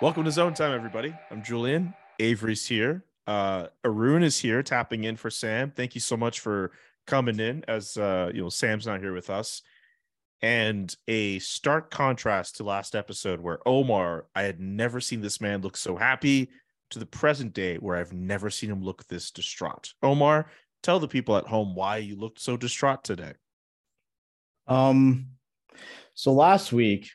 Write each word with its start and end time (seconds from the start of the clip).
Welcome 0.00 0.24
to 0.26 0.30
Zone 0.30 0.54
Time, 0.54 0.72
everybody. 0.72 1.12
I'm 1.28 1.42
Julian. 1.42 1.92
Avery's 2.20 2.64
here. 2.64 3.04
Uh, 3.26 3.66
Arun 3.84 4.22
is 4.22 4.38
here, 4.38 4.62
tapping 4.62 5.02
in 5.02 5.16
for 5.16 5.28
Sam. 5.28 5.72
Thank 5.72 5.96
you 5.96 6.00
so 6.00 6.16
much 6.16 6.38
for 6.38 6.70
coming 7.08 7.40
in. 7.40 7.64
As 7.66 7.96
uh, 7.96 8.30
you 8.32 8.40
know, 8.40 8.48
Sam's 8.48 8.86
not 8.86 9.00
here 9.00 9.12
with 9.12 9.28
us, 9.28 9.60
and 10.40 10.94
a 11.08 11.40
stark 11.40 11.90
contrast 11.90 12.56
to 12.56 12.62
last 12.62 12.94
episode 12.94 13.40
where 13.40 13.58
Omar, 13.66 14.26
I 14.36 14.42
had 14.42 14.60
never 14.60 15.00
seen 15.00 15.20
this 15.20 15.40
man 15.40 15.62
look 15.62 15.76
so 15.76 15.96
happy, 15.96 16.50
to 16.90 17.00
the 17.00 17.06
present 17.06 17.52
day 17.52 17.76
where 17.76 17.96
I've 17.96 18.12
never 18.12 18.50
seen 18.50 18.70
him 18.70 18.84
look 18.84 19.04
this 19.08 19.32
distraught. 19.32 19.94
Omar, 20.00 20.46
tell 20.82 21.00
the 21.00 21.08
people 21.08 21.36
at 21.36 21.48
home 21.48 21.74
why 21.74 21.96
you 21.96 22.14
looked 22.14 22.40
so 22.40 22.56
distraught 22.56 23.02
today. 23.02 23.32
Um, 24.68 25.30
so 26.14 26.32
last 26.32 26.72
week 26.72 27.10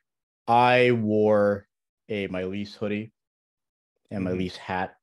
I 0.48 0.92
wore 0.92 1.68
a 2.14 2.28
my 2.28 2.44
Leafs 2.44 2.76
hoodie 2.76 3.12
and 4.12 4.24
my 4.24 4.32
Mhm. 4.32 4.38
Leafs 4.38 4.58
hat, 4.58 4.96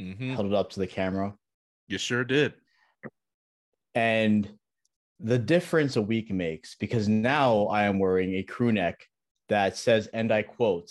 Mm-hmm. 0.00 0.34
held 0.34 0.46
it 0.46 0.54
up 0.54 0.70
to 0.70 0.80
the 0.80 0.86
camera, 0.86 1.36
You 1.88 1.98
sure 1.98 2.24
did. 2.24 2.54
and 3.94 4.58
the 5.20 5.38
difference 5.38 5.96
a 5.96 6.02
week 6.02 6.30
makes 6.30 6.74
because 6.74 7.08
now 7.08 7.66
I 7.66 7.84
am 7.84 7.98
wearing 7.98 8.34
a 8.34 8.42
crew 8.42 8.72
neck 8.72 9.06
that 9.48 9.76
says, 9.76 10.08
and 10.08 10.32
I 10.32 10.42
quote, 10.42 10.90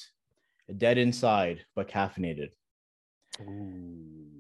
"Dead 0.78 0.98
inside 0.98 1.66
but 1.75 1.88
caffeinated." 1.90 2.52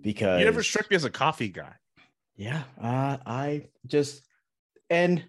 Because 0.01 0.39
you 0.39 0.45
never 0.45 0.63
struck 0.63 0.89
me 0.89 0.95
as 0.95 1.03
a 1.05 1.09
coffee 1.09 1.49
guy. 1.49 1.73
yeah 2.35 2.63
uh, 2.79 3.17
i 3.25 3.67
just 3.85 4.23
and 4.89 5.23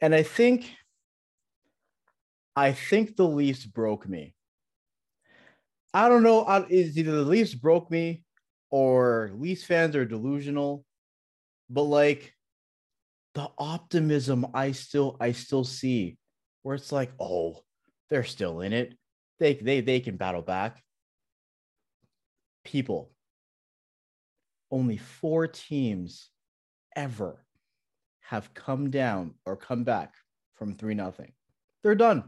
and 0.00 0.14
i 0.14 0.22
think 0.22 0.70
i 2.56 2.72
think 2.72 3.16
the 3.16 3.26
leafs 3.26 3.64
broke 3.66 4.08
me 4.08 4.34
i 5.94 6.08
don't 6.08 6.22
know 6.22 6.42
I- 6.42 6.66
it's 6.68 6.96
either 6.96 7.12
the 7.12 7.22
leafs 7.22 7.54
broke 7.54 7.90
me 7.90 8.24
or 8.70 9.30
leafs 9.34 9.64
fans 9.64 9.96
are 9.96 10.04
delusional 10.04 10.84
but 11.70 11.82
like 11.82 12.34
the 13.34 13.48
optimism 13.58 14.46
i 14.54 14.72
still 14.72 15.16
i 15.20 15.32
still 15.32 15.64
see 15.64 16.18
where 16.62 16.74
it's 16.74 16.92
like 16.92 17.12
oh 17.20 17.60
they're 18.10 18.24
still 18.24 18.60
in 18.60 18.72
it 18.72 18.94
they 19.38 19.54
they 19.54 19.80
they 19.80 20.00
can 20.00 20.16
battle 20.16 20.42
back 20.42 20.82
people 22.64 23.10
only 24.70 24.96
four 24.96 25.46
teams 25.46 26.30
ever 26.96 27.44
have 28.20 28.54
come 28.54 28.90
down 28.90 29.34
or 29.44 29.56
come 29.56 29.84
back 29.84 30.14
from 30.54 30.74
three 30.74 30.94
nothing. 30.94 31.32
They're 31.82 31.94
done. 31.94 32.24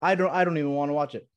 I 0.00 0.14
don't. 0.14 0.30
I 0.30 0.44
don't 0.44 0.58
even 0.58 0.72
want 0.72 0.90
to 0.90 0.94
watch 0.94 1.14
it. 1.14 1.28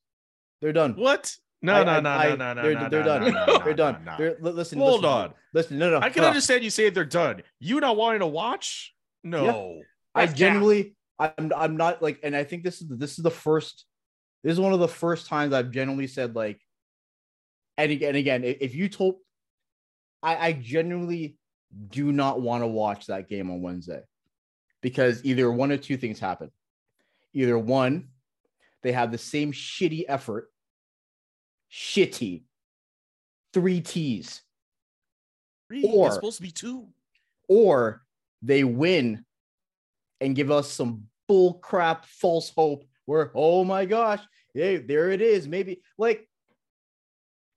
They're 0.61 0.73
done. 0.73 0.93
What? 0.93 1.35
No, 1.61 1.73
I- 1.73 1.83
no, 1.83 1.91
I- 1.91 1.99
no, 1.99 2.09
I- 2.09 2.27
no, 2.29 2.35
no, 2.35 2.53
no, 2.53 2.61
they're, 2.61 2.73
no, 2.73 2.89
they're 2.89 2.99
no, 3.03 3.05
done. 3.05 3.33
no, 3.33 3.45
no, 3.45 3.57
they're 3.63 3.73
done. 3.73 4.05
no, 4.05 4.11
no. 4.11 4.17
They're 4.17 4.37
li- 4.39 4.51
listen. 4.51 4.79
Hold 4.79 5.01
listen, 5.01 5.09
on. 5.09 5.33
Listen. 5.53 5.77
No, 5.79 5.89
no. 5.89 5.99
I 5.99 6.09
can 6.09 6.23
understand 6.23 6.63
you 6.63 6.69
say 6.69 6.89
they're 6.89 7.05
done. 7.05 7.41
You 7.59 7.79
not 7.79 7.97
wanting 7.97 8.19
to 8.21 8.27
watch? 8.27 8.93
No. 9.23 9.81
I 10.15 10.25
That's 10.25 10.37
genuinely. 10.37 10.95
I'm. 11.17 11.51
I'm 11.55 11.77
not 11.77 12.01
like, 12.01 12.19
and 12.23 12.35
I 12.35 12.43
think 12.43 12.63
this 12.63 12.81
is 12.81 12.87
this 12.89 13.17
is 13.17 13.23
the 13.23 13.31
first. 13.31 13.85
This 14.43 14.53
is 14.53 14.59
one 14.59 14.71
of 14.71 14.79
the 14.79 14.87
first 14.87 15.27
times 15.27 15.53
I've 15.53 15.71
generally 15.71 16.07
said 16.07 16.35
like. 16.35 16.61
And 17.77 17.91
again, 17.91 18.09
and 18.09 18.17
again, 18.17 18.43
if 18.43 18.75
you 18.75 18.89
told, 18.89 19.15
I, 20.21 20.47
I 20.47 20.53
genuinely 20.53 21.37
do 21.89 22.11
not 22.11 22.41
want 22.41 22.63
to 22.63 22.67
watch 22.67 23.05
that 23.07 23.29
game 23.29 23.49
on 23.49 23.61
Wednesday, 23.61 24.01
because 24.81 25.23
either 25.23 25.49
one 25.51 25.71
or 25.71 25.77
two 25.77 25.95
things 25.95 26.19
happen. 26.19 26.51
Either 27.33 27.57
one, 27.57 28.09
they 28.83 28.91
have 28.91 29.11
the 29.11 29.17
same 29.17 29.51
shitty 29.51 30.05
effort, 30.07 30.49
shitty, 31.71 32.43
three 33.53 33.81
T's, 33.81 34.41
Three. 35.67 35.83
Or- 35.83 36.07
it's 36.07 36.15
supposed 36.15 36.37
to 36.37 36.43
be 36.43 36.51
two. 36.51 36.87
or 37.47 38.03
they 38.41 38.63
win 38.63 39.25
and 40.21 40.35
give 40.35 40.49
us 40.49 40.71
some 40.71 41.03
bull 41.27 41.55
crap 41.55 42.05
false 42.05 42.49
hope 42.55 42.85
where 43.05 43.31
oh 43.35 43.63
my 43.63 43.85
gosh 43.85 44.21
hey 44.53 44.77
there 44.77 45.11
it 45.11 45.21
is 45.21 45.47
maybe 45.47 45.81
like 45.97 46.27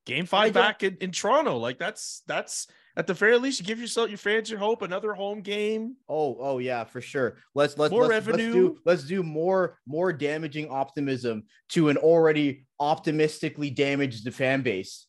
Game 0.04 0.26
five 0.26 0.52
back 0.52 0.82
in, 0.82 0.96
in 1.00 1.12
Toronto. 1.12 1.58
Like 1.58 1.78
that's 1.78 2.22
that's 2.26 2.66
at 2.96 3.06
the 3.06 3.14
very 3.14 3.38
least, 3.38 3.60
you 3.60 3.66
give 3.66 3.80
yourself 3.80 4.10
your 4.10 4.18
fans 4.18 4.50
your 4.50 4.58
hope. 4.58 4.82
Another 4.82 5.14
home 5.14 5.40
game. 5.40 5.96
oh 6.08 6.36
oh 6.40 6.58
yeah 6.58 6.84
for 6.84 7.00
sure 7.00 7.38
let's 7.54 7.78
let's 7.78 7.90
More 7.90 8.02
let's, 8.06 8.26
let's 8.26 8.26
revenue. 8.26 8.52
do 8.52 8.78
let's 8.84 9.04
do 9.04 9.22
more 9.22 9.78
more 9.86 10.12
damaging 10.12 10.68
optimism 10.70 11.44
to 11.70 11.88
an 11.88 11.96
already 11.96 12.66
optimistically 12.80 13.70
damaged 13.70 14.32
fan 14.34 14.62
base 14.62 15.06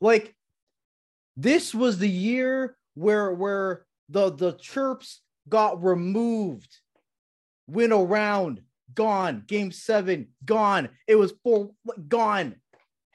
like 0.00 0.34
this 1.36 1.74
was 1.74 1.98
the 1.98 2.08
year 2.08 2.76
where 2.94 3.32
where 3.32 3.84
the 4.08 4.30
the 4.30 4.52
chirps 4.52 5.20
got 5.48 5.82
removed 5.82 6.78
win 7.66 7.92
around 7.92 8.60
gone 8.94 9.44
game 9.46 9.70
seven 9.72 10.28
gone 10.44 10.88
it 11.06 11.16
was 11.16 11.32
four 11.42 11.70
gone 12.08 12.56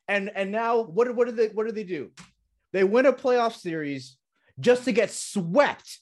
and 0.07 0.29
and 0.35 0.51
now 0.51 0.81
what 0.81 1.13
what 1.15 1.27
do 1.27 1.33
they 1.33 1.47
what 1.47 1.65
do 1.65 1.71
they 1.71 1.83
do 1.83 2.11
they 2.75 2.83
win 2.83 3.05
a 3.05 3.13
playoff 3.13 3.53
series 3.55 4.17
just 4.59 4.83
to 4.85 4.91
get 4.91 5.09
swept 5.11 5.99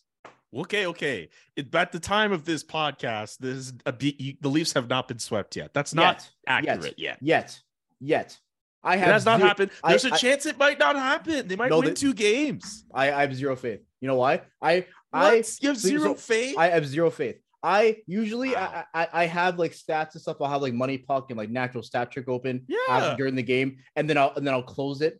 Okay, 0.55 0.85
okay. 0.85 1.29
It, 1.55 1.73
at 1.73 1.91
the 1.91 1.99
time 1.99 2.31
of 2.31 2.45
this 2.45 2.63
podcast, 2.63 3.39
this 3.39 3.55
is 3.57 3.73
a 3.87 3.91
the 3.91 4.37
Leafs 4.43 4.71
have 4.73 4.87
not 4.87 5.07
been 5.07 5.17
swept 5.17 5.55
yet. 5.55 5.73
That's 5.73 5.95
not 5.95 6.17
Yet. 6.17 6.29
accurate 6.47 6.99
yet. 6.99 7.17
yet 7.21 7.59
yet 7.99 8.37
i 8.83 8.93
It 8.95 8.99
have 8.99 9.07
has 9.13 9.25
not 9.25 9.37
zero- 9.39 9.47
happened. 9.47 9.71
There's 9.87 10.05
a 10.05 10.13
I- 10.13 10.17
chance 10.17 10.45
it 10.45 10.57
might 10.59 10.77
not 10.77 10.95
happen. 10.95 11.47
They 11.47 11.55
might 11.55 11.69
No, 11.71 11.79
win 11.79 11.87
they- 11.89 11.93
two 12.05 12.13
games. 12.13 12.85
I, 12.93 13.11
I 13.11 13.21
have 13.21 13.33
zero 13.35 13.55
faith 13.55 13.81
you 14.01 14.07
know 14.07 14.15
why 14.15 14.33
i 14.61 14.85
What? 15.11 15.23
i 15.33 15.43
you 15.61 15.69
have 15.69 15.77
zero 15.77 16.09
so 16.13 16.15
faith. 16.15 16.55
I 16.57 16.67
have 16.69 16.85
zero 16.85 17.09
faith. 17.09 17.37
I 17.63 17.97
usually 18.05 18.51
Wow. 18.53 18.83
I, 18.93 19.01
I 19.01 19.07
I 19.21 19.25
have 19.39 19.57
like 19.57 19.71
stats 19.71 20.11
and 20.13 20.21
stuff. 20.21 20.37
I'll 20.41 20.49
have 20.55 20.61
like 20.61 20.73
money 20.85 20.97
puck 21.09 21.23
and 21.31 21.37
like 21.41 21.49
natural 21.49 21.81
stat 21.89 22.11
trick 22.11 22.27
open 22.27 22.55
uh, 22.69 22.75
Yeah. 22.99 23.15
during 23.19 23.35
the 23.41 23.47
game, 23.53 23.69
and 23.95 24.03
then 24.09 24.17
I'll 24.21 24.33
and 24.35 24.45
then 24.45 24.53
I'll 24.53 24.69
close 24.77 25.01
it. 25.01 25.13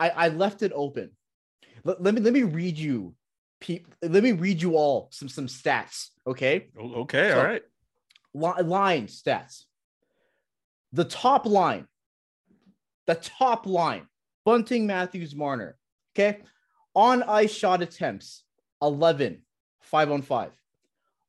I 0.00 0.08
I 0.10 0.28
left 0.28 0.62
it 0.62 0.72
open. 0.74 1.10
Let, 1.84 2.02
let 2.02 2.14
me 2.14 2.20
let 2.20 2.32
me 2.32 2.42
read 2.42 2.76
you, 2.76 3.14
peop, 3.60 3.86
Let 4.02 4.22
me 4.22 4.32
read 4.32 4.60
you 4.60 4.76
all 4.76 5.08
some 5.12 5.28
some 5.28 5.46
stats. 5.46 6.08
Okay, 6.26 6.68
okay, 6.78 7.30
So- 7.30 7.38
all 7.38 7.44
right. 7.44 7.62
Li- 8.32 8.62
line 8.62 9.06
stats. 9.06 9.64
The 10.92 11.04
top 11.04 11.46
line, 11.46 11.86
the 13.06 13.14
top 13.16 13.66
line, 13.66 14.06
Bunting, 14.44 14.86
Matthews, 14.86 15.34
Marner. 15.34 15.76
Okay. 16.14 16.40
On 16.94 17.22
ice 17.22 17.52
shot 17.52 17.82
attempts, 17.82 18.44
11, 18.82 19.42
five 19.80 20.10
on 20.10 20.22
five. 20.22 20.50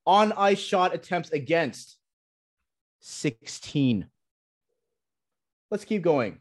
On 0.08 0.32
ice 0.34 0.60
shot 0.60 0.94
attempts 0.96 1.30
against, 1.32 1.98
16. 3.02 4.08
Let's 5.70 5.86
keep 5.86 6.02
going. 6.02 6.41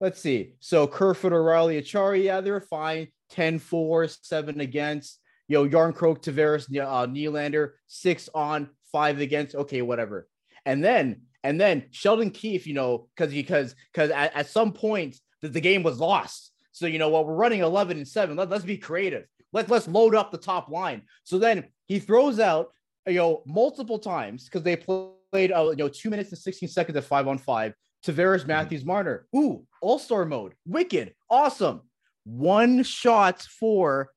Let's 0.00 0.20
see. 0.20 0.54
So 0.60 0.86
Kerfoot, 0.86 1.32
O'Reilly, 1.32 1.80
Acciari, 1.80 2.24
yeah, 2.24 2.40
they're 2.40 2.60
fine. 2.60 3.08
10 3.30 3.58
4, 3.58 4.08
7 4.08 4.60
against. 4.60 5.20
you 5.48 5.58
Yo, 5.58 5.68
Jarnkrok, 5.68 6.22
Tavares, 6.22 6.64
uh, 6.64 7.06
Nylander, 7.06 7.72
six 7.86 8.28
on, 8.34 8.70
five 8.90 9.20
against. 9.20 9.54
Okay, 9.54 9.82
whatever. 9.82 10.28
And 10.64 10.82
then, 10.82 11.22
and 11.44 11.60
then 11.60 11.86
Sheldon 11.90 12.30
Keefe, 12.30 12.66
you 12.66 12.74
know, 12.74 13.08
because 13.14 13.32
because 13.32 13.74
because 13.92 14.10
at, 14.10 14.34
at 14.34 14.48
some 14.48 14.72
point 14.72 15.16
that 15.42 15.52
the 15.52 15.60
game 15.60 15.82
was 15.82 15.98
lost. 15.98 16.52
So 16.72 16.86
you 16.86 16.98
know 16.98 17.08
what, 17.08 17.26
we're 17.26 17.34
running 17.34 17.60
11 17.60 17.96
and 17.96 18.08
7. 18.08 18.36
Let, 18.36 18.50
let's 18.50 18.64
be 18.64 18.78
creative. 18.78 19.24
Let, 19.52 19.68
let's 19.68 19.88
load 19.88 20.14
up 20.14 20.30
the 20.30 20.38
top 20.38 20.68
line. 20.68 21.02
So 21.24 21.38
then 21.38 21.64
he 21.86 21.98
throws 21.98 22.38
out, 22.38 22.68
you 23.06 23.14
know, 23.14 23.42
multiple 23.46 23.98
times 23.98 24.44
because 24.44 24.62
they 24.62 24.76
played, 24.76 25.52
uh, 25.52 25.70
you 25.70 25.76
know, 25.76 25.88
two 25.88 26.10
minutes 26.10 26.30
and 26.30 26.38
16 26.38 26.68
seconds 26.68 26.96
at 26.96 27.04
five 27.04 27.26
on 27.26 27.38
five. 27.38 27.72
Tavares, 28.06 28.40
mm-hmm. 28.40 28.48
Matthews, 28.48 28.84
Marner. 28.84 29.26
Ooh, 29.34 29.66
all 29.80 29.98
star 29.98 30.24
mode. 30.24 30.54
Wicked. 30.66 31.14
Awesome. 31.30 31.82
One 32.24 32.82
shot 32.82 33.42
for 33.42 34.10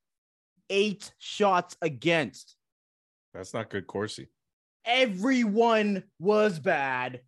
eight 0.69 1.13
shots 1.19 1.75
against. 1.81 2.55
That's 3.33 3.53
not 3.53 3.69
good, 3.69 3.87
Corsi. 3.87 4.27
Everyone 4.85 6.03
was 6.19 6.59
bad. 6.59 7.21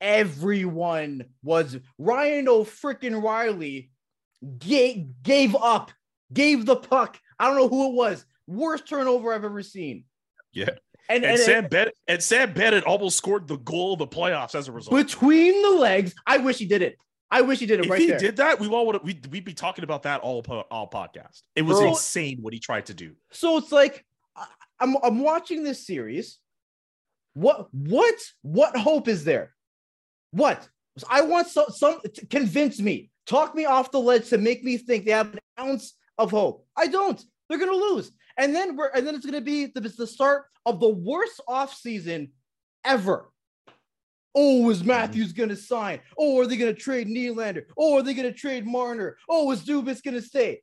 Everyone 0.00 1.24
was 1.42 1.78
Ryan 1.98 2.48
O'Frickin 2.48 3.22
Riley 3.22 3.90
gave, 4.58 5.06
gave 5.22 5.54
up, 5.54 5.92
gave 6.32 6.64
the 6.66 6.76
puck. 6.76 7.18
I 7.38 7.46
don't 7.46 7.56
know 7.56 7.68
who 7.68 7.90
it 7.90 7.94
was. 7.94 8.24
Worst 8.46 8.88
turnover 8.88 9.32
I've 9.32 9.44
ever 9.44 9.62
seen. 9.62 10.04
Yeah. 10.52 10.70
And, 11.08 11.24
and, 11.24 11.32
and 11.32 11.40
Sam 11.40 11.66
Bennett 11.66 11.94
and 12.08 12.22
Sam 12.22 12.52
Bennett 12.52 12.84
almost 12.84 13.16
scored 13.16 13.48
the 13.48 13.58
goal 13.58 13.94
of 13.94 13.98
the 13.98 14.06
playoffs 14.06 14.54
as 14.54 14.68
a 14.68 14.72
result. 14.72 14.96
Between 14.96 15.60
the 15.62 15.70
legs, 15.70 16.14
I 16.26 16.38
wish 16.38 16.58
he 16.58 16.66
did 16.66 16.82
it. 16.82 16.96
I 17.30 17.42
wish 17.42 17.60
he 17.60 17.66
did 17.66 17.80
it 17.80 17.84
if 17.86 17.90
right 17.90 18.00
he 18.00 18.06
there. 18.08 18.18
did 18.18 18.36
that, 18.38 18.58
we 18.58 18.68
all 18.68 18.86
would 18.86 19.02
we'd, 19.04 19.26
we'd 19.28 19.44
be 19.44 19.54
talking 19.54 19.84
about 19.84 20.02
that 20.02 20.20
all 20.20 20.44
all 20.70 20.88
podcast. 20.88 21.42
It 21.54 21.62
was 21.62 21.78
Bro, 21.78 21.90
insane 21.90 22.38
what 22.40 22.52
he 22.52 22.58
tried 22.58 22.86
to 22.86 22.94
do. 22.94 23.14
So 23.30 23.56
it's 23.56 23.70
like 23.70 24.04
I'm 24.80 24.96
I'm 25.02 25.20
watching 25.20 25.62
this 25.62 25.86
series. 25.86 26.38
What 27.34 27.68
what 27.72 28.16
what 28.42 28.76
hope 28.76 29.06
is 29.06 29.24
there? 29.24 29.54
What 30.32 30.68
I 31.08 31.22
want 31.22 31.48
some 31.48 31.66
some 31.68 32.00
convince 32.30 32.80
me, 32.80 33.10
talk 33.26 33.54
me 33.54 33.64
off 33.64 33.92
the 33.92 34.00
ledge 34.00 34.28
to 34.30 34.38
make 34.38 34.64
me 34.64 34.76
think 34.76 35.04
they 35.04 35.12
have 35.12 35.32
an 35.32 35.40
ounce 35.58 35.94
of 36.18 36.30
hope. 36.30 36.66
I 36.76 36.88
don't. 36.88 37.22
They're 37.48 37.58
gonna 37.58 37.72
lose, 37.72 38.10
and 38.36 38.54
then 38.54 38.76
we're 38.76 38.88
and 38.88 39.06
then 39.06 39.14
it's 39.14 39.26
gonna 39.26 39.40
be 39.40 39.66
the, 39.66 39.80
the 39.80 40.06
start 40.06 40.44
of 40.66 40.80
the 40.80 40.88
worst 40.88 41.40
off 41.46 41.74
season 41.74 42.32
ever 42.84 43.30
Oh, 44.34 44.70
is 44.70 44.78
mm-hmm. 44.78 44.88
Matthews 44.88 45.32
going 45.32 45.48
to 45.48 45.56
sign? 45.56 46.00
Oh, 46.16 46.38
are 46.40 46.46
they 46.46 46.56
going 46.56 46.74
to 46.74 46.80
trade 46.80 47.08
Nylander? 47.08 47.64
Oh, 47.76 47.98
are 47.98 48.02
they 48.02 48.14
going 48.14 48.32
to 48.32 48.38
trade 48.38 48.66
Marner? 48.66 49.16
Oh, 49.28 49.50
is 49.50 49.62
Dubas 49.62 50.02
going 50.02 50.14
to 50.14 50.22
stay? 50.22 50.62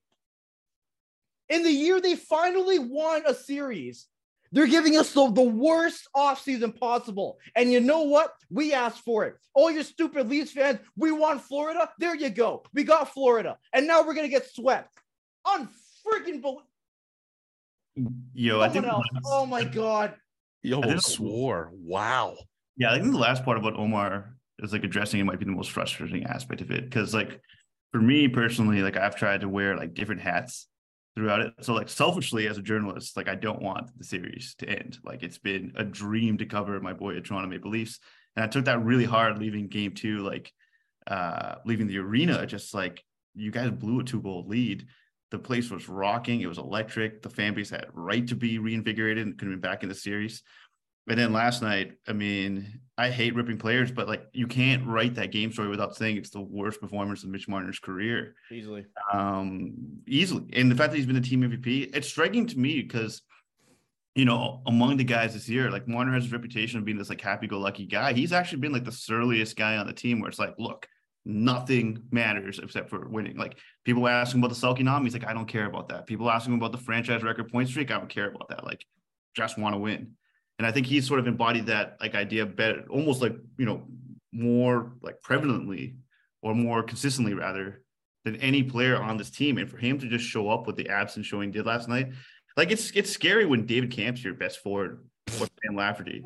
In 1.49 1.63
the 1.63 1.71
year 1.71 2.01
they 2.01 2.15
finally 2.15 2.79
won 2.79 3.23
a 3.25 3.33
series, 3.33 4.07
they're 4.51 4.67
giving 4.67 4.97
us 4.97 5.13
the, 5.13 5.29
the 5.31 5.41
worst 5.41 6.07
offseason 6.15 6.77
possible. 6.77 7.37
And 7.55 7.71
you 7.71 7.81
know 7.81 8.03
what? 8.03 8.33
We 8.49 8.73
asked 8.73 9.03
for 9.03 9.25
it. 9.25 9.35
All 9.53 9.69
you 9.69 9.83
stupid 9.83 10.29
Leafs 10.29 10.51
fans, 10.51 10.79
we 10.95 11.11
want 11.11 11.41
Florida. 11.41 11.89
There 11.99 12.15
you 12.15 12.29
go. 12.29 12.63
We 12.73 12.83
got 12.83 13.13
Florida. 13.13 13.57
And 13.73 13.87
now 13.87 14.01
we're 14.01 14.13
going 14.13 14.25
to 14.25 14.31
get 14.31 14.49
swept. 14.49 14.93
Unfreaking 15.45 16.41
believable. 16.41 16.63
Yo, 18.33 18.61
I 18.61 18.69
think. 18.69 18.85
Else. 18.85 19.05
Oh 19.25 19.45
my 19.45 19.63
God. 19.63 20.13
Yo, 20.61 20.81
almost 20.81 21.13
swore. 21.13 21.71
Wow. 21.73 22.37
Yeah, 22.77 22.91
I 22.91 22.99
think 22.99 23.11
the 23.11 23.17
last 23.17 23.43
part 23.43 23.57
about 23.57 23.75
Omar 23.75 24.35
is 24.59 24.71
like 24.71 24.83
addressing 24.83 25.19
it 25.19 25.23
might 25.23 25.39
be 25.39 25.45
the 25.45 25.51
most 25.51 25.71
frustrating 25.71 26.25
aspect 26.25 26.61
of 26.61 26.71
it. 26.71 26.83
Because 26.85 27.13
like 27.13 27.41
for 27.91 27.99
me 27.99 28.27
personally, 28.27 28.81
like 28.81 28.97
I've 28.97 29.15
tried 29.15 29.41
to 29.41 29.49
wear 29.49 29.75
like 29.75 29.93
different 29.93 30.21
hats 30.21 30.67
throughout 31.15 31.41
it. 31.41 31.53
So 31.61 31.73
like 31.73 31.89
selfishly 31.89 32.47
as 32.47 32.57
a 32.57 32.61
journalist, 32.61 33.17
like 33.17 33.27
I 33.27 33.35
don't 33.35 33.61
want 33.61 33.89
the 33.97 34.03
series 34.03 34.55
to 34.59 34.69
end. 34.69 34.99
Like 35.03 35.23
it's 35.23 35.39
been 35.39 35.73
a 35.75 35.83
dream 35.83 36.37
to 36.37 36.45
cover 36.45 36.79
my 36.79 36.93
boy 36.93 37.19
Toronto 37.19 37.49
Maple 37.49 37.71
Leafs. 37.71 37.99
And 38.35 38.45
I 38.45 38.47
took 38.47 38.65
that 38.65 38.83
really 38.83 39.05
hard 39.05 39.39
leaving 39.39 39.67
game 39.67 39.93
two, 39.93 40.19
like 40.19 40.51
uh 41.07 41.55
leaving 41.65 41.87
the 41.87 41.97
arena, 41.97 42.45
just 42.45 42.73
like 42.73 43.03
you 43.33 43.49
guys 43.49 43.71
blew 43.71 43.99
a 43.99 44.03
two 44.03 44.21
goal 44.21 44.45
lead. 44.47 44.85
The 45.31 45.39
place 45.39 45.69
was 45.71 45.89
rocking. 45.89 46.41
It 46.41 46.47
was 46.47 46.57
electric. 46.57 47.21
The 47.21 47.29
fan 47.29 47.53
base 47.53 47.71
had 47.71 47.87
right 47.93 48.25
to 48.27 48.35
be 48.35 48.59
reinvigorated 48.59 49.25
and 49.25 49.37
could 49.37 49.49
have 49.49 49.61
back 49.61 49.83
in 49.83 49.89
the 49.89 49.95
series. 49.95 50.43
And 51.07 51.17
then 51.17 51.31
last 51.31 51.61
night, 51.61 51.93
I 52.07 52.13
mean, 52.13 52.81
I 52.97 53.09
hate 53.09 53.33
ripping 53.33 53.57
players, 53.57 53.91
but 53.91 54.07
like 54.07 54.23
you 54.33 54.45
can't 54.45 54.85
write 54.85 55.15
that 55.15 55.31
game 55.31 55.51
story 55.51 55.69
without 55.69 55.95
saying 55.95 56.17
it's 56.17 56.31
the 56.31 56.41
worst 56.41 56.81
performance 56.81 57.23
of 57.23 57.29
Mitch 57.29 57.47
Marner's 57.47 57.79
career. 57.79 58.35
Easily. 58.51 58.85
Um, 59.13 60.01
easily. 60.05 60.45
And 60.53 60.69
the 60.69 60.75
fact 60.75 60.91
that 60.91 60.97
he's 60.97 61.05
been 61.05 61.15
the 61.15 61.21
team 61.21 61.41
MVP, 61.41 61.95
it's 61.95 62.09
striking 62.09 62.45
to 62.47 62.59
me 62.59 62.81
because, 62.81 63.21
you 64.15 64.25
know, 64.25 64.61
among 64.65 64.97
the 64.97 65.05
guys 65.05 65.33
this 65.33 65.47
year, 65.47 65.71
like 65.71 65.87
Marner 65.87 66.13
has 66.13 66.27
a 66.27 66.29
reputation 66.29 66.79
of 66.79 66.85
being 66.85 66.97
this 66.97 67.09
like 67.09 67.21
happy-go-lucky 67.21 67.85
guy. 67.85 68.11
He's 68.11 68.33
actually 68.33 68.59
been 68.59 68.73
like 68.73 68.83
the 68.83 68.91
surliest 68.91 69.55
guy 69.55 69.77
on 69.77 69.87
the 69.87 69.93
team 69.93 70.19
where 70.19 70.29
it's 70.29 70.39
like, 70.39 70.55
look, 70.57 70.87
nothing 71.23 72.03
matters 72.11 72.59
except 72.59 72.89
for 72.89 73.07
winning. 73.07 73.37
Like 73.37 73.57
people 73.85 74.07
ask 74.09 74.33
him 74.35 74.43
about 74.43 74.53
the 74.53 74.59
Selke 74.59 74.83
nom, 74.83 75.05
he's 75.05 75.13
like, 75.13 75.27
I 75.27 75.33
don't 75.33 75.47
care 75.47 75.67
about 75.67 75.87
that. 75.89 76.05
People 76.05 76.29
ask 76.29 76.45
him 76.45 76.55
about 76.55 76.73
the 76.73 76.77
franchise 76.79 77.23
record 77.23 77.49
point 77.49 77.69
streak, 77.69 77.91
I 77.91 77.97
don't 77.97 78.09
care 78.09 78.29
about 78.29 78.49
that. 78.49 78.65
Like, 78.65 78.83
just 79.35 79.57
want 79.57 79.73
to 79.73 79.79
win 79.79 80.15
and 80.57 80.65
I 80.65 80.71
think 80.71 80.87
he's 80.87 81.07
sort 81.07 81.19
of 81.19 81.27
embodied 81.27 81.67
that 81.67 81.97
like 82.01 82.15
idea 82.15 82.45
better, 82.45 82.83
almost 82.89 83.21
like 83.21 83.35
you 83.57 83.65
know 83.65 83.83
more 84.31 84.93
like 85.01 85.21
prevalently 85.21 85.95
or 86.41 86.53
more 86.55 86.83
consistently 86.83 87.33
rather 87.33 87.81
than 88.25 88.35
any 88.37 88.63
player 88.63 89.01
on 89.01 89.17
this 89.17 89.29
team. 89.29 89.57
And 89.57 89.69
for 89.69 89.77
him 89.77 89.99
to 89.99 90.07
just 90.07 90.25
show 90.25 90.49
up 90.49 90.67
with 90.67 90.75
the 90.75 90.89
absence 90.89 91.25
showing 91.25 91.51
did 91.51 91.65
last 91.65 91.87
night, 91.87 92.11
like 92.55 92.71
it's 92.71 92.91
it's 92.91 93.09
scary 93.09 93.45
when 93.45 93.65
David 93.65 93.91
Kämpf's 93.91 94.23
your 94.23 94.33
best 94.33 94.59
forward 94.59 95.05
or 95.39 95.47
Sam 95.63 95.75
Lafferty. 95.75 96.23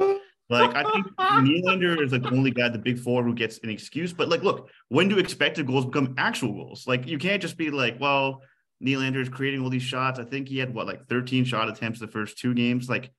Like 0.50 0.76
I 0.76 0.84
think 0.92 1.08
Nylander 1.18 2.04
is 2.04 2.12
like 2.12 2.24
the 2.24 2.32
only 2.32 2.52
guy, 2.52 2.68
the 2.70 2.78
big 2.78 3.00
four, 3.00 3.24
who 3.24 3.34
gets 3.34 3.60
an 3.64 3.70
excuse. 3.70 4.12
But 4.12 4.28
like, 4.28 4.44
look, 4.44 4.70
when 4.90 5.08
do 5.08 5.18
expected 5.18 5.66
goals 5.66 5.86
become 5.86 6.14
actual 6.18 6.54
goals? 6.54 6.86
Like 6.88 7.08
you 7.08 7.18
can't 7.18 7.42
just 7.42 7.58
be 7.58 7.70
like, 7.70 7.98
well, 8.00 8.42
Nylander 8.84 9.22
is 9.22 9.30
creating 9.30 9.62
all 9.62 9.70
these 9.70 9.82
shots. 9.84 10.20
I 10.20 10.26
think 10.26 10.50
he 10.50 10.58
had 10.58 10.74
what 10.74 10.88
like 10.88 11.08
13 11.08 11.46
shot 11.46 11.70
attempts 11.70 12.00
the 12.00 12.08
first 12.08 12.38
two 12.38 12.54
games. 12.54 12.90
Like 12.90 13.12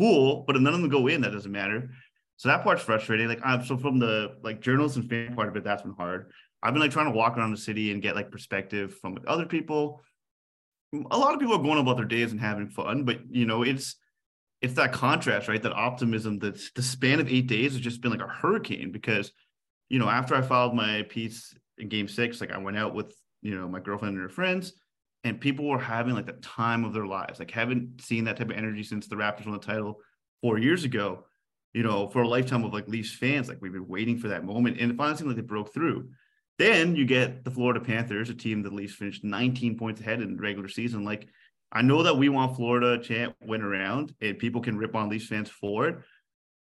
cool, 0.00 0.44
but 0.46 0.56
if 0.56 0.62
none 0.62 0.72
of 0.72 0.80
them 0.80 0.90
go 0.90 1.08
in, 1.08 1.20
that 1.20 1.32
doesn't 1.32 1.52
matter. 1.52 1.90
So 2.36 2.48
that 2.48 2.64
part's 2.64 2.82
frustrating. 2.82 3.28
Like, 3.28 3.40
I'm 3.44 3.62
so 3.62 3.76
from 3.76 3.98
the 3.98 4.36
like 4.42 4.62
journalist 4.62 4.96
and 4.96 5.08
fan 5.08 5.34
part 5.34 5.48
of 5.48 5.56
it, 5.56 5.64
that's 5.64 5.82
been 5.82 5.92
hard. 5.92 6.30
I've 6.62 6.72
been 6.72 6.80
like 6.80 6.90
trying 6.90 7.12
to 7.12 7.16
walk 7.16 7.36
around 7.36 7.50
the 7.50 7.58
city 7.58 7.92
and 7.92 8.00
get 8.00 8.16
like 8.16 8.30
perspective 8.30 8.96
from 8.98 9.14
like, 9.14 9.24
other 9.26 9.44
people. 9.44 10.02
A 11.10 11.18
lot 11.18 11.34
of 11.34 11.40
people 11.40 11.54
are 11.54 11.62
going 11.62 11.78
about 11.78 11.98
their 11.98 12.06
days 12.06 12.32
and 12.32 12.40
having 12.40 12.68
fun, 12.68 13.04
but 13.04 13.18
you 13.30 13.44
know, 13.44 13.62
it's 13.62 13.96
it's 14.62 14.74
that 14.74 14.92
contrast, 14.92 15.48
right? 15.48 15.62
That 15.62 15.72
optimism. 15.72 16.38
That 16.38 16.58
the 16.74 16.82
span 16.82 17.20
of 17.20 17.28
eight 17.28 17.46
days 17.46 17.72
has 17.72 17.80
just 17.80 18.00
been 18.00 18.10
like 18.10 18.22
a 18.22 18.26
hurricane 18.26 18.90
because, 18.90 19.32
you 19.90 19.98
know, 19.98 20.08
after 20.08 20.34
I 20.34 20.40
filed 20.40 20.74
my 20.74 21.02
piece 21.10 21.54
in 21.76 21.88
Game 21.88 22.08
Six, 22.08 22.40
like 22.40 22.52
I 22.52 22.58
went 22.58 22.78
out 22.78 22.94
with 22.94 23.14
you 23.42 23.56
know 23.56 23.68
my 23.68 23.80
girlfriend 23.80 24.14
and 24.14 24.22
her 24.22 24.28
friends 24.30 24.72
and 25.24 25.40
people 25.40 25.68
were 25.68 25.78
having 25.78 26.14
like 26.14 26.26
the 26.26 26.32
time 26.32 26.84
of 26.84 26.92
their 26.92 27.06
lives. 27.06 27.38
Like 27.38 27.50
haven't 27.50 28.02
seen 28.02 28.24
that 28.24 28.36
type 28.36 28.50
of 28.50 28.56
energy 28.56 28.82
since 28.82 29.06
the 29.06 29.16
Raptors 29.16 29.46
won 29.46 29.52
the 29.52 29.58
title 29.58 30.00
four 30.42 30.58
years 30.58 30.84
ago. 30.84 31.26
You 31.72 31.84
know, 31.84 32.08
for 32.08 32.22
a 32.22 32.28
lifetime 32.28 32.64
of 32.64 32.72
like 32.72 32.88
Leafs 32.88 33.14
fans, 33.14 33.48
like 33.48 33.58
we've 33.60 33.72
been 33.72 33.86
waiting 33.86 34.18
for 34.18 34.28
that 34.28 34.44
moment, 34.44 34.78
and 34.80 34.90
it 34.90 34.96
finally 34.96 35.16
seemed 35.16 35.28
like 35.28 35.36
they 35.36 35.42
broke 35.42 35.72
through. 35.72 36.10
Then 36.58 36.96
you 36.96 37.04
get 37.04 37.44
the 37.44 37.50
Florida 37.50 37.80
Panthers, 37.80 38.28
a 38.28 38.34
team 38.34 38.62
that 38.62 38.72
Leafs 38.72 38.96
finished 38.96 39.22
19 39.22 39.78
points 39.78 40.00
ahead 40.00 40.20
in 40.20 40.36
the 40.36 40.42
regular 40.42 40.68
season. 40.68 41.04
Like 41.04 41.28
I 41.72 41.82
know 41.82 42.02
that 42.02 42.16
we 42.16 42.28
want 42.28 42.56
Florida 42.56 43.00
champ 43.00 43.36
win 43.40 43.62
around, 43.62 44.14
and 44.20 44.38
people 44.38 44.60
can 44.60 44.76
rip 44.76 44.96
on 44.96 45.08
Leafs 45.08 45.28
fans 45.28 45.48
for 45.48 45.86
it. 45.86 45.98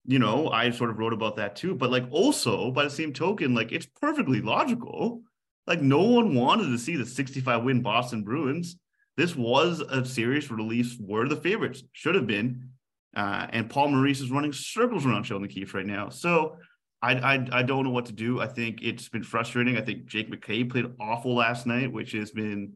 You 0.06 0.20
know, 0.20 0.50
I 0.50 0.72
sort 0.72 0.90
of 0.90 1.00
wrote 1.00 1.14
about 1.14 1.38
that 1.38 1.56
too. 1.56 1.76
But 1.76 1.92
like 1.92 2.06
also 2.12 2.72
by 2.72 2.84
the 2.84 2.90
same 2.90 3.14
token, 3.14 3.54
like 3.54 3.72
it's 3.72 3.86
perfectly 3.86 4.42
logical 4.42 5.22
like 5.68 5.82
no 5.82 6.02
one 6.02 6.36
wanted 6.36 6.70
to 6.70 6.78
see 6.78 6.96
the 6.96 7.06
65 7.06 7.64
win 7.64 7.82
Boston 7.82 8.24
Bruins. 8.24 8.78
This 9.18 9.36
was 9.36 9.82
a 9.82 10.06
series 10.06 10.50
where 10.50 10.58
the 10.58 10.98
were 11.00 11.28
the 11.28 11.36
favorites, 11.36 11.84
should 11.92 12.16
have 12.16 12.28
been. 12.28 12.70
Uh, 13.16 13.48
and 13.50 13.70
Paul 13.70 13.90
Maurice 13.90 14.22
is 14.22 14.32
running 14.32 14.54
circles 14.54 15.06
around 15.06 15.24
Sheldon 15.24 15.50
Keefe 15.50 15.74
right 15.74 15.86
now. 15.86 16.10
So 16.10 16.58
I, 17.02 17.14
I, 17.16 17.48
I 17.52 17.64
don't 17.64 17.84
know 17.84 17.92
what 17.92 18.06
to 18.06 18.14
do. 18.14 18.40
I 18.40 18.48
think 18.48 18.82
it's 18.82 19.10
been 19.10 19.24
frustrating. 19.24 19.78
I 19.78 19.82
think 19.82 20.06
Jake 20.06 20.32
McCabe 20.32 20.72
played 20.72 20.86
awful 21.00 21.36
last 21.36 21.66
night, 21.66 21.92
which 21.92 22.14
has 22.14 22.32
been 22.32 22.74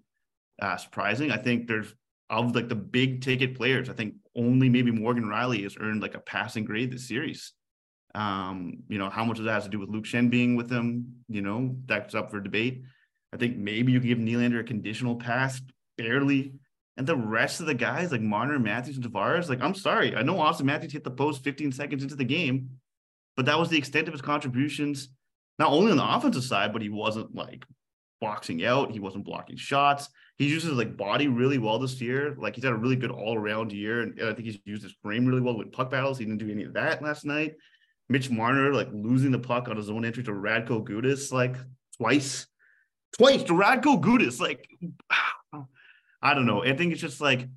uh, 0.61 0.77
surprising. 0.77 1.31
I 1.31 1.37
think 1.37 1.67
there's 1.67 1.93
of 2.29 2.55
like 2.55 2.69
the 2.69 2.75
big 2.75 3.21
ticket 3.21 3.55
players. 3.55 3.89
I 3.89 3.93
think 3.93 4.15
only 4.35 4.67
maybe 4.67 4.91
Morgan 4.91 5.25
Rielly 5.25 5.63
has 5.63 5.77
earned 5.79 6.01
like 6.01 6.15
a 6.15 6.19
passing 6.19 6.65
grade 6.65 6.91
this 6.91 7.07
series. 7.07 7.53
Um, 8.15 8.83
you 8.87 8.97
know, 8.97 9.09
how 9.09 9.25
much 9.25 9.39
of 9.39 9.45
that 9.45 9.53
has 9.53 9.65
to 9.65 9.69
do 9.69 9.79
with 9.79 9.89
Luke 9.89 10.05
Schenn 10.05 10.29
being 10.29 10.55
with 10.55 10.69
them? 10.69 11.15
You 11.27 11.41
know, 11.41 11.75
that's 11.85 12.15
up 12.15 12.31
for 12.31 12.39
debate. 12.39 12.83
I 13.33 13.37
think 13.37 13.57
maybe 13.57 13.91
you 13.91 13.99
can 13.99 14.07
give 14.07 14.17
Nylander 14.17 14.61
a 14.61 14.63
conditional 14.63 15.17
pass, 15.17 15.61
barely. 15.97 16.53
And 16.97 17.05
the 17.05 17.17
rest 17.17 17.59
of 17.59 17.65
the 17.65 17.73
guys, 17.73 18.11
like 18.11 18.21
Marner, 18.21 18.57
Matthews, 18.57 18.95
and 18.95 19.05
Tavares, 19.05 19.49
like, 19.49 19.61
I'm 19.61 19.75
sorry. 19.75 20.15
I 20.15 20.21
know 20.21 20.35
Auston 20.35 20.63
Matthews 20.63 20.93
hit 20.93 21.03
the 21.03 21.11
post 21.11 21.43
15 21.43 21.73
seconds 21.73 22.03
into 22.03 22.15
the 22.15 22.23
game, 22.23 22.69
but 23.35 23.45
that 23.47 23.59
was 23.59 23.69
the 23.69 23.77
extent 23.77 24.07
of 24.07 24.13
his 24.13 24.21
contributions. 24.21 25.09
not 25.59 25.71
only 25.71 25.91
on 25.91 25.97
the 25.97 26.15
offensive 26.15 26.43
side, 26.43 26.71
but 26.71 26.81
he 26.81 26.89
wasn't 26.89 27.35
like 27.35 27.65
boxing 28.21 28.65
out. 28.65 28.91
He 28.91 28.99
wasn't 28.99 29.25
blocking 29.25 29.57
shots. 29.57 30.09
He 30.37 30.47
uses 30.47 30.71
like 30.71 30.97
body 30.97 31.27
really 31.27 31.57
well 31.57 31.79
this 31.79 32.01
year. 32.01 32.35
Like 32.37 32.55
he's 32.55 32.63
had 32.63 32.73
a 32.73 32.77
really 32.77 32.95
good 32.95 33.11
all 33.11 33.37
around 33.37 33.71
year, 33.71 34.01
and 34.01 34.19
I 34.21 34.33
think 34.33 34.45
he's 34.45 34.59
used 34.65 34.83
his 34.83 34.95
frame 35.01 35.25
really 35.25 35.41
well 35.41 35.57
with 35.57 35.71
puck 35.71 35.91
battles. 35.91 36.17
He 36.17 36.25
didn't 36.25 36.39
do 36.39 36.51
any 36.51 36.63
of 36.63 36.73
that 36.73 37.01
last 37.01 37.25
night. 37.25 37.55
Mitch 38.09 38.29
Marner 38.29 38.73
like 38.73 38.89
losing 38.91 39.31
the 39.31 39.39
puck 39.39 39.67
on 39.67 39.77
his 39.77 39.89
own 39.89 40.05
entry 40.05 40.23
to 40.23 40.31
Radko 40.31 40.85
Gudas 40.87 41.31
like 41.31 41.55
twice, 41.97 42.47
twice 43.17 43.43
to 43.43 43.53
Radko 43.53 44.01
Gudas. 44.01 44.39
Like 44.39 44.67
I 46.21 46.33
don't 46.33 46.45
know. 46.45 46.63
I 46.63 46.75
think 46.75 46.91
it's 46.91 47.01
just 47.01 47.21
like 47.21 47.47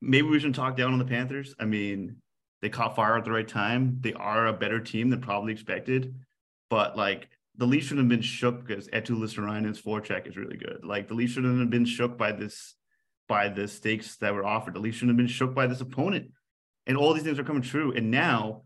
maybe 0.00 0.28
we 0.28 0.38
shouldn't 0.38 0.56
talk 0.56 0.76
down 0.76 0.92
on 0.92 0.98
the 0.98 1.04
Panthers. 1.04 1.54
I 1.58 1.64
mean, 1.64 2.16
they 2.60 2.68
caught 2.68 2.96
fire 2.96 3.16
at 3.16 3.24
the 3.24 3.32
right 3.32 3.46
time. 3.46 3.98
They 4.00 4.12
are 4.12 4.46
a 4.46 4.52
better 4.52 4.80
team 4.80 5.10
than 5.10 5.20
probably 5.20 5.52
expected, 5.52 6.14
but 6.70 6.96
like 6.96 7.28
the 7.56 7.66
Leafs 7.66 7.86
shouldn't 7.86 8.04
have 8.04 8.08
been 8.08 8.22
shook 8.22 8.66
because 8.66 8.88
Eetu 8.88 9.10
Luostarinen's 9.10 9.80
forecheck 9.80 10.26
is 10.26 10.36
really 10.36 10.56
good. 10.56 10.84
Like 10.84 11.08
the 11.08 11.14
Leafs 11.14 11.34
shouldn't 11.34 11.58
have 11.58 11.70
been 11.70 11.84
shook 11.84 12.16
by 12.16 12.32
this 12.32 12.74
by 13.28 13.48
the 13.48 13.68
stakes 13.68 14.16
that 14.16 14.34
were 14.34 14.44
offered. 14.44 14.74
The 14.74 14.80
Leafs 14.80 14.98
shouldn't 14.98 15.18
have 15.18 15.26
been 15.26 15.32
shook 15.32 15.54
by 15.54 15.66
this 15.66 15.80
opponent. 15.80 16.30
And 16.86 16.96
all 16.96 17.14
these 17.14 17.22
things 17.22 17.38
are 17.38 17.44
coming 17.44 17.62
true. 17.62 17.92
And 17.92 18.10
now 18.10 18.62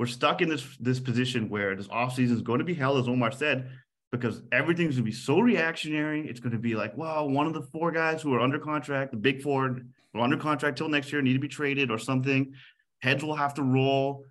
we're 0.00 0.06
stuck 0.06 0.40
in 0.40 0.48
this 0.48 0.64
this 0.80 0.98
position 0.98 1.50
where 1.50 1.76
this 1.76 1.86
offseason 1.88 2.32
is 2.32 2.40
going 2.40 2.58
to 2.58 2.64
be 2.64 2.72
hell, 2.72 2.96
as 2.96 3.06
Omar 3.06 3.30
said, 3.30 3.70
because 4.10 4.40
everything's 4.50 4.94
going 4.94 5.04
to 5.04 5.10
be 5.10 5.14
so 5.14 5.40
reactionary. 5.40 6.26
It's 6.26 6.40
going 6.40 6.54
to 6.54 6.58
be 6.58 6.74
like, 6.74 6.96
well, 6.96 7.28
one 7.28 7.46
of 7.46 7.52
the 7.52 7.60
four 7.60 7.92
guys 7.92 8.22
who 8.22 8.32
are 8.32 8.40
under 8.40 8.58
contract, 8.58 9.10
the 9.10 9.18
big 9.18 9.42
four, 9.42 9.76
are 10.14 10.20
under 10.22 10.38
contract 10.38 10.78
till 10.78 10.88
next 10.88 11.12
year, 11.12 11.20
need 11.20 11.34
to 11.34 11.38
be 11.38 11.48
traded 11.48 11.90
or 11.90 11.98
something. 11.98 12.54
Heads 13.02 13.22
will 13.22 13.36
have 13.36 13.52
to 13.54 13.62
roll. 13.62 14.24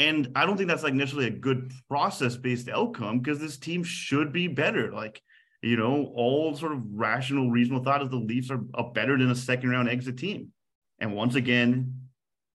And 0.00 0.32
I 0.34 0.46
don't 0.46 0.56
think 0.56 0.68
that's 0.68 0.82
like 0.82 0.94
necessarily 0.94 1.28
a 1.28 1.38
good 1.38 1.70
process 1.88 2.36
based 2.36 2.68
outcome 2.68 3.20
because 3.20 3.38
this 3.38 3.56
team 3.56 3.84
should 3.84 4.32
be 4.32 4.48
better. 4.48 4.92
Like, 4.92 5.22
you 5.62 5.76
know, 5.76 6.12
all 6.16 6.56
sort 6.56 6.72
of 6.72 6.82
rational, 6.92 7.52
reasonable 7.52 7.84
thought 7.84 8.02
is 8.02 8.08
the 8.08 8.16
Leafs 8.16 8.50
are, 8.50 8.62
are 8.74 8.90
better 8.90 9.16
than 9.16 9.30
a 9.30 9.36
second 9.36 9.70
round 9.70 9.88
exit 9.88 10.18
team. 10.18 10.50
And 10.98 11.14
once 11.14 11.36
again, 11.36 12.03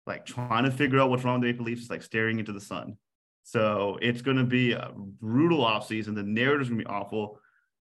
like 0.10 0.26
trying 0.26 0.66
to 0.66 0.72
figure 0.72 1.00
out 1.00 1.10
what's 1.10 1.24
wrong 1.24 1.40
with 1.40 1.44
the 1.44 1.54
Maple 1.54 1.66
Leafs 1.66 1.84
is 1.84 1.90
like 1.90 2.04
staring 2.04 2.40
into 2.40 2.52
the 2.52 2.60
sun. 2.60 2.98
So 3.44 3.98
it's 4.02 4.22
going 4.22 4.38
to 4.38 4.44
be 4.44 4.74
a 4.74 4.92
brutal 4.96 5.60
offseason. 5.60 6.16
The 6.16 6.24
narrative's 6.24 6.70
going 6.70 6.82
to 6.82 6.86
be 6.86 6.92
awful. 6.92 7.40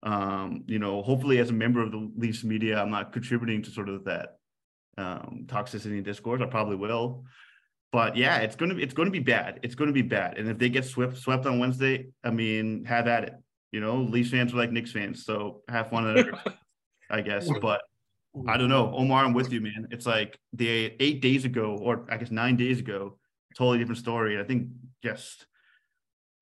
Um, 0.02 0.64
you 0.66 0.78
know, 0.78 1.02
hopefully, 1.02 1.38
as 1.38 1.50
a 1.50 1.52
member 1.52 1.82
of 1.82 1.92
the 1.92 2.10
Leafs 2.16 2.42
media, 2.42 2.80
I'm 2.80 2.90
not 2.90 3.12
contributing 3.12 3.62
to 3.62 3.70
sort 3.70 3.88
of 3.90 4.04
that 4.04 4.38
um, 4.96 5.44
toxicity 5.46 5.92
and 5.92 6.04
discourse. 6.04 6.40
I 6.40 6.46
probably 6.46 6.76
will 6.76 7.24
but 7.92 8.16
yeah, 8.16 8.38
it's 8.38 8.56
gonna 8.56 8.76
it's 8.76 8.94
gonna 8.94 9.10
be 9.10 9.18
bad. 9.18 9.60
It's 9.62 9.74
gonna 9.74 9.92
be 9.92 10.02
bad. 10.02 10.38
And 10.38 10.48
if 10.48 10.58
they 10.58 10.70
get 10.70 10.86
swept 10.86 11.18
swept 11.18 11.44
on 11.44 11.58
Wednesday, 11.58 12.08
I 12.24 12.30
mean, 12.30 12.84
have 12.86 13.06
at 13.06 13.24
it. 13.24 13.34
You 13.70 13.80
know, 13.80 13.96
Leafs 14.02 14.30
fans 14.30 14.54
are 14.54 14.56
like 14.56 14.72
Knicks 14.72 14.92
fans, 14.92 15.24
so 15.24 15.62
have 15.68 15.90
fun 15.90 16.08
at 16.08 16.26
it, 16.26 16.34
I 17.10 17.20
guess. 17.20 17.48
But 17.60 17.82
I 18.48 18.56
don't 18.56 18.68
know, 18.68 18.94
Omar, 18.96 19.24
I'm 19.24 19.34
with 19.34 19.52
you, 19.52 19.60
man. 19.60 19.88
It's 19.90 20.06
like 20.06 20.38
the 20.52 20.94
eight 21.00 21.20
days 21.20 21.44
ago, 21.44 21.78
or 21.80 22.06
I 22.10 22.16
guess 22.16 22.30
nine 22.30 22.56
days 22.56 22.80
ago, 22.80 23.18
totally 23.56 23.78
different 23.78 23.98
story. 23.98 24.40
I 24.40 24.44
think 24.44 24.68
just 25.02 25.46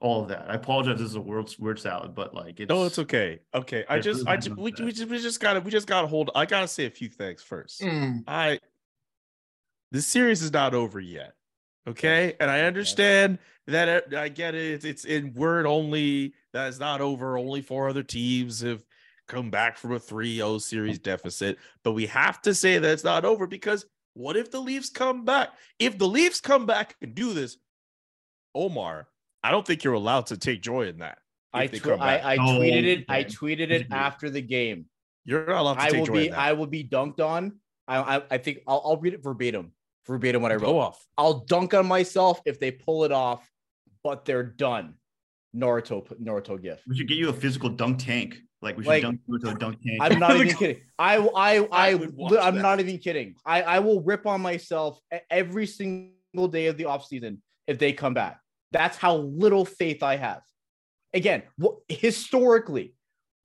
all 0.00 0.22
of 0.22 0.28
that. 0.28 0.46
I 0.48 0.54
apologize. 0.54 0.98
This 0.98 1.08
is 1.08 1.16
a 1.16 1.20
word 1.20 1.52
word 1.58 1.80
salad, 1.80 2.14
but 2.14 2.32
like, 2.32 2.60
it's, 2.60 2.68
no, 2.68 2.84
it's 2.84 2.98
okay. 3.00 3.40
Okay, 3.54 3.84
I 3.88 3.98
just, 3.98 4.26
I 4.28 4.36
just, 4.36 4.56
we, 4.56 4.72
we 4.78 4.92
just, 4.92 5.08
we 5.08 5.18
just 5.18 5.40
gotta, 5.40 5.60
we 5.60 5.70
just 5.70 5.86
gotta 5.88 6.06
hold. 6.06 6.30
I 6.34 6.46
gotta 6.46 6.68
say 6.68 6.86
a 6.86 6.90
few 6.90 7.08
things 7.08 7.42
first. 7.42 7.80
Mm. 7.80 8.22
I, 8.26 8.60
this 9.90 10.06
series 10.06 10.42
is 10.42 10.52
not 10.52 10.74
over 10.74 11.00
yet. 11.00 11.34
Okay. 11.88 12.36
And 12.38 12.50
I 12.50 12.60
understand 12.60 13.38
that 13.66 14.14
I 14.14 14.28
get 14.28 14.54
it. 14.54 14.74
It's, 14.74 14.84
it's 14.84 15.04
in 15.04 15.32
word 15.34 15.66
only. 15.66 16.34
That 16.52 16.68
is 16.68 16.78
not 16.78 17.00
over. 17.00 17.36
Only 17.36 17.62
four 17.62 17.88
other 17.88 18.02
teams 18.02 18.60
have 18.60 18.84
come 19.30 19.50
back 19.50 19.78
from 19.78 19.92
a 19.92 19.98
3 20.00 20.36
0 20.36 20.58
series 20.58 20.98
deficit. 20.98 21.58
But 21.84 21.92
we 21.92 22.06
have 22.06 22.42
to 22.42 22.54
say 22.54 22.78
that 22.78 22.90
it's 22.92 23.04
not 23.04 23.24
over 23.24 23.46
because 23.46 23.86
what 24.14 24.36
if 24.36 24.50
the 24.50 24.60
Leafs 24.60 24.90
come 24.90 25.24
back? 25.24 25.50
If 25.78 25.96
the 25.98 26.08
Leafs 26.08 26.40
come 26.40 26.66
back 26.66 26.96
and 27.00 27.14
do 27.14 27.32
this, 27.32 27.56
Omar, 28.54 29.08
I 29.42 29.50
don't 29.52 29.66
think 29.66 29.84
you're 29.84 29.94
allowed 29.94 30.26
to 30.26 30.36
take 30.36 30.60
joy 30.62 30.88
in 30.88 30.98
that. 30.98 31.18
I, 31.52 31.66
tw- 31.68 31.88
I, 31.88 32.34
I 32.34 32.36
No, 32.36 32.42
tweeted 32.60 32.84
it. 32.84 33.04
I 33.08 33.24
tweeted 33.24 33.70
it 33.70 33.86
after 33.90 34.30
the 34.30 34.42
game. 34.42 34.86
you're 35.24 35.46
not 35.46 35.60
allowed 35.60 35.74
to 35.74 35.80
I 35.82 35.90
take 35.90 35.98
will 36.00 36.06
joy 36.06 36.12
be 36.14 36.24
in 36.26 36.30
that. 36.32 36.40
I 36.40 36.52
will 36.52 36.66
be 36.66 36.84
dunked 36.84 37.20
on. 37.20 37.56
I 37.88 38.16
I, 38.18 38.22
I 38.32 38.38
think 38.38 38.58
I'll, 38.66 38.82
I'll 38.84 38.96
read 38.96 39.14
it 39.14 39.22
verbatim. 39.22 39.72
Verbatim 40.06 40.42
what 40.42 40.50
I 40.52 40.56
wrote. 40.56 40.66
Go 40.66 40.78
off. 40.80 41.04
I'll 41.16 41.40
dunk 41.44 41.74
on 41.74 41.86
myself 41.86 42.40
if 42.44 42.58
they 42.58 42.70
pull 42.72 43.04
it 43.04 43.12
off, 43.12 43.48
but 44.02 44.24
they're 44.24 44.42
done. 44.42 44.94
Naruto 45.54 46.06
Naruto 46.20 46.60
gift. 46.60 46.82
we 46.86 46.96
should 46.96 47.08
get 47.08 47.18
you 47.18 47.28
a 47.28 47.32
physical 47.32 47.68
dunk 47.68 47.98
tank. 47.98 48.38
Like 48.62 48.76
we 48.76 48.84
should 48.84 48.88
Like, 48.90 49.02
dunk 49.02 49.20
you 49.26 49.34
into 49.36 49.48
a 49.48 49.54
dunk 49.54 49.78
tank. 49.82 49.98
I'm 50.00 50.18
not 50.18 50.36
even 50.36 50.54
kidding. 50.54 50.82
I 50.98 51.16
I 51.36 51.58
I, 51.58 51.66
I 51.72 51.90
I'm 51.94 52.54
that. 52.56 52.62
not 52.62 52.80
even 52.80 52.98
kidding. 52.98 53.34
I 53.44 53.62
I 53.62 53.78
will 53.78 54.02
rip 54.02 54.26
on 54.26 54.40
myself 54.40 55.00
every 55.30 55.66
single 55.66 56.48
day 56.48 56.66
of 56.66 56.76
the 56.76 56.84
offseason 56.84 57.38
if 57.66 57.78
they 57.78 57.92
come 57.92 58.14
back. 58.14 58.38
That's 58.72 58.96
how 58.96 59.16
little 59.16 59.64
faith 59.64 60.02
I 60.02 60.16
have. 60.16 60.42
Again, 61.12 61.42
what, 61.56 61.76
historically, 61.88 62.94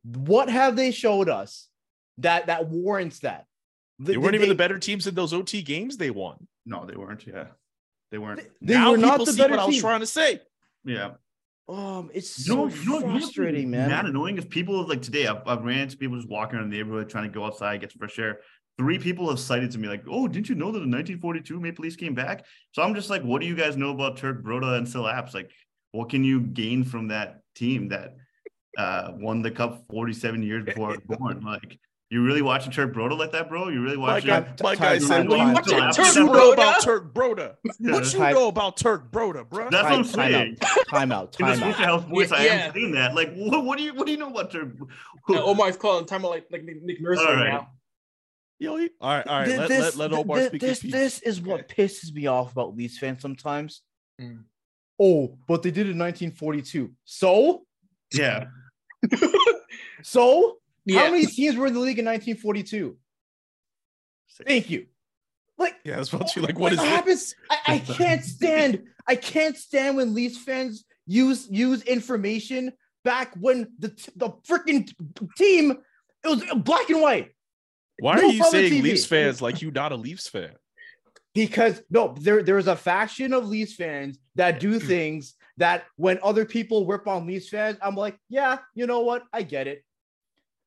what 0.03 0.49
have 0.49 0.75
they 0.75 0.91
showed 0.91 1.29
us 1.29 1.67
that 2.19 2.47
that 2.47 2.67
warrants 2.69 3.19
that? 3.19 3.45
They 3.97 4.17
weren't 4.17 4.35
even 4.35 4.49
the 4.49 4.55
better 4.55 4.77
teams 4.77 5.07
in 5.07 5.15
those 5.15 5.33
OT 5.33 5.61
games 5.61 5.97
they 5.97 6.11
won. 6.11 6.47
no, 6.65 6.85
they 6.85 6.95
weren't. 6.95 7.25
Yeah, 7.25 7.45
they 8.11 8.17
weren't. 8.17 8.41
They 8.61 8.73
now 8.73 8.91
were 8.91 8.97
not 8.97 9.11
people 9.13 9.25
the 9.25 9.31
see 9.31 9.37
better 9.41 9.51
what 9.55 9.61
I 9.61 9.65
was 9.65 9.79
trying 9.79 10.01
to 10.01 10.05
say. 10.05 10.41
Yeah. 10.83 11.11
Um, 11.67 12.11
it's 12.13 12.47
You 12.47 12.55
know, 12.55 12.69
so 12.69 12.75
you 12.75 12.89
know, 12.89 12.99
you 12.99 13.05
know 13.05 13.19
frustrating, 13.19 13.71
man. 13.71 13.89
Mad 13.89 14.05
annoying 14.05 14.37
is 14.37 14.45
people 14.45 14.87
like 14.87 15.01
today. 15.01 15.25
I've, 15.25 15.41
I've 15.47 15.63
ran 15.63 15.79
into 15.79 15.97
people 15.97 16.15
just 16.15 16.29
walking 16.29 16.59
around 16.59 16.69
the 16.69 16.77
neighborhood 16.77 17.09
trying 17.09 17.23
to 17.23 17.33
go 17.33 17.43
outside, 17.43 17.81
get 17.81 17.91
some 17.91 17.99
fresh 17.99 18.19
air. 18.19 18.39
Three 18.77 18.99
people 18.99 19.29
have 19.29 19.39
cited 19.39 19.71
to 19.71 19.79
me 19.79 19.87
like, 19.87 20.03
"Oh, 20.09 20.27
didn't 20.27 20.49
you 20.49 20.55
know 20.55 20.71
that 20.71 20.83
in 20.83 20.91
1942 20.91 21.59
Maple 21.59 21.83
Leafs 21.83 21.95
came 21.95 22.13
back?" 22.13 22.45
So 22.73 22.83
I'm 22.83 22.93
just 22.93 23.09
like, 23.09 23.23
"What 23.23 23.41
do 23.41 23.47
you 23.47 23.55
guys 23.55 23.77
know 23.77 23.89
about 23.91 24.17
Turk 24.17 24.43
Broda 24.43 24.77
and 24.77 24.87
Syl 24.87 25.03
Apps? 25.03 25.33
Like, 25.33 25.49
what 25.91 26.09
can 26.09 26.23
you 26.23 26.41
gain 26.41 26.83
from 26.83 27.07
that 27.07 27.39
team 27.55 27.87
that 27.89 28.15
uh, 28.77 29.13
won 29.15 29.41
the 29.41 29.49
cup 29.49 29.85
47 29.89 30.43
years 30.43 30.65
before 30.65 30.89
I 30.89 30.91
was 30.91 31.17
born? 31.17 31.41
Like, 31.41 31.79
you 32.15 32.23
really 32.23 32.41
watching 32.41 32.71
Turk 32.71 32.93
Broda 32.93 33.17
like 33.17 33.31
that, 33.33 33.49
bro? 33.49 33.67
You 33.67 33.81
really 33.81 33.97
My 33.97 34.13
watching? 34.13 34.27
guy, 34.29 34.39
Time- 34.41 34.55
my 34.61 34.75
time- 34.75 34.83
guy 34.93 34.97
said, 34.99 35.07
time- 35.07 35.27
"What 35.27 35.39
you, 35.39 35.53
Watching 35.53 35.77
time- 35.79 35.91
Turk 35.93 36.05
what 36.05 36.15
you 36.15 36.23
know 36.25 36.31
Broda? 36.31 36.53
about 36.53 36.81
Turk 36.83 37.13
Broda? 37.13 37.55
Yeah. 37.79 37.91
What 37.91 38.13
you 38.13 38.19
Time- 38.19 38.33
know 38.33 38.47
about 38.47 38.77
Turk 38.77 39.11
Broda, 39.11 39.49
bro?" 39.49 39.69
That's 39.69 39.83
what 39.83 39.93
I'm 39.93 40.03
Time- 40.05 40.55
time 40.55 40.61
out. 40.71 40.87
Time 40.87 41.11
out. 41.11 41.35
In 41.39 41.45
the 41.45 41.51
Time 41.51 41.59
Switch 41.61 41.75
out. 41.81 41.85
House 41.85 42.03
voice, 42.05 42.31
I 42.31 42.45
Yeah. 42.45 42.51
am 42.53 42.73
saying 42.73 42.91
that. 42.93 43.15
Like, 43.15 43.33
what, 43.35 43.65
what 43.65 43.77
do 43.77 43.83
you 43.83 43.93
what 43.93 44.05
do 44.05 44.11
you 44.13 44.17
know 44.17 44.29
about 44.29 44.51
Turk? 44.51 44.69
Omar's 45.29 45.75
calling 45.77 46.05
time 46.05 46.23
out 46.23 46.31
like 46.31 46.45
like 46.51 46.63
Nick, 46.63 46.81
Nick 46.83 47.01
Nurse 47.01 47.19
All 47.19 47.25
right 47.25 47.35
right. 47.35 47.53
now. 47.53 47.69
Yo, 48.59 48.77
he- 48.77 48.89
all 49.01 49.13
right, 49.13 49.27
all 49.27 49.39
right. 49.39 49.45
Th- 49.47 49.57
Let, 49.59 49.67
this, 49.67 49.95
let, 49.97 50.11
let 50.11 50.19
Omar 50.19 50.37
th- 50.37 50.47
speak. 50.49 50.61
this, 50.61 50.81
his 50.81 50.91
this 50.91 51.19
is 51.19 51.41
what 51.41 51.67
pisses 51.67 52.13
me 52.13 52.27
off 52.27 52.53
about 52.53 52.73
Leafs 52.77 52.97
fans 52.97 53.21
sometimes. 53.21 53.81
Mm. 54.21 54.43
Oh, 54.97 55.37
but 55.45 55.61
they 55.61 55.71
did 55.71 55.87
it 55.87 55.91
in 55.91 55.97
1942. 55.97 56.93
So, 57.03 57.65
Yeah, 58.13 58.45
so 60.03 60.57
Yeah. 60.85 61.05
how 61.05 61.11
many 61.11 61.25
teams 61.25 61.55
were 61.55 61.67
in 61.67 61.73
the 61.73 61.79
league 61.79 61.99
in 61.99 62.05
1942? 62.05 62.97
Thank 64.45 64.69
you. 64.69 64.87
Like, 65.57 65.75
Yeah, 65.85 65.95
that's 65.95 66.11
what 66.11 66.35
you 66.35 66.41
like. 66.41 66.59
What 66.59 66.73
is 66.73 66.79
what 66.79 67.05
this? 67.05 67.33
happens? 67.33 67.35
I, 67.49 67.57
I 67.75 67.79
can't 67.93 68.23
stand. 68.23 68.83
I 69.07 69.15
can't 69.15 69.55
stand 69.55 69.95
when 69.95 70.13
Leafs 70.13 70.37
fans 70.37 70.83
use 71.07 71.47
use 71.49 71.81
information 71.83 72.73
back 73.05 73.33
when 73.39 73.67
the 73.79 73.89
the 74.15 74.29
freaking 74.49 74.91
team 75.37 75.71
it 76.23 76.27
was 76.27 76.43
black 76.63 76.89
and 76.89 77.01
white. 77.01 77.31
Why 77.99 78.17
are 78.17 78.21
No 78.23 78.27
you 78.29 78.43
saying 78.45 78.73
TV. 78.73 78.83
Leafs 78.83 79.05
fans 79.05 79.41
like 79.41 79.61
you 79.61 79.71
not 79.71 79.91
a 79.91 79.95
Leafs 79.95 80.27
fan? 80.27 80.55
because 81.33 81.81
no, 81.89 82.15
there 82.19 82.43
there's 82.43 82.67
a 82.67 82.75
faction 82.75 83.31
of 83.31 83.45
Leafs 83.47 83.75
fans 83.75 84.17
that 84.35 84.59
do 84.59 84.79
things 84.91 85.35
that 85.57 85.85
when 85.95 86.19
other 86.23 86.43
people 86.43 86.85
rip 86.85 87.07
on 87.07 87.25
Leafs 87.27 87.47
fans, 87.47 87.77
I'm 87.81 87.95
like, 87.95 88.17
yeah, 88.27 88.57
you 88.73 88.87
know 88.87 89.01
what? 89.01 89.23
I 89.31 89.43
get 89.43 89.67
it. 89.67 89.84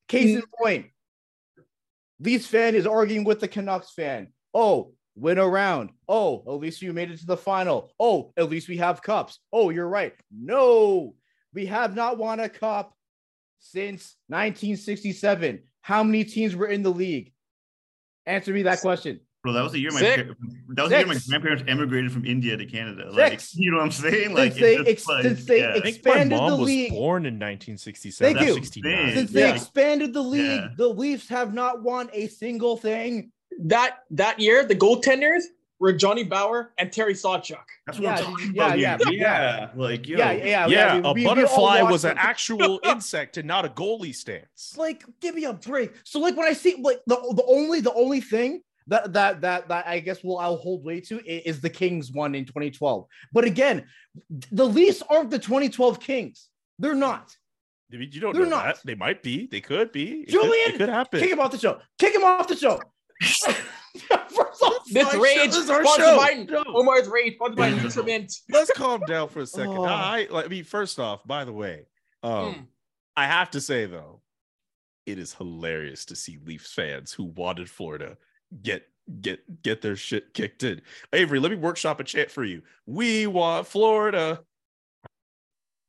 Case 0.08 0.36
mm. 0.36 0.36
in 0.36 0.42
point, 0.58 0.86
Leafs 2.20 2.46
fan 2.46 2.74
is 2.74 2.86
arguing 2.86 3.24
with 3.24 3.40
the 3.40 3.48
Canucks 3.48 3.92
fan. 3.92 4.28
Oh, 4.52 4.94
win 5.14 5.38
around. 5.38 5.90
Oh, 6.08 6.42
at 6.46 6.60
least 6.60 6.82
you 6.82 6.92
made 6.92 7.10
it 7.10 7.20
to 7.20 7.26
the 7.26 7.36
final. 7.36 7.92
Oh, 8.00 8.32
at 8.36 8.50
least 8.50 8.68
we 8.68 8.78
have 8.78 9.02
cups. 9.02 9.38
Oh, 9.52 9.70
you're 9.70 9.88
right. 9.88 10.14
No, 10.32 11.14
we 11.54 11.66
have 11.66 11.94
not 11.94 12.18
won 12.18 12.40
a 12.40 12.48
cup 12.48 12.94
since 13.60 14.16
1967. 14.28 15.62
How 15.82 16.02
many 16.02 16.24
teams 16.24 16.56
were 16.56 16.66
in 16.66 16.82
the 16.82 16.90
league? 16.90 17.32
Answer 18.26 18.52
me 18.52 18.62
that 18.62 18.80
question. 18.80 19.20
Bro, 19.44 19.52
that 19.52 19.62
was 19.62 19.70
the 19.72 19.78
year 19.78 19.92
my 19.92 20.00
Six. 20.00 20.16
par- 20.24 20.36
that 20.70 20.82
was 20.82 20.90
the 20.90 20.96
year 20.98 21.06
my 21.06 21.16
grandparents 21.28 21.62
emigrated 21.68 22.10
from 22.12 22.24
India 22.24 22.56
to 22.56 22.66
Canada. 22.66 23.08
Like, 23.12 23.32
Six. 23.40 23.54
you 23.56 23.70
know 23.70 23.76
what 23.76 23.84
I'm 23.84 23.90
saying? 23.92 24.34
Like, 24.34 24.52
Since 24.52 24.60
they 24.60 24.76
ex- 24.78 25.06
like, 25.06 25.22
since 25.22 25.44
they 25.44 25.60
yeah. 25.60 25.68
I 25.70 25.72
think 25.74 25.86
Expanded 25.86 26.30
my 26.30 26.36
mom 26.36 26.50
the 26.50 26.56
was 26.56 26.66
league. 26.66 26.90
born 26.90 27.24
in 27.24 27.34
1967. 27.34 28.34
Thank 28.34 28.46
you. 28.48 28.54
69. 28.54 29.14
Since 29.14 29.30
they 29.30 29.40
Yeah. 29.48 29.54
expanded 29.54 30.12
the 30.12 30.22
league, 30.22 30.42
Yeah. 30.60 30.68
the 30.76 30.88
Leafs 30.88 31.28
have 31.28 31.54
not 31.54 31.82
won 31.82 32.10
a 32.12 32.26
single 32.28 32.76
thing. 32.76 33.30
that 33.64 34.04
that 34.10 34.38
year, 34.38 34.64
the 34.64 34.74
goaltenders 34.76 35.42
were 35.80 35.92
Johnny 35.92 36.22
Bower 36.22 36.72
and 36.78 36.92
Terry 36.92 37.14
Sawchuk. 37.14 37.56
That's 37.86 37.98
what 37.98 38.04
Yeah, 38.04 38.16
I'm 38.18 38.24
talking 38.24 38.52
yeah, 38.54 38.66
about. 38.66 38.78
yeah, 38.78 38.98
yeah. 39.10 39.10
yeah. 39.10 39.68
Like, 39.74 40.06
yo, 40.08 40.16
yeah, 40.18 40.30
yeah, 40.32 40.66
yeah, 40.68 40.94
we- 41.00 41.08
a 41.08 41.12
we- 41.12 41.20
we 41.22 41.24
butterfly 41.26 41.82
watched 41.82 41.90
was 41.92 42.04
an 42.04 42.18
actual 42.18 42.78
insect 42.84 43.36
and 43.36 43.48
not 43.48 43.64
a 43.64 43.68
goalie 43.68 44.14
stance. 44.14 44.74
like 44.76 45.02
give 45.20 45.34
me 45.34 45.44
a 45.44 45.52
break 45.52 45.92
so 46.04 46.20
like 46.20 46.36
when 46.36 46.46
i 46.46 46.52
see 46.52 46.76
like 46.80 47.00
the, 47.06 47.16
the 47.34 47.44
only 47.48 47.80
the 47.80 47.92
only 47.94 48.20
thing 48.20 48.60
that 48.88 49.12
that 49.12 49.40
that 49.42 49.68
that 49.68 49.86
i 49.86 50.00
guess 50.00 50.22
will 50.24 50.38
i'll 50.38 50.56
hold 50.56 50.84
way 50.84 51.00
to 51.00 51.18
is 51.26 51.60
the 51.60 51.70
kings 51.70 52.10
one 52.12 52.34
in 52.34 52.44
2012 52.44 53.06
but 53.32 53.44
again 53.44 53.84
the 54.50 54.66
leafs 54.66 55.02
aren't 55.08 55.30
the 55.30 55.38
2012 55.38 56.00
kings 56.00 56.48
they're 56.78 56.94
not 56.94 57.34
You 57.90 58.20
don't 58.20 58.34
They're 58.34 58.44
know 58.44 58.50
not. 58.56 58.64
that. 58.64 58.78
They 58.84 58.94
might 58.94 59.22
be. 59.22 59.46
They 59.50 59.60
could 59.62 59.92
be. 59.92 60.04
It 60.22 60.26
could- 60.26 60.32
Julian, 60.32 60.70
it 60.74 60.78
could 60.78 60.88
happen. 60.90 61.20
kick 61.20 61.30
him 61.30 61.40
off 61.40 61.50
the 61.52 61.58
show 61.58 61.80
kick 61.98 62.14
him 62.14 62.22
off 62.24 62.46
the 62.48 62.56
show 62.56 62.78
First 63.98 64.62
off, 64.62 64.84
This 64.90 65.04
my 65.06 65.12
show. 65.12 65.20
rage, 65.20 65.48
is 65.50 65.70
our 65.70 65.82
sponsored 65.84 66.04
show. 66.04 66.16
by 66.16 66.46
No. 66.48 66.62
Omar's 66.74 67.08
rage, 67.08 67.34
sponsored 67.34 67.56
by 67.56 67.70
Nutriment. 67.72 68.32
Let's 68.50 68.70
calm 68.72 69.00
down 69.06 69.28
for 69.28 69.40
a 69.40 69.46
second. 69.46 69.76
Oh. 69.78 69.84
I, 69.84 70.28
like, 70.30 70.44
I 70.44 70.48
mean, 70.48 70.64
first 70.64 70.98
off, 71.00 71.26
by 71.26 71.44
the 71.44 71.52
way, 71.52 71.86
um, 72.22 72.54
Mm. 72.54 72.66
I 73.16 73.26
have 73.26 73.50
to 73.52 73.60
say 73.60 73.86
though, 73.86 74.20
it 75.06 75.18
is 75.18 75.34
hilarious 75.34 76.04
to 76.06 76.16
see 76.16 76.38
Leafs 76.44 76.72
fans 76.72 77.12
who 77.12 77.24
wanted 77.24 77.68
Florida 77.68 78.16
get 78.62 78.84
get 79.20 79.62
get 79.62 79.80
their 79.82 79.96
shit 79.96 80.34
kicked 80.34 80.62
in. 80.62 80.80
Avery, 81.12 81.38
let 81.40 81.50
me 81.50 81.56
workshop 81.56 82.00
a 82.00 82.04
chant 82.04 82.30
for 82.30 82.44
you. 82.44 82.62
We 82.86 83.26
want 83.26 83.66
Florida. 83.66 84.40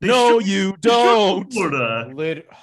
They 0.00 0.08
no, 0.08 0.40
should- 0.40 0.48
you 0.48 0.76
don't. 0.80 1.52
Florida. 1.52 2.10
lit- 2.14 2.48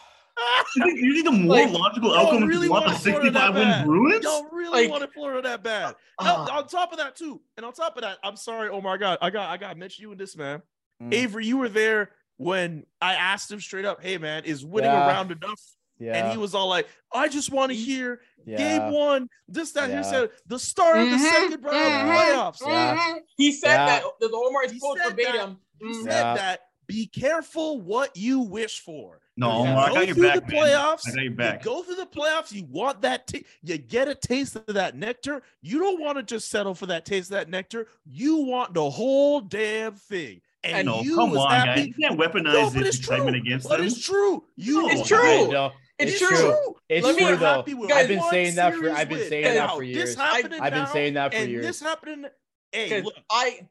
You 0.75 0.83
think, 0.83 0.99
you 0.99 1.13
think 1.13 1.25
the 1.25 1.31
more 1.31 1.55
Like, 1.55 1.71
logical 1.71 2.09
y'all 2.09 2.27
outcome 2.27 2.43
is 2.43 2.49
really 2.49 2.65
you 2.67 2.71
want 2.71 2.85
the 2.85 2.91
want 2.91 3.01
Florida 3.01 3.31
that 3.31 3.47
65 3.47 3.55
win 3.55 3.63
bad. 3.67 3.85
Bruins? 3.87 4.23
Y'all 4.23 4.47
really 4.51 4.81
Like- 4.83 4.91
wanted 4.91 5.11
Florida 5.13 5.41
that 5.49 5.63
bad. 5.63 5.95
No, 6.21 6.27
Ah. 6.27 6.57
on 6.59 6.67
top 6.67 6.91
of 6.91 6.99
that 6.99 7.15
too, 7.15 7.41
and 7.57 7.65
on 7.65 7.73
top 7.73 7.95
of 7.97 8.03
that, 8.03 8.19
I'm 8.23 8.35
sorry, 8.35 8.69
Oh 8.69 8.79
my 8.81 8.97
God. 8.97 9.17
I 9.21 9.31
got, 9.31 9.49
I 9.49 9.57
got 9.57 9.69
to 9.73 9.75
mention 9.79 10.03
you 10.03 10.11
and 10.11 10.19
this, 10.19 10.37
man. 10.37 10.61
Mm. 11.01 11.11
Avery, 11.13 11.47
you 11.47 11.57
were 11.57 11.69
there 11.69 12.11
when 12.37 12.85
I 13.01 13.15
asked 13.15 13.49
him 13.51 13.59
straight 13.59 13.85
up, 13.85 14.03
"Hey, 14.03 14.19
man, 14.19 14.43
is 14.45 14.63
winning 14.63 14.91
Yeah. 14.91 15.07
around 15.07 15.31
enough?" 15.31 15.59
Yeah 15.99 16.13
And 16.13 16.31
he 16.31 16.37
was 16.37 16.53
all 16.55 16.67
like, 16.67 16.87
"I 17.13 17.27
just 17.27 17.51
want 17.51 17.71
to 17.71 17.75
hear 17.77 18.21
yeah. 18.45 18.57
game 18.57 18.91
one, 18.93 19.29
this, 19.47 19.71
that." 19.73 19.89
Yeah. 19.89 19.97
He 19.97 20.03
said 20.03 20.29
the 20.45 20.59
start 20.59 20.97
of 20.99 21.09
the 21.09 21.15
Mhm, 21.17 21.29
second 21.31 21.63
round 21.63 21.77
of 21.77 21.91
the 21.91 22.13
mhm, 22.13 22.17
playoffs. 22.17 22.61
Yeah. 22.61 23.15
He 23.37 23.51
said 23.51 23.69
Yeah. 23.73 23.85
that 23.87 24.03
the 24.19 24.29
Omar's 24.33 24.71
He 24.71 24.79
quote 24.79 24.99
verbatim. 25.03 25.57
He 25.81 25.93
said 26.03 26.05
Yeah. 26.11 26.33
that. 26.35 26.59
Be 26.87 27.05
careful 27.05 27.81
what 27.81 28.15
you 28.15 28.39
wish 28.39 28.79
for. 28.79 29.19
No, 29.35 29.63
You 29.65 29.69
Omar, 29.71 29.85
I 29.85 29.87
go 29.89 29.93
got 29.95 30.05
your 30.07 30.15
through 30.15 30.23
back, 30.29 30.35
the 30.47 30.53
man. 30.53 30.63
playoffs. 30.63 31.01
I 31.05 31.11
got 31.11 31.21
your 31.21 31.53
You 31.53 31.59
go 31.61 31.83
through 31.83 31.95
the 31.95 32.05
playoffs. 32.05 32.51
You 32.53 32.63
want 32.69 33.01
that. 33.01 33.27
ta- 33.27 33.39
you 33.61 33.77
get 33.77 34.07
a 34.07 34.15
taste 34.15 34.55
of 34.55 34.65
that 34.67 34.95
nectar. 34.95 35.43
You 35.61 35.79
don't 35.79 35.99
want 36.01 36.17
to 36.17 36.23
just 36.23 36.49
settle 36.49 36.73
for 36.73 36.85
that 36.87 37.05
taste 37.05 37.29
of 37.29 37.35
that 37.37 37.49
nectar. 37.49 37.87
You 38.05 38.37
want 38.37 38.73
the 38.73 38.89
whole 38.89 39.41
damn 39.41 39.95
thing. 39.95 40.41
And 40.63 40.87
no, 40.87 41.01
you 41.01 41.15
come 41.15 41.37
on, 41.37 41.51
happy. 41.51 41.67
guys. 41.67 41.87
You 41.87 41.93
can't 41.93 42.19
weaponize 42.19 42.53
No, 42.53 42.63
but 42.69 42.73
this 42.79 42.87
it's 42.87 42.99
excitement 42.99 43.35
true. 43.35 43.41
against 43.41 43.69
But 43.69 43.77
them. 43.77 43.85
it's 43.87 43.99
true. 44.03 44.43
You 44.55 44.81
No, 44.83 44.89
It's 44.89 45.07
true. 45.07 45.71
I 45.99 46.03
happy. 46.03 46.11
know. 46.11 46.17
It's 46.17 46.21
It's 46.21 46.39
true. 46.39 46.75
It's 46.89 47.05
Let 47.05 47.17
true 47.17 47.25
We're 47.25 47.35
though. 47.37 47.45
happy 47.45 47.73
with 47.73 47.91
I've 47.91 48.07
been 48.07 48.23
saying 48.29 48.55
that 48.55 48.73
for 48.73 48.79
series 48.81 48.97
I've 48.97 49.09
been 49.09 49.29
saying 49.29 49.55
that 49.55 49.71
for 49.71 49.79
This 49.81 49.87
years. 49.87 50.17
I've 50.17 50.49
been 50.49 50.87
saying 50.87 51.13
that 51.15 51.31
for 51.31 51.37
and 51.37 51.51
years. 51.51 51.65
this 51.65 51.81
happening. 51.81 52.25
Hey, 52.71 53.01
look, 53.01 53.15
I, 53.31 53.67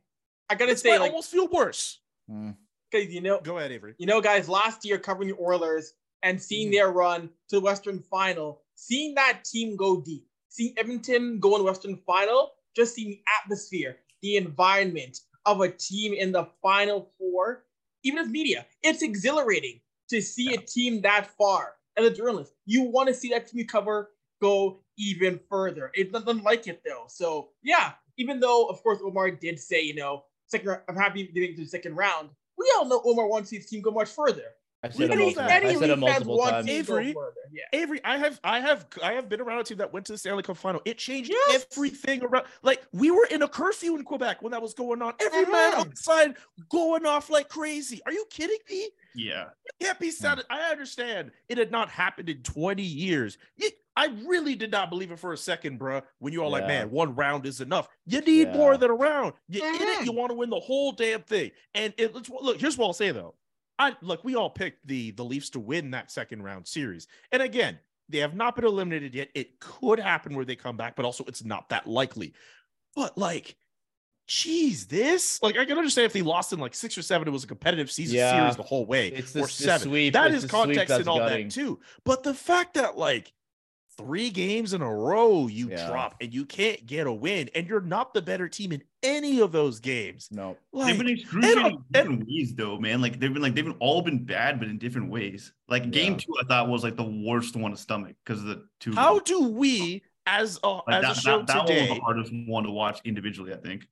I 0.49 0.55
gotta 0.55 0.77
say, 0.77 0.91
might 0.91 1.01
like, 1.01 1.11
almost 1.11 1.31
feel 1.31 1.49
worse. 1.49 2.01
Hmm. 2.29 2.51
Because 2.91 3.13
you 3.13 3.21
know, 3.21 3.41
Go 3.41 3.59
ahead, 3.59 3.73
Avery. 3.73 3.95
you 3.99 4.07
know, 4.07 4.21
guys, 4.21 4.49
last 4.49 4.85
year 4.85 4.99
covering 4.99 5.29
the 5.29 5.37
Oilers 5.41 5.95
and 6.23 6.41
seeing 6.41 6.69
hmm. 6.69 6.75
their 6.75 6.91
run 6.91 7.29
to 7.49 7.57
the 7.57 7.61
Western 7.61 8.01
Final, 8.01 8.63
seeing 8.75 9.15
that 9.15 9.45
team 9.45 9.77
go 9.77 10.01
deep, 10.01 10.27
seeing 10.49 10.75
Edmonton 10.77 11.39
go 11.39 11.57
in 11.57 11.65
Western 11.65 11.97
Final, 12.07 12.53
just 12.75 12.95
seeing 12.95 13.11
the 13.11 13.21
atmosphere, 13.43 13.97
the 14.23 14.37
environment 14.37 15.21
of 15.45 15.61
a 15.61 15.69
team 15.69 16.13
in 16.13 16.33
the 16.33 16.49
Final 16.63 17.11
Four, 17.19 17.65
even 18.03 18.19
as 18.19 18.29
media, 18.29 18.67
it's 18.83 19.03
exhilarating 19.03 19.81
to 20.09 20.21
see 20.21 20.55
a 20.55 20.59
team 20.59 21.01
that 21.03 21.27
far. 21.39 21.76
As 21.97 22.07
a 22.07 22.11
journalist, 22.11 22.53
you 22.67 22.83
want 22.83 23.09
to 23.09 23.15
see 23.15 23.31
that 23.31 23.47
team 23.47 23.67
cover 23.67 24.11
go 24.43 24.81
even 24.99 25.41
further. 25.49 25.91
It 25.95 26.13
doesn't 26.13 26.45
like 26.45 26.67
it 26.67 26.83
though. 26.85 27.05
So 27.09 27.51
yeah, 27.63 27.93
even 28.17 28.41
though 28.41 28.67
of 28.67 28.83
course 28.83 28.99
Omar 29.03 29.31
did 29.31 29.59
say, 29.59 29.83
you 29.83 29.95
know, 29.95 30.25
second, 30.47 30.79
I'm 30.89 30.97
happy 30.97 31.27
getting 31.29 31.57
to 31.57 31.63
the 31.63 31.69
second 31.69 31.97
round. 31.97 32.31
We 32.59 32.73
all 32.77 32.87
know 32.87 33.03
Omar 33.05 33.29
wants 33.29 33.51
his 33.51 33.67
team 33.67 33.83
go 33.83 33.91
much 33.91 34.09
further. 34.09 34.56
I 34.83 34.91
said 34.91 35.01
it 35.03 35.11
Any- 35.13 35.23
multiple, 35.23 35.51
any 35.51 35.67
I 35.69 35.75
said 35.75 35.91
it 35.91 35.99
Leaf 35.99 35.99
multiple 35.99 36.39
times. 36.39 36.67
team 36.67 36.85
to 36.85 36.87
go 36.87 36.99
Avery, 36.99 37.15
Yeah. 37.51 37.81
Avery, 37.81 38.01
I 38.05 38.19
have, 38.19 38.41
I 38.45 38.61
have, 38.61 38.87
I 39.03 39.13
have 39.13 39.29
been 39.29 39.41
around 39.41 39.61
a 39.61 39.65
team 39.65 39.79
that 39.79 39.93
went 39.93 40.07
to 40.07 40.13
the 40.13 40.19
Stanley 40.19 40.43
Cup 40.43 40.57
final. 40.57 40.83
It 40.85 40.99
changed 40.99 41.31
Yes. 41.31 41.67
everything 41.73 42.23
around. 42.23 42.47
Like 42.63 42.87
we 42.93 43.11
were 43.11 43.27
in 43.31 43.43
a 43.43 43.49
curfew 43.49 43.97
in 43.97 44.05
Quebec 44.05 44.43
when 44.43 44.53
that 44.53 44.63
was 44.63 44.75
going 44.75 45.03
on. 45.03 45.15
Every 45.21 45.47
man 45.47 45.75
outside 45.75 46.37
going 46.69 47.07
off 47.07 47.31
like 47.31 47.49
crazy. 47.49 48.01
Are 48.07 48.13
you 48.13 48.27
kidding 48.31 48.59
me? 48.71 48.91
Yeah. 49.15 49.47
You 49.65 49.87
can't 49.87 49.99
be 49.99 50.09
hmm. 50.09 50.13
sounded. 50.13 50.47
I 50.51 50.71
understand 50.71 51.33
it 51.49 51.59
had 51.59 51.71
not 51.71 51.89
happened 51.89 52.29
in 52.29 52.43
20 52.43 52.83
years. 52.83 53.39
You- 53.57 53.71
I 53.99 54.09
really 54.27 54.55
did 54.55 54.71
not 54.71 54.91
believe 54.91 55.11
it 55.11 55.19
for 55.19 55.33
a 55.33 55.39
second, 55.39 55.81
bruh. 55.81 56.03
When 56.19 56.33
you're 56.33 56.45
all 56.45 56.51
like, 56.51 56.67
man, 56.67 56.91
one 56.91 57.15
round 57.15 57.47
is 57.47 57.63
enough. 57.63 57.89
You 58.05 58.21
need 58.21 58.53
more 58.53 58.77
than 58.77 58.91
a 58.91 58.95
round. 58.95 59.33
You 59.49 59.65
in 59.65 59.75
it, 59.75 59.81
you 59.81 60.11
mm-hmm. 60.11 60.17
want 60.17 60.31
to 60.31 60.35
win 60.35 60.51
the 60.51 60.61
whole 60.61 60.93
damn 60.93 61.23
thing. 61.23 61.51
And 61.75 61.95
it, 61.97 62.15
let's 62.15 62.29
look. 62.29 62.61
Here's 62.61 62.77
what 62.77 62.89
I'll 62.89 62.93
say 62.93 63.11
though. 63.11 63.35
I 63.79 63.95
look. 64.01 64.25
We 64.25 64.35
all 64.35 64.51
picked 64.51 64.87
the 64.87 65.11
the 65.13 65.25
Leafs 65.25 65.51
to 65.51 65.61
win 65.61 65.91
that 65.93 66.11
second 66.11 66.43
round 66.43 66.67
series. 66.67 67.07
And 67.33 67.43
again, 67.43 67.79
they 68.09 68.19
have 68.19 68.35
not 68.35 68.57
been 68.57 68.65
eliminated 68.65 69.15
yet. 69.15 69.29
It 69.35 69.61
could 69.61 69.99
happen 70.01 70.35
where 70.35 70.45
they 70.45 70.57
come 70.57 70.77
back, 70.77 70.97
but 70.97 71.05
also 71.05 71.25
it's 71.27 71.45
not 71.45 71.69
that 71.71 71.87
likely. 71.87 72.35
But 72.95 73.17
like. 73.19 73.57
Geez, 74.29 74.89
this 74.89 75.41
like 75.41 75.57
I 75.57 75.65
can 75.65 75.79
understand 75.79 76.07
if 76.07 76.13
they 76.13 76.21
lost 76.23 76.53
in 76.53 76.59
like 76.59 76.75
six 76.75 76.99
or 76.99 77.03
seven, 77.03 77.29
it 77.29 77.31
was 77.31 77.45
a 77.45 77.47
competitive 77.47 77.89
season 77.93 78.17
Yeah. 78.17 78.41
series 78.41 78.57
the 78.57 78.65
whole 78.65 78.85
way 78.85 79.07
It's 79.07 79.31
the, 79.31 79.39
or 79.43 79.47
the 79.47 79.53
seven. 79.53 79.89
sweep. 79.89 80.15
That 80.15 80.33
is 80.35 80.43
the 80.43 80.49
context 80.49 80.93
and 80.93 81.07
all 81.09 81.19
gutting. 81.21 81.47
that 81.47 81.55
too. 81.55 81.79
But 82.05 82.25
the 82.25 82.35
fact 82.35 82.75
that 82.75 82.99
like 82.99 83.33
three 83.99 84.31
games 84.31 84.73
in 84.75 84.83
a 84.83 84.95
row 84.95 85.47
you 85.47 85.71
Yeah. 85.71 85.89
drop 85.89 86.17
and 86.21 86.33
you 86.33 86.45
can't 86.45 86.85
get 86.87 87.07
a 87.07 87.13
win, 87.13 87.49
and 87.55 87.67
you're 87.67 87.81
not 87.81 88.13
the 88.13 88.21
better 88.23 88.49
team 88.49 88.73
in 88.73 88.83
any 89.03 89.41
of 89.41 89.53
those 89.53 89.81
games. 89.81 90.29
No. 90.31 90.57
Like, 90.73 90.89
they've 90.89 90.99
been 90.99 91.09
excruciating 91.15 91.65
and- 91.65 91.75
in 91.75 91.83
different 91.93 92.27
ways, 92.29 92.55
though, 92.55 92.79
man. 92.79 93.01
Like 93.01 93.19
they've 93.19 93.33
been 93.33 93.43
like 93.43 93.55
they've 93.55 93.65
been 93.65 93.77
all 93.81 94.03
been 94.03 94.25
bad, 94.25 94.59
but 94.59 94.69
in 94.69 94.79
different 94.79 95.11
ways. 95.11 95.53
Like 95.69 95.91
game 95.91 96.13
Yeah. 96.13 96.19
two, 96.19 96.35
I 96.43 96.45
thought 96.47 96.69
was 96.69 96.83
like 96.85 96.97
the 96.97 97.05
worst 97.05 97.57
one 97.57 97.71
to 97.71 97.77
stomach 97.77 98.17
because 98.25 98.41
of 98.43 98.49
the 98.49 98.69
two. 98.81 98.93
how 98.95 99.19
do 99.21 99.49
we, 99.49 100.03
as 100.27 100.59
a 100.63 100.69
like, 100.69 100.83
as 100.89 101.03
that, 101.03 101.17
a 101.17 101.21
show 101.21 101.39
that, 101.39 101.47
that 101.49 101.57
one 101.67 101.67
was 101.77 101.89
the 101.89 102.01
hardest 102.01 102.33
one 102.47 102.65
to 102.65 102.71
watch 102.71 103.01
individually, 103.05 103.53
I 103.55 103.57
think. 103.59 103.87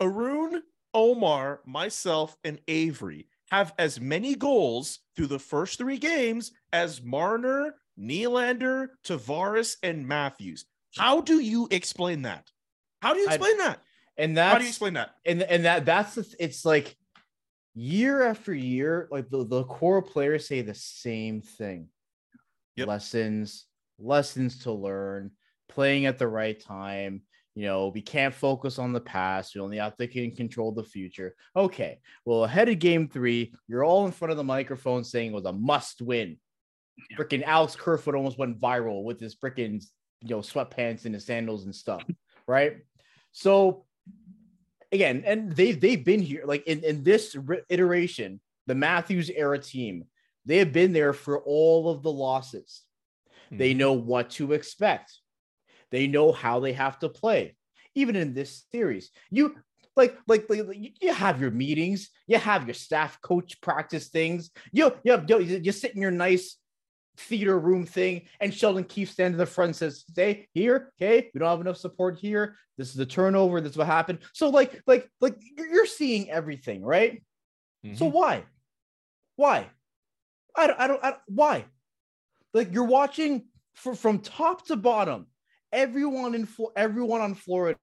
Arun, 0.00 0.62
Omar, 0.92 1.60
myself, 1.64 2.36
and 2.44 2.60
Avery 2.68 3.26
have 3.50 3.74
as 3.78 4.00
many 4.00 4.34
goals 4.34 5.00
through 5.16 5.26
the 5.26 5.38
first 5.38 5.78
three 5.78 5.98
games 5.98 6.52
as 6.72 7.02
Marner, 7.02 7.74
Nylander, 7.98 8.88
Tavares, 9.06 9.76
and 9.82 10.06
Matthews. 10.06 10.64
How 10.96 11.20
do 11.20 11.38
you 11.40 11.68
explain 11.70 12.22
that? 12.22 12.48
How 13.02 13.14
do 13.14 13.20
you 13.20 13.28
I- 13.28 13.34
explain 13.34 13.58
that? 13.58 13.80
And 14.16 14.38
How 14.38 14.58
do 14.58 14.62
you 14.62 14.68
explain 14.68 14.94
that? 14.94 15.10
and 15.26 15.42
and 15.42 15.64
that 15.64 15.84
that's 15.84 16.14
the 16.14 16.34
it's 16.38 16.64
like 16.64 16.96
year 17.74 18.22
after 18.22 18.54
year 18.54 19.08
like 19.10 19.28
the, 19.28 19.44
the 19.44 19.64
core 19.64 20.00
players 20.02 20.46
say 20.46 20.62
the 20.62 20.74
same 20.74 21.40
thing 21.42 21.88
Yep. 22.76 22.86
lessons 22.86 23.66
lessons 23.98 24.60
to 24.60 24.72
learn 24.72 25.32
playing 25.68 26.06
at 26.06 26.18
the 26.18 26.28
right 26.28 26.58
time 26.60 27.22
you 27.56 27.64
know 27.66 27.88
we 27.88 28.00
can't 28.00 28.32
focus 28.32 28.78
on 28.78 28.92
the 28.92 29.00
past 29.00 29.56
we 29.56 29.60
only 29.60 29.78
have 29.78 29.96
to 29.96 30.06
can 30.06 30.30
control 30.30 30.70
the 30.70 30.84
future 30.84 31.34
okay 31.56 31.98
well 32.24 32.44
ahead 32.44 32.68
of 32.68 32.78
game 32.78 33.08
three 33.08 33.52
you're 33.66 33.82
all 33.84 34.06
in 34.06 34.12
front 34.12 34.30
of 34.30 34.36
the 34.36 34.44
microphone 34.44 35.02
saying 35.02 35.32
it 35.32 35.34
was 35.34 35.44
a 35.44 35.52
must 35.52 36.00
win 36.00 36.36
Yeah. 37.10 37.16
freaking 37.18 37.42
alex 37.44 37.76
kerfoot 37.76 38.14
almost 38.14 38.38
went 38.38 38.60
viral 38.60 39.02
with 39.04 39.20
his 39.20 39.34
freaking 39.34 39.84
you 40.20 40.30
know 40.30 40.38
sweatpants 40.40 41.04
and 41.04 41.14
his 41.14 41.24
sandals 41.26 41.64
and 41.64 41.74
stuff 41.74 42.04
right 42.46 42.78
so 43.32 43.84
again, 44.92 45.24
and 45.26 45.54
they've 45.54 45.78
they've 45.80 46.04
been 46.04 46.20
here 46.20 46.44
like 46.46 46.64
in, 46.66 46.84
in 46.84 47.02
this 47.02 47.36
iteration, 47.68 48.40
the 48.66 48.74
Matthews 48.74 49.28
era 49.28 49.58
team, 49.58 50.04
they 50.46 50.58
have 50.58 50.72
been 50.72 50.92
there 50.92 51.12
for 51.12 51.40
all 51.42 51.90
of 51.90 52.02
the 52.02 52.12
losses. 52.12 52.82
They 53.50 53.74
Mhm. 53.74 53.78
know 53.78 53.92
what 53.94 54.30
to 54.30 54.52
expect. 54.52 55.12
They 55.90 56.06
know 56.06 56.32
how 56.32 56.60
they 56.60 56.72
have 56.72 56.98
to 57.00 57.08
play. 57.08 57.56
Even 57.94 58.16
in 58.16 58.34
this 58.34 58.64
series, 58.72 59.10
you 59.30 59.56
like 59.96 60.16
like, 60.28 60.48
like 60.48 60.68
you- 61.00 61.12
have 61.12 61.40
your 61.40 61.50
meetings, 61.50 62.10
you 62.26 62.38
have 62.38 62.66
your 62.66 62.74
staff 62.74 63.20
coach 63.20 63.60
practice 63.60 64.08
things. 64.08 64.50
You 64.72 64.92
you, 65.04 65.22
you, 65.28 65.38
you 65.40 65.72
sit 65.72 65.94
in 65.94 66.00
your 66.00 66.10
nice 66.12 66.56
theater 67.16 67.58
room 67.58 67.86
thing, 67.86 68.22
and 68.40 68.52
Sheldon 68.52 68.84
Keefe 68.84 69.10
stands 69.10 69.34
in 69.34 69.38
the 69.38 69.46
front 69.46 69.68
and 69.68 69.76
says, 69.76 70.04
"Stay 70.08 70.48
here, 70.52 70.92
okay? 71.00 71.30
We 71.32 71.40
don't 71.40 71.48
have 71.48 71.60
enough 71.60 71.76
support 71.76 72.18
here. 72.18 72.56
This 72.76 72.88
is 72.88 72.94
the 72.94 73.06
turnover. 73.06 73.60
This 73.60 73.72
is 73.72 73.78
what 73.78 73.86
happened." 73.86 74.20
So 74.32 74.48
like 74.48 74.82
like 74.86 75.08
like 75.20 75.36
you're 75.56 75.86
seeing 75.86 76.30
everything, 76.30 76.82
right? 76.82 77.22
So 77.94 78.06
mm-hmm. 78.06 78.16
why? 78.16 78.44
Why? 79.36 79.66
I 80.56 80.66
don't, 80.66 80.80
I 80.80 80.86
don't, 80.86 81.04
I 81.04 81.10
don't- 81.10 81.22
why? 81.26 81.64
Like 82.54 82.72
you're 82.72 82.84
watching 82.84 83.46
for, 83.74 83.94
from 83.94 84.20
top 84.20 84.66
to 84.66 84.76
bottom, 84.76 85.26
everyone 85.72 86.34
in 86.34 86.48
everyone 86.76 87.20
on 87.20 87.34
Florida 87.34 87.78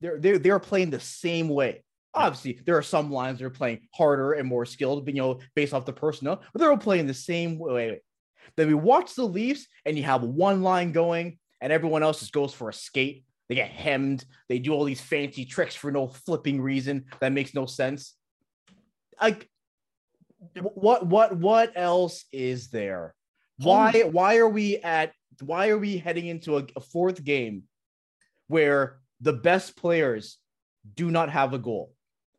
they're 0.00 0.18
they're 0.18 0.38
they're 0.38 0.58
playing 0.58 0.90
the 0.90 1.00
same 1.00 1.48
way. 1.48 1.82
Mm-hmm. 2.14 2.26
Obviously, 2.26 2.60
there 2.64 2.76
are 2.76 2.82
some 2.82 3.10
lines 3.10 3.38
that 3.38 3.46
are 3.46 3.50
playing 3.50 3.88
harder 3.94 4.32
and 4.32 4.48
more 4.48 4.66
skilled, 4.66 5.04
but 5.04 5.14
you 5.14 5.22
know, 5.22 5.40
based 5.54 5.74
off 5.74 5.86
the 5.86 5.92
personnel, 5.92 6.42
but 6.52 6.60
they're 6.60 6.70
all 6.70 6.76
playing 6.76 7.06
the 7.06 7.14
same 7.14 7.58
way. 7.58 8.00
Then 8.56 8.68
we 8.68 8.74
watch 8.74 9.14
the 9.14 9.24
Leafs, 9.24 9.66
and 9.84 9.96
you 9.96 10.04
have 10.04 10.22
one 10.22 10.62
line 10.62 10.92
going, 10.92 11.38
and 11.60 11.72
everyone 11.72 12.02
else 12.02 12.20
just 12.20 12.32
goes 12.32 12.52
for 12.52 12.68
a 12.68 12.72
skate. 12.72 13.24
They 13.48 13.54
get 13.54 13.70
hemmed. 13.70 14.24
They 14.48 14.58
do 14.58 14.72
all 14.72 14.84
these 14.84 15.00
fancy 15.00 15.44
tricks 15.44 15.74
for 15.74 15.90
no 15.90 16.08
flipping 16.08 16.60
reason 16.60 17.06
that 17.20 17.32
makes 17.32 17.54
no 17.54 17.66
sense. 17.66 18.14
Like, 19.20 19.48
what 20.62 21.06
what 21.06 21.36
what 21.36 21.72
else 21.76 22.24
is 22.32 22.68
there? 22.68 23.14
Why 23.58 23.92
oh. 24.04 24.08
why 24.08 24.36
are 24.38 24.48
we 24.48 24.78
at 24.78 25.12
why 25.40 25.68
are 25.68 25.78
we 25.78 25.98
heading 25.98 26.26
into 26.26 26.58
a, 26.58 26.66
a 26.76 26.80
fourth 26.80 27.22
game 27.22 27.64
where 28.48 28.98
the 29.20 29.32
best 29.32 29.76
players 29.76 30.38
do 30.94 31.10
not 31.10 31.30
have 31.30 31.54
a 31.54 31.58
goal? 31.58 31.92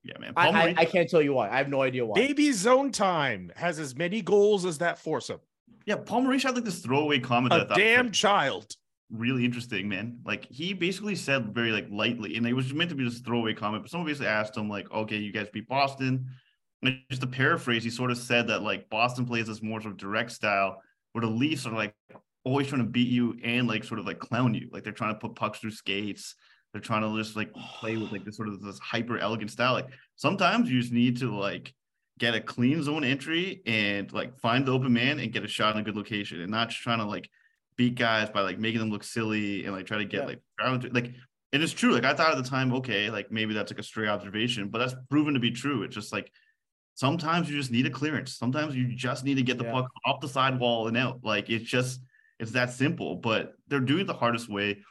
Yeah, 0.03 0.19
man. 0.19 0.33
I, 0.37 0.49
I, 0.49 0.75
I 0.77 0.85
can't 0.85 1.09
tell 1.09 1.21
you 1.21 1.33
why. 1.33 1.49
I 1.49 1.57
have 1.57 1.69
no 1.69 1.81
idea 1.81 2.05
why. 2.05 2.15
Baby 2.15 2.51
zone 2.51 2.91
time 2.91 3.51
has 3.55 3.77
as 3.77 3.95
many 3.95 4.21
goals 4.21 4.65
as 4.65 4.77
that 4.77 4.99
foursome. 4.99 5.39
Yeah, 5.85 5.95
Paul 5.95 6.21
Maurice 6.21 6.43
had 6.43 6.55
like 6.55 6.65
this 6.65 6.79
throwaway 6.79 7.19
comment 7.19 7.53
A 7.53 7.65
damn 7.75 8.11
child. 8.11 8.75
really 9.09 9.45
interesting, 9.45 9.87
man. 9.87 10.19
Like 10.25 10.45
he 10.45 10.73
basically 10.73 11.15
said 11.15 11.53
very 11.53 11.71
like 11.71 11.87
lightly, 11.89 12.35
and 12.35 12.45
it 12.45 12.53
was 12.53 12.73
meant 12.73 12.89
to 12.89 12.95
be 12.95 13.05
just 13.05 13.25
throwaway 13.25 13.53
comment, 13.53 13.83
but 13.83 13.91
someone 13.91 14.07
basically 14.07 14.27
asked 14.27 14.57
him 14.57 14.69
like, 14.69 14.91
"Okay, 14.91 15.17
you 15.17 15.31
guys 15.31 15.47
beat 15.51 15.67
Boston." 15.67 16.27
And 16.83 16.99
just 17.09 17.21
to 17.21 17.27
paraphrase, 17.27 17.83
he 17.83 17.89
sort 17.89 18.11
of 18.11 18.17
said 18.17 18.47
that 18.47 18.61
like 18.61 18.89
Boston 18.89 19.25
plays 19.25 19.47
this 19.47 19.63
more 19.63 19.81
sort 19.81 19.93
of 19.93 19.97
direct 19.97 20.31
style, 20.31 20.81
where 21.13 21.21
the 21.21 21.27
Leafs 21.31 21.65
are 21.65 21.73
like 21.73 21.95
always 22.43 22.67
trying 22.67 22.83
to 22.83 22.87
beat 22.89 23.09
you 23.09 23.37
and 23.43 23.67
like 23.67 23.83
sort 23.83 23.99
of 23.99 24.05
like 24.05 24.19
clown 24.19 24.53
you, 24.53 24.69
like 24.71 24.83
they're 24.83 24.93
trying 24.93 25.13
to 25.13 25.19
put 25.19 25.35
pucks 25.35 25.59
through 25.59 25.71
skates. 25.71 26.35
They're 26.73 26.81
trying 26.81 27.01
to 27.01 27.17
just 27.17 27.35
like 27.35 27.53
play 27.53 27.97
with 27.97 28.11
like 28.11 28.25
this 28.25 28.35
sort 28.35 28.49
of 28.49 28.61
this 28.61 28.77
hyper 28.79 29.17
elegant 29.17 29.51
style. 29.51 29.73
Like 29.73 29.87
sometimes 30.15 30.69
you 30.69 30.79
just 30.81 30.93
need 30.93 31.17
to 31.19 31.35
like 31.35 31.73
get 32.17 32.33
a 32.35 32.41
clean 32.41 32.81
zone 32.83 33.03
entry 33.03 33.61
and 33.65 34.11
like 34.11 34.37
find 34.39 34.65
the 34.65 34.71
open 34.71 34.91
man 34.93 35.19
and 35.19 35.31
get 35.31 35.43
a 35.43 35.47
shot 35.47 35.75
in 35.75 35.81
a 35.81 35.83
good 35.83 35.95
location 35.95 36.41
and 36.41 36.51
not 36.51 36.69
just 36.69 36.81
trying 36.81 36.99
to 36.99 37.05
like 37.05 37.29
beat 37.77 37.95
guys 37.95 38.29
by 38.29 38.41
like 38.41 38.57
making 38.59 38.79
them 38.79 38.89
look 38.89 39.03
silly 39.03 39.65
and 39.65 39.73
like 39.75 39.85
try 39.85 39.97
to 39.97 40.05
get 40.05 40.21
Yeah. 40.21 40.25
like 40.27 40.41
ground 40.57 40.89
like 40.93 41.13
and 41.53 41.61
it 41.61 41.63
is 41.63 41.71
true. 41.73 41.93
Like 41.93 42.03
I 42.03 42.13
thought 42.13 42.31
at 42.35 42.43
the 42.43 42.49
time, 42.49 42.73
okay, 42.73 43.09
like 43.09 43.31
maybe 43.31 43.53
that's 43.53 43.71
like 43.71 43.79
a 43.79 43.83
stray 43.83 44.07
observation, 44.09 44.67
but 44.67 44.79
that's 44.79 44.95
proven 45.09 45.33
to 45.35 45.39
be 45.39 45.51
true. 45.51 45.83
It's 45.83 45.95
just 45.95 46.11
like 46.11 46.29
sometimes 46.95 47.49
you 47.49 47.55
just 47.57 47.71
need 47.71 47.85
a 47.85 47.89
clearance. 47.89 48.33
Sometimes 48.35 48.75
you 48.75 48.93
just 48.95 49.23
need 49.23 49.35
to 49.35 49.43
get 49.43 49.57
the 49.57 49.63
Yeah. 49.63 49.71
puck 49.71 49.87
off 50.05 50.19
the 50.19 50.27
sidewall 50.27 50.87
and 50.87 50.97
out. 50.97 51.19
Like 51.23 51.49
it's 51.49 51.63
just 51.69 52.01
it's 52.39 52.51
that 52.51 52.71
simple. 52.71 53.15
But 53.15 53.53
they're 53.67 53.79
doing 53.79 54.01
it 54.01 54.07
the 54.07 54.13
hardest 54.13 54.49
way. 54.49 54.83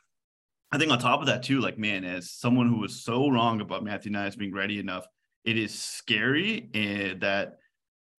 I 0.73 0.79
think 0.79 0.91
on 0.91 0.99
top 0.99 1.21
of 1.21 1.27
that 1.27 1.43
too, 1.43 1.61
like 1.61 1.77
man, 1.79 2.05
as 2.05 2.31
someone 2.31 2.69
who 2.69 2.79
was 2.79 3.03
so 3.05 3.29
wrong 3.29 3.61
about 3.61 3.85
Matthew 3.85 4.11
Knies 4.13 4.37
being 4.37 4.53
ready 4.55 4.79
enough, 4.79 5.07
it 5.47 5.57
is 5.57 5.73
scary 5.73 6.69
and 6.75 7.21
that 7.23 7.59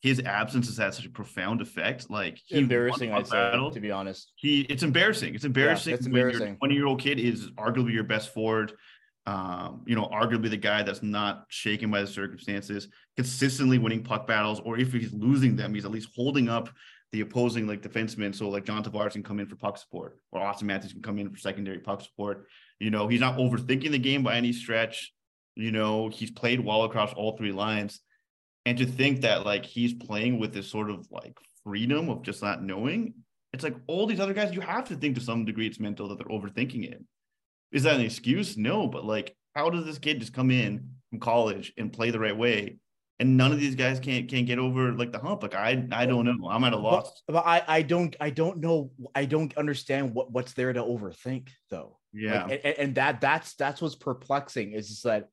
his 0.02 0.22
absence 0.22 0.68
has 0.68 0.78
had 0.78 0.94
such 0.94 1.06
a 1.06 1.10
profound 1.10 1.62
effect. 1.62 2.10
Like 2.10 2.40
embarrassing, 2.50 3.12
I'd 3.12 3.28
say, 3.28 3.36
battles. 3.36 3.74
to 3.74 3.80
be 3.80 3.92
honest. 3.92 4.32
He 4.36 4.62
it's 4.62 4.84
embarrassing. 4.84 5.36
It's 5.36 5.44
embarrassing. 5.44 5.94
it's 5.94 6.06
when 6.06 6.16
your 6.16 6.30
embarrassing. 6.30 6.58
20 6.58 6.74
year 6.74 6.86
old 6.86 7.02
kid 7.02 7.20
is 7.20 7.50
arguably 7.52 7.94
your 7.94 8.06
best 8.06 8.34
forward. 8.34 8.74
Um, 9.26 9.84
you 9.86 9.94
know, 9.94 10.06
arguably 10.06 10.50
the 10.50 10.58
guy 10.58 10.84
that's 10.84 11.04
not 11.04 11.46
shaken 11.50 11.92
by 11.92 12.00
the 12.00 12.08
circumstances, 12.08 12.88
consistently 13.18 13.78
winning 13.78 14.02
puck 14.02 14.26
battles, 14.26 14.62
or 14.62 14.80
if 14.80 14.94
he's 14.94 15.12
losing 15.12 15.58
them, 15.58 15.74
he's 15.74 15.84
at 15.84 15.92
least 15.92 16.10
holding 16.16 16.48
up 16.48 16.70
the 17.12 17.20
opposing 17.20 17.68
like 17.68 17.82
defenseman. 17.82 18.34
So 18.34 18.48
like 18.48 18.64
John 18.64 18.86
Tavares 18.86 19.12
can 19.12 19.24
come 19.24 19.42
in 19.42 19.48
for 19.48 19.58
puck 19.58 19.78
support, 19.78 20.18
or 20.32 20.40
Auston 20.40 20.64
Matthews 20.64 20.94
can 20.94 21.02
come 21.02 21.20
in 21.20 21.30
for 21.30 21.38
secondary 21.38 21.80
puck 21.80 22.02
support. 22.02 22.48
You 22.80 22.90
know, 22.90 23.10
he's 23.10 23.20
not 23.20 23.38
overthinking 23.38 23.92
the 23.92 24.00
game 24.00 24.24
by 24.24 24.38
any 24.38 24.54
stretch. 24.54 25.12
You 25.58 25.72
know, 25.72 26.08
he's 26.10 26.30
played 26.30 26.60
well 26.60 26.84
across 26.84 27.14
all 27.14 27.36
three 27.36 27.52
lines. 27.52 28.00
And 28.68 28.78
to 28.78 28.86
think 28.86 29.22
that 29.22 29.46
like 29.46 29.66
he's 29.66 29.94
playing 29.94 30.40
with 30.40 30.54
this 30.54 30.70
sort 30.70 30.92
of 30.92 31.08
like 31.10 31.36
freedom 31.64 32.10
of 32.10 32.22
just 32.22 32.44
not 32.44 32.62
knowing, 32.62 33.16
it's 33.54 33.64
like 33.64 33.76
all 33.88 34.06
these 34.06 34.20
other 34.20 34.34
guys, 34.34 34.54
you 34.54 34.62
have 34.62 34.88
to 34.90 34.96
think 34.96 35.16
to 35.16 35.22
some 35.22 35.46
degree 35.46 35.66
it's 35.66 35.80
mental 35.80 36.10
that 36.10 36.20
they're 36.20 36.28
overthinking 36.28 36.92
it. 36.92 37.04
Is 37.72 37.84
that 37.84 37.96
an 37.96 38.02
excuse? 38.02 38.56
No, 38.56 38.88
but 38.88 39.04
like, 39.04 39.36
how 39.56 39.70
does 39.72 39.86
this 39.86 39.98
kid 39.98 40.20
just 40.20 40.34
come 40.34 40.52
in 40.52 40.92
from 41.10 41.20
college 41.20 41.74
and 41.78 41.92
play 41.92 42.12
the 42.12 42.20
right 42.20 42.38
way? 42.38 42.78
And 43.20 43.36
none 43.36 43.52
of 43.52 43.60
these 43.60 43.74
guys 43.74 44.00
can't 44.00 44.30
can't 44.30 44.46
get 44.46 44.60
over 44.60 44.92
like 44.94 45.12
the 45.12 45.18
hump. 45.18 45.42
Like 45.42 45.56
I 45.56 45.88
I 45.92 46.06
don't 46.06 46.26
know. 46.26 46.50
I'm 46.50 46.64
at 46.66 46.74
a 46.74 46.78
loss. 46.78 47.24
but 47.28 47.48
I, 47.48 47.64
I 47.68 47.82
don't 47.82 48.16
I 48.20 48.30
don't 48.30 48.60
know 48.60 48.92
I 49.16 49.26
don't 49.26 49.58
understand 49.58 50.14
what, 50.14 50.32
what's 50.32 50.54
there 50.54 50.72
to 50.72 50.84
overthink 50.84 51.50
though. 51.72 51.98
Yeah. 52.14 52.44
Like, 52.44 52.62
and, 52.64 52.78
and 52.78 52.96
that 52.96 53.22
that's 53.22 53.56
that's 53.56 53.82
what's 53.82 53.96
perplexing 53.96 54.74
is 54.74 55.02
that 55.02 55.30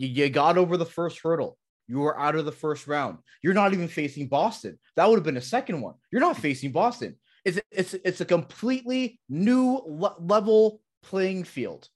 you, 0.00 0.08
you 0.08 0.30
got 0.30 0.56
over 0.58 0.76
the 0.76 0.86
first 0.86 1.18
hurdle. 1.22 1.56
You 1.88 1.98
were 2.00 2.18
out 2.18 2.36
of 2.36 2.44
the 2.44 2.52
first 2.52 2.86
round. 2.86 3.18
You're 3.42 3.54
not 3.54 3.72
even 3.72 3.88
facing 3.88 4.28
Boston. 4.28 4.78
That 4.96 5.08
would 5.08 5.16
have 5.16 5.24
been 5.24 5.36
a 5.36 5.40
second 5.42 5.80
one. 5.80 5.94
You're 6.12 6.20
not 6.20 6.36
facing 6.36 6.72
Boston. 6.72 7.16
It's 7.44 7.58
it's 7.70 7.94
it's 7.94 8.20
a 8.20 8.24
completely 8.24 9.18
new 9.28 9.82
le- 9.86 10.14
level 10.20 10.80
playing 11.02 11.44
field. 11.44 11.88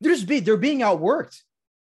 They're 0.00 0.12
just 0.14 0.26
being 0.26 0.42
they're 0.44 0.56
being 0.56 0.80
outworked. 0.80 1.38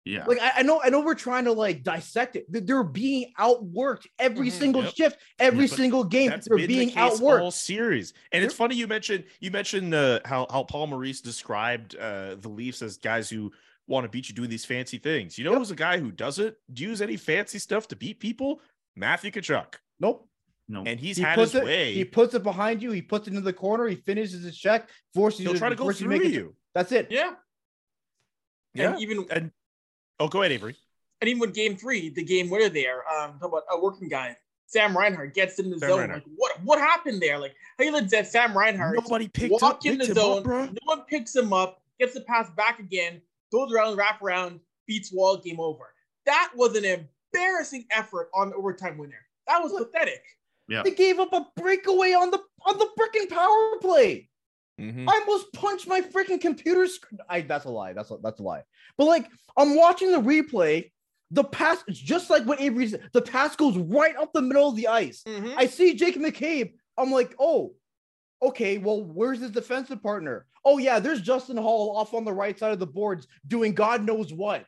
yeah. 0.05 0.25
Like 0.25 0.39
I, 0.41 0.51
I 0.57 0.61
know 0.63 0.79
I 0.83 0.89
know 0.89 0.99
we're 1.01 1.15
trying 1.15 1.45
to 1.45 1.53
like 1.53 1.81
dissect 1.83 2.35
it. 2.35 2.45
They're- 2.49 2.61
They're 2.61 2.83
being 2.83 3.31
outworked 3.39 4.05
every 4.19 4.49
Mhm. 4.49 4.59
single 4.59 4.83
Yep. 4.83 4.93
shift, 4.95 5.17
every 5.39 5.65
Yeah, 5.65 5.75
single 5.75 6.03
game. 6.03 6.29
That's 6.29 6.47
They're 6.47 6.57
been 6.57 6.67
being 6.67 6.87
the 6.89 6.93
case 6.93 7.19
outworked. 7.19 7.41
all 7.41 7.51
series. 7.51 8.13
And 8.31 8.43
it's 8.43 8.53
funny 8.53 8.75
you 8.75 8.85
mentioned 8.87 9.23
you 9.39 9.49
mentioned 9.49 9.93
uh, 9.95 10.19
how 10.25 10.45
how 10.51 10.63
Paul 10.63 10.87
Maurice 10.87 11.21
described 11.21 11.95
uh, 11.95 12.35
the 12.35 12.49
Leafs 12.49 12.81
as 12.83 12.97
guys 12.97 13.29
who 13.29 13.51
want 13.87 14.03
to 14.03 14.09
beat 14.09 14.29
you 14.29 14.35
doing 14.35 14.49
these 14.49 14.65
fancy 14.65 14.97
things. 14.97 15.37
You 15.37 15.43
know 15.45 15.51
Yep. 15.51 15.59
who's 15.59 15.71
a 15.71 15.75
guy 15.75 15.97
who 15.97 16.11
doesn't 16.11 16.55
use 16.75 17.01
any 17.01 17.17
fancy 17.17 17.57
stuff 17.59 17.87
to 17.89 17.95
beat 17.95 18.19
people? 18.19 18.61
Matthew 18.95 19.31
Tkachuk. 19.31 19.75
Nope. 19.99 20.27
no. 20.67 20.83
And 20.85 20.99
he's 20.99 21.17
he 21.17 21.23
had 21.23 21.39
his 21.39 21.55
it, 21.55 21.63
way. 21.63 21.93
He 21.93 22.03
puts 22.03 22.33
it 22.33 22.43
behind 22.43 22.81
you. 22.83 22.91
He 22.91 23.01
puts 23.01 23.27
it 23.27 23.31
into 23.31 23.41
the 23.41 23.53
corner. 23.53 23.87
He 23.87 23.95
finishes 23.95 24.43
his 24.43 24.57
check. 24.57 24.89
Forces 25.13 25.39
you 25.41 25.49
He'll 25.49 25.57
try 25.57 25.69
to 25.69 25.75
go 25.75 25.85
forces 25.85 26.01
through 26.01 26.09
make 26.09 26.23
it- 26.23 26.33
you. 26.33 26.55
That's 26.75 26.91
it. 26.91 27.07
Yeah. 27.09 27.33
Yeah. 28.73 28.91
And 28.91 29.01
even 29.01 29.25
And 29.31 29.51
oh, 30.19 30.27
go 30.27 30.41
ahead, 30.41 30.51
Avery. 30.51 30.75
and 31.21 31.29
even 31.29 31.39
with 31.39 31.53
game 31.53 31.75
three, 31.77 32.09
the 32.09 32.23
game 32.23 32.49
winner 32.49 32.69
there, 32.69 33.07
um, 33.09 33.39
talk 33.39 33.49
about 33.49 33.63
a 33.71 33.79
working 33.79 34.07
guy, 34.09 34.35
Sam 34.67 34.95
Reinhart 34.95 35.33
gets 35.33 35.57
in 35.59 35.69
the 35.69 35.79
Sam 35.79 35.89
zone. 35.89 35.99
Reinhart. 35.99 36.23
Like, 36.27 36.33
what 36.35 36.63
what 36.63 36.79
happened 36.79 37.21
there? 37.21 37.39
Like, 37.39 37.55
how 37.77 37.85
you 37.85 37.91
let 37.93 38.09
that 38.11 38.27
Sam 38.27 38.55
Reinhart 38.55 38.95
Nobody 38.95 39.27
picked 39.29 39.51
walk 39.53 39.63
up, 39.63 39.85
in 39.85 39.97
the 39.97 40.05
zone, 40.05 40.39
up, 40.39 40.45
no 40.71 40.77
one 40.83 41.01
picks 41.07 41.35
him 41.35 41.53
up, 41.53 41.81
gets 41.99 42.13
the 42.13 42.21
pass 42.21 42.49
back 42.51 42.79
again, 42.79 43.21
goes 43.51 43.71
around, 43.73 43.95
wrap 43.97 44.21
around, 44.21 44.59
beats 44.87 45.11
wall, 45.11 45.37
game 45.37 45.59
over. 45.59 45.93
That 46.25 46.51
was 46.55 46.75
an 46.75 46.85
embarrassing 46.85 47.85
effort 47.91 48.29
on 48.33 48.49
the 48.49 48.55
overtime 48.55 48.97
winner. 48.97 49.25
That 49.47 49.63
was 49.63 49.71
pathetic. 49.73 50.23
Yeah. 50.67 50.83
They 50.83 50.91
gave 50.91 51.19
up 51.19 51.31
a 51.33 51.45
breakaway 51.55 52.11
on 52.13 52.31
the 52.31 52.39
on 52.65 52.77
the 52.77 52.89
freaking 52.99 53.29
power 53.29 53.77
play. 53.79 54.29
Mhm. 54.79 55.05
I 55.09 55.19
almost 55.21 55.51
punched 55.53 55.87
my 55.87 56.01
freaking 56.01 56.41
computer 56.41 56.85
screen. 56.87 57.19
I 57.29 57.41
that's 57.41 57.65
a 57.65 57.69
lie. 57.69 57.93
That's 57.93 58.11
a, 58.11 58.17
that's 58.21 58.39
a 58.39 58.43
lie. 58.43 58.63
But 58.97 59.05
like 59.05 59.29
I'm 59.55 59.75
watching 59.75 60.11
the 60.11 60.19
replay. 60.21 60.91
The 61.31 61.43
pass, 61.43 61.83
it's 61.89 61.99
just 61.99 62.29
like 62.29 62.43
what 62.45 62.61
Avery 62.61 62.87
said. 62.87 63.09
The 63.11 63.21
pass 63.21 63.53
goes 63.57 63.77
right 63.77 64.15
up 64.15 64.31
the 64.31 64.41
middle 64.41 64.69
of 64.69 64.77
the 64.77 64.87
ice. 64.87 65.23
Mhm. 65.27 65.55
I 65.57 65.67
see 65.67 65.93
Jake 65.93 66.15
McCabe. 66.15 66.73
I'm 66.97 67.11
like, 67.11 67.35
oh, 67.37 67.73
okay. 68.41 68.77
Well, 68.77 69.03
where's 69.03 69.39
his 69.39 69.51
defensive 69.51 70.01
partner? 70.01 70.45
Oh 70.65 70.77
yeah, 70.77 70.99
there's 70.99 71.21
Justin 71.21 71.57
Holl 71.57 71.95
off 71.95 72.13
on 72.13 72.25
the 72.25 72.33
right 72.33 72.57
side 72.57 72.73
of 72.73 72.79
the 72.79 72.87
boards 72.87 73.27
doing 73.47 73.73
God 73.73 74.03
knows 74.03 74.33
what. 74.33 74.65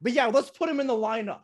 But 0.00 0.12
yeah, 0.12 0.26
let's 0.26 0.50
put 0.50 0.68
him 0.68 0.80
in 0.80 0.86
the 0.86 0.94
lineup 0.94 1.40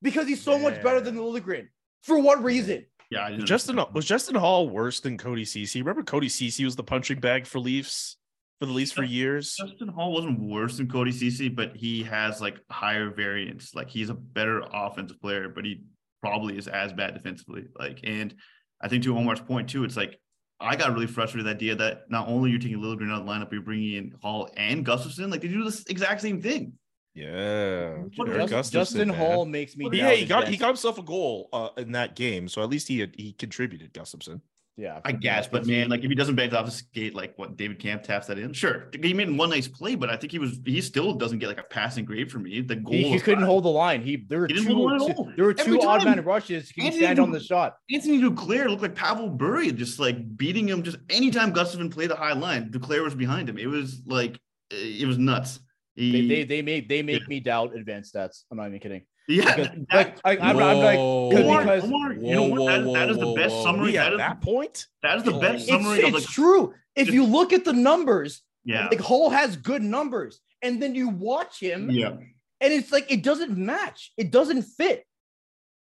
because 0.00 0.26
he's 0.26 0.42
so 0.42 0.58
much 0.58 0.82
better 0.82 1.00
than 1.00 1.14
Yeah. 1.16 1.20
Liljegren. 1.22 1.68
For 2.02 2.18
what 2.18 2.42
reason? 2.42 2.86
yeah, 3.10 3.26
I 3.26 3.36
Justin 3.36 3.78
was 3.92 4.06
Justin 4.06 4.34
Holl 4.36 4.68
worse 4.70 5.00
than 5.00 5.18
Cody 5.18 5.44
Ceci? 5.44 5.82
Remember 5.82 6.02
Cody 6.02 6.28
Ceci 6.28 6.64
was 6.64 6.74
the 6.76 6.82
punching 6.82 7.20
bag 7.20 7.46
for 7.46 7.58
Leafs 7.58 8.16
for 8.58 8.66
the 8.66 8.72
Leafs 8.72 8.92
for 8.92 9.02
years. 9.02 9.56
Justin 9.58 9.88
Holl 9.88 10.12
wasn't 10.12 10.40
worse 10.40 10.78
than 10.78 10.88
Cody 10.88 11.12
Ceci, 11.12 11.48
but 11.48 11.76
he 11.76 12.02
has 12.04 12.40
like 12.40 12.56
higher 12.70 13.10
variance. 13.10 13.74
Like 13.74 13.90
he's 13.90 14.08
a 14.08 14.14
better 14.14 14.62
offensive 14.72 15.20
player, 15.20 15.48
but 15.48 15.64
he 15.64 15.82
probably 16.22 16.56
is 16.56 16.68
as 16.68 16.92
bad 16.92 17.12
defensively. 17.14 17.64
Like, 17.78 18.00
and 18.04 18.34
I 18.80 18.88
think 18.88 19.02
to 19.04 19.18
Omar's 19.18 19.40
point 19.40 19.68
too, 19.68 19.84
it's 19.84 19.96
like 19.96 20.18
I 20.62 20.76
got 20.76 20.92
really 20.92 21.06
frustrated 21.06 21.46
with 21.46 21.58
the 21.58 21.64
idea 21.64 21.76
that 21.76 22.10
not 22.10 22.28
only 22.28 22.50
you're 22.50 22.60
taking 22.60 22.78
Liljegren 22.78 23.10
out 23.12 23.20
of 23.20 23.26
the 23.26 23.32
lineup, 23.32 23.52
you're 23.52 23.62
bringing 23.62 23.94
in 23.94 24.14
Holl 24.22 24.50
and 24.56 24.86
Gustafsson. 24.86 25.30
Like 25.30 25.40
they 25.40 25.48
do 25.48 25.68
the 25.68 25.84
exact 25.88 26.20
same 26.20 26.40
thing. 26.40 26.74
Yeah, 27.14 28.04
Just- 28.48 28.72
Justin 28.72 29.08
man. 29.08 29.18
Holl 29.18 29.44
makes 29.44 29.76
me. 29.76 29.88
Yeah, 29.92 30.12
he 30.12 30.24
got 30.24 30.48
he 30.48 30.56
got 30.56 30.68
himself 30.68 30.98
a 30.98 31.02
goal 31.02 31.48
uh, 31.52 31.68
in 31.76 31.92
that 31.92 32.16
game, 32.16 32.48
so 32.48 32.62
at 32.62 32.70
least 32.70 32.88
he 32.88 33.00
had, 33.00 33.14
he 33.16 33.32
contributed. 33.32 33.92
Gustafsson. 33.92 34.40
Yeah, 34.78 35.00
I 35.04 35.12
guess, 35.12 35.46
but 35.48 35.66
man, 35.66 35.90
like 35.90 36.02
if 36.02 36.08
he 36.08 36.14
doesn't 36.14 36.34
bank 36.34 36.54
off 36.54 36.64
the 36.64 36.70
skate, 36.72 37.14
like 37.14 37.34
what 37.36 37.58
David 37.58 37.78
Kämpf 37.78 38.04
taps 38.04 38.26
that 38.28 38.38
in, 38.38 38.54
sure, 38.54 38.88
he 39.02 39.12
made 39.12 39.30
one 39.36 39.50
nice 39.50 39.68
play, 39.68 39.94
but 39.96 40.08
I 40.08 40.16
think 40.16 40.32
he 40.32 40.38
was 40.38 40.60
he 40.64 40.80
still 40.80 41.12
doesn't 41.12 41.40
get 41.40 41.48
like 41.48 41.60
a 41.60 41.64
passing 41.64 42.06
grade 42.06 42.32
for 42.32 42.38
me. 42.38 42.62
The 42.62 42.76
goal 42.76 42.94
he, 42.94 43.10
he 43.10 43.18
couldn't 43.20 43.44
hold 43.44 43.64
the 43.64 43.68
line. 43.68 44.02
He 44.02 44.24
there 44.28 44.40
were 44.40 44.46
He 44.46 44.54
two, 44.54 44.64
hold 44.74 44.78
the 44.78 44.82
line 45.04 45.10
at 45.10 45.16
two- 45.16 45.32
there 45.36 45.44
were 45.44 45.52
two 45.52 45.78
odd 45.82 46.04
man 46.06 46.24
rushes. 46.24 46.70
He 46.70 46.86
Anthony 46.86 47.02
stand 47.02 47.18
on 47.18 47.30
the 47.30 47.38
shot. 47.40 47.76
Anthony 47.92 48.18
Duclair 48.22 48.68
looked 48.70 48.80
like 48.80 48.94
Pavel 48.94 49.28
Bure, 49.28 49.72
just 49.72 50.00
like 50.00 50.38
beating 50.38 50.66
him. 50.68 50.82
Just 50.82 50.96
anytime 51.10 51.52
Gustafsson 51.52 51.90
played 51.92 52.08
the 52.10 52.16
high 52.16 52.32
line, 52.32 52.70
Duclair 52.70 53.04
was 53.04 53.14
behind 53.14 53.50
him. 53.50 53.58
It 53.58 53.66
was 53.68 54.00
like 54.06 54.40
it 54.70 55.06
was 55.06 55.18
nuts. 55.18 55.60
They, 55.96 56.02
He- 56.04 56.28
they 56.28 56.44
they 56.44 56.62
make 56.62 56.88
they 56.88 57.02
make 57.02 57.20
Yeah. 57.20 57.26
me 57.28 57.40
doubt 57.40 57.76
advanced 57.76 58.14
stats. 58.14 58.44
I'm 58.50 58.56
not 58.56 58.68
even 58.68 58.80
kidding. 58.80 59.02
Yeah, 59.28 59.44
that- 59.56 59.76
like 59.92 60.18
I, 60.24 60.36
I'm, 60.38 60.58
I'm 60.58 60.76
like 60.78 60.98
Whoa. 60.98 61.30
because- 61.30 61.84
Omar, 61.84 62.12
you 62.14 62.34
know 62.34 62.42
Whoa, 62.48 62.62
what? 62.62 62.72
That, 62.72 62.84
whoa, 62.84 62.92
that 62.94 63.10
is 63.10 63.18
the 63.18 63.32
best 63.34 63.54
whoa. 63.54 63.62
summary. 63.64 63.86
We 63.86 63.92
That 63.92 64.12
at 64.12 64.18
that 64.18 64.40
point? 64.40 64.86
that 65.02 65.18
is 65.18 65.22
the 65.24 65.32
best 65.32 65.54
it's, 65.62 65.68
summary 65.68 66.02
of 66.02 66.14
it's 66.14 66.26
like 66.26 66.34
true. 66.34 66.74
If 66.96 67.06
just- 67.06 67.14
you 67.14 67.24
look 67.24 67.52
at 67.52 67.64
the 67.64 67.72
numbers, 67.72 68.42
yeah, 68.64 68.88
like 68.88 69.00
Holl 69.00 69.30
has 69.30 69.56
good 69.56 69.82
numbers, 69.82 70.40
and 70.60 70.82
then 70.82 70.94
you 70.94 71.08
watch 71.08 71.58
him, 71.60 71.90
yeah. 71.90 72.10
and 72.10 72.72
it's 72.72 72.90
like 72.92 73.10
it 73.10 73.22
doesn't 73.22 73.56
match. 73.56 74.12
It 74.16 74.30
doesn't 74.30 74.62
fit. 74.62 75.04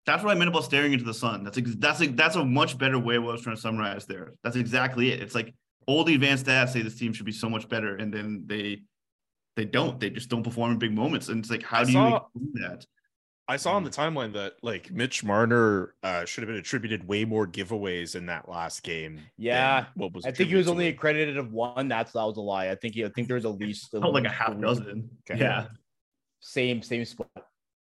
That's 0.05 0.23
what 0.23 0.31
I 0.35 0.37
meant 0.37 0.49
about 0.49 0.63
staring 0.65 0.93
into 0.93 1.05
the 1.05 1.13
sun. 1.13 1.43
That's 1.43 1.57
ex- 1.57 1.75
that's 1.77 2.01
a, 2.01 2.07
that's 2.07 2.35
a 2.35 2.43
much 2.43 2.77
better 2.77 2.97
way 2.99 3.15
of 3.15 3.23
what 3.23 3.29
I 3.29 3.33
was 3.33 3.41
trying 3.43 3.55
to 3.55 3.61
summarize 3.61 4.05
there. 4.07 4.33
That's 4.43 4.55
exactly 4.55 5.11
it. 5.11 5.21
It's 5.21 5.35
like 5.35 5.53
all 5.87 6.03
the 6.03 6.15
advanced 6.15 6.45
stats 6.47 6.69
say 6.69 6.81
this 6.81 6.97
team 6.97 7.13
should 7.13 7.25
be 7.25 7.31
so 7.31 7.49
much 7.49 7.69
better, 7.69 7.95
and 7.95 8.13
then 8.13 8.43
they 8.45 8.81
they 9.55 9.65
don't. 9.65 9.99
They 9.99 10.09
just 10.09 10.29
don't 10.29 10.43
perform 10.43 10.71
in 10.71 10.79
big 10.79 10.93
moments. 10.93 11.29
And 11.29 11.39
it's 11.39 11.49
like, 11.51 11.63
how 11.63 11.81
I 11.81 11.83
do 11.85 11.91
saw- 11.93 12.25
you 12.35 12.51
do 12.53 12.59
that? 12.61 12.85
I 13.51 13.57
saw 13.57 13.73
on 13.73 13.83
the 13.83 13.89
timeline 13.89 14.31
that 14.33 14.53
like 14.61 14.91
Mitch 14.91 15.23
Marner 15.25 15.93
uh, 16.03 16.23
should 16.25 16.41
have 16.43 16.47
been 16.47 16.57
attributed 16.57 17.05
way 17.07 17.25
more 17.25 17.45
giveaways 17.45 18.15
in 18.15 18.25
that 18.27 18.47
last 18.47 18.81
game. 18.83 19.15
than 19.15 19.25
Yeah, 19.37 19.85
what 19.95 20.13
was 20.13 20.25
I 20.25 20.31
think 20.31 20.49
he 20.49 20.55
was 20.55 20.69
only 20.69 20.87
him. 20.87 20.93
accredited 20.93 21.37
of 21.37 21.51
one. 21.51 21.89
That's 21.89 22.13
that 22.13 22.23
was 22.23 22.37
a 22.37 22.41
lie. 22.41 22.69
I 22.69 22.75
think 22.75 22.93
he, 22.95 23.03
I 23.03 23.09
think 23.09 23.27
there 23.27 23.35
was 23.35 23.45
at 23.45 23.57
least 23.57 23.89
Oh, 23.93 23.99
like 24.09 24.23
a 24.25 24.29
half 24.29 24.53
three. 24.53 24.61
dozen. 24.61 25.09
Okay. 25.29 25.39
Yeah. 25.41 25.67
same 26.39 26.81
same 26.81 27.03
spot, 27.03 27.27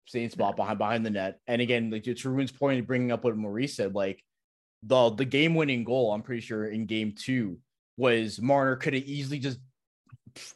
same 0.07 0.31
spot 0.31 0.57
behind 0.57 0.79
behind 0.79 1.05
the 1.05 1.11
net. 1.11 1.39
And 1.47 1.61
again, 1.61 1.91
like 1.91 2.05
to 2.05 2.15
Arun's 2.15 2.51
point, 2.53 2.87
bringing 2.87 3.13
up 3.13 3.25
what 3.25 3.37
Maurice 3.37 3.77
said, 3.77 3.95
like 3.95 4.23
the 4.83 5.11
the 5.11 5.27
game 5.27 5.55
winning 5.55 5.85
goal, 5.85 6.13
I'm 6.13 6.23
pretty 6.23 6.41
sure 6.41 6.67
in 6.67 6.87
game 6.87 7.13
two 7.13 7.59
was 7.99 8.41
Marner 8.41 8.77
could 8.77 8.95
have 8.95 9.03
easily 9.05 9.39
just 9.39 9.59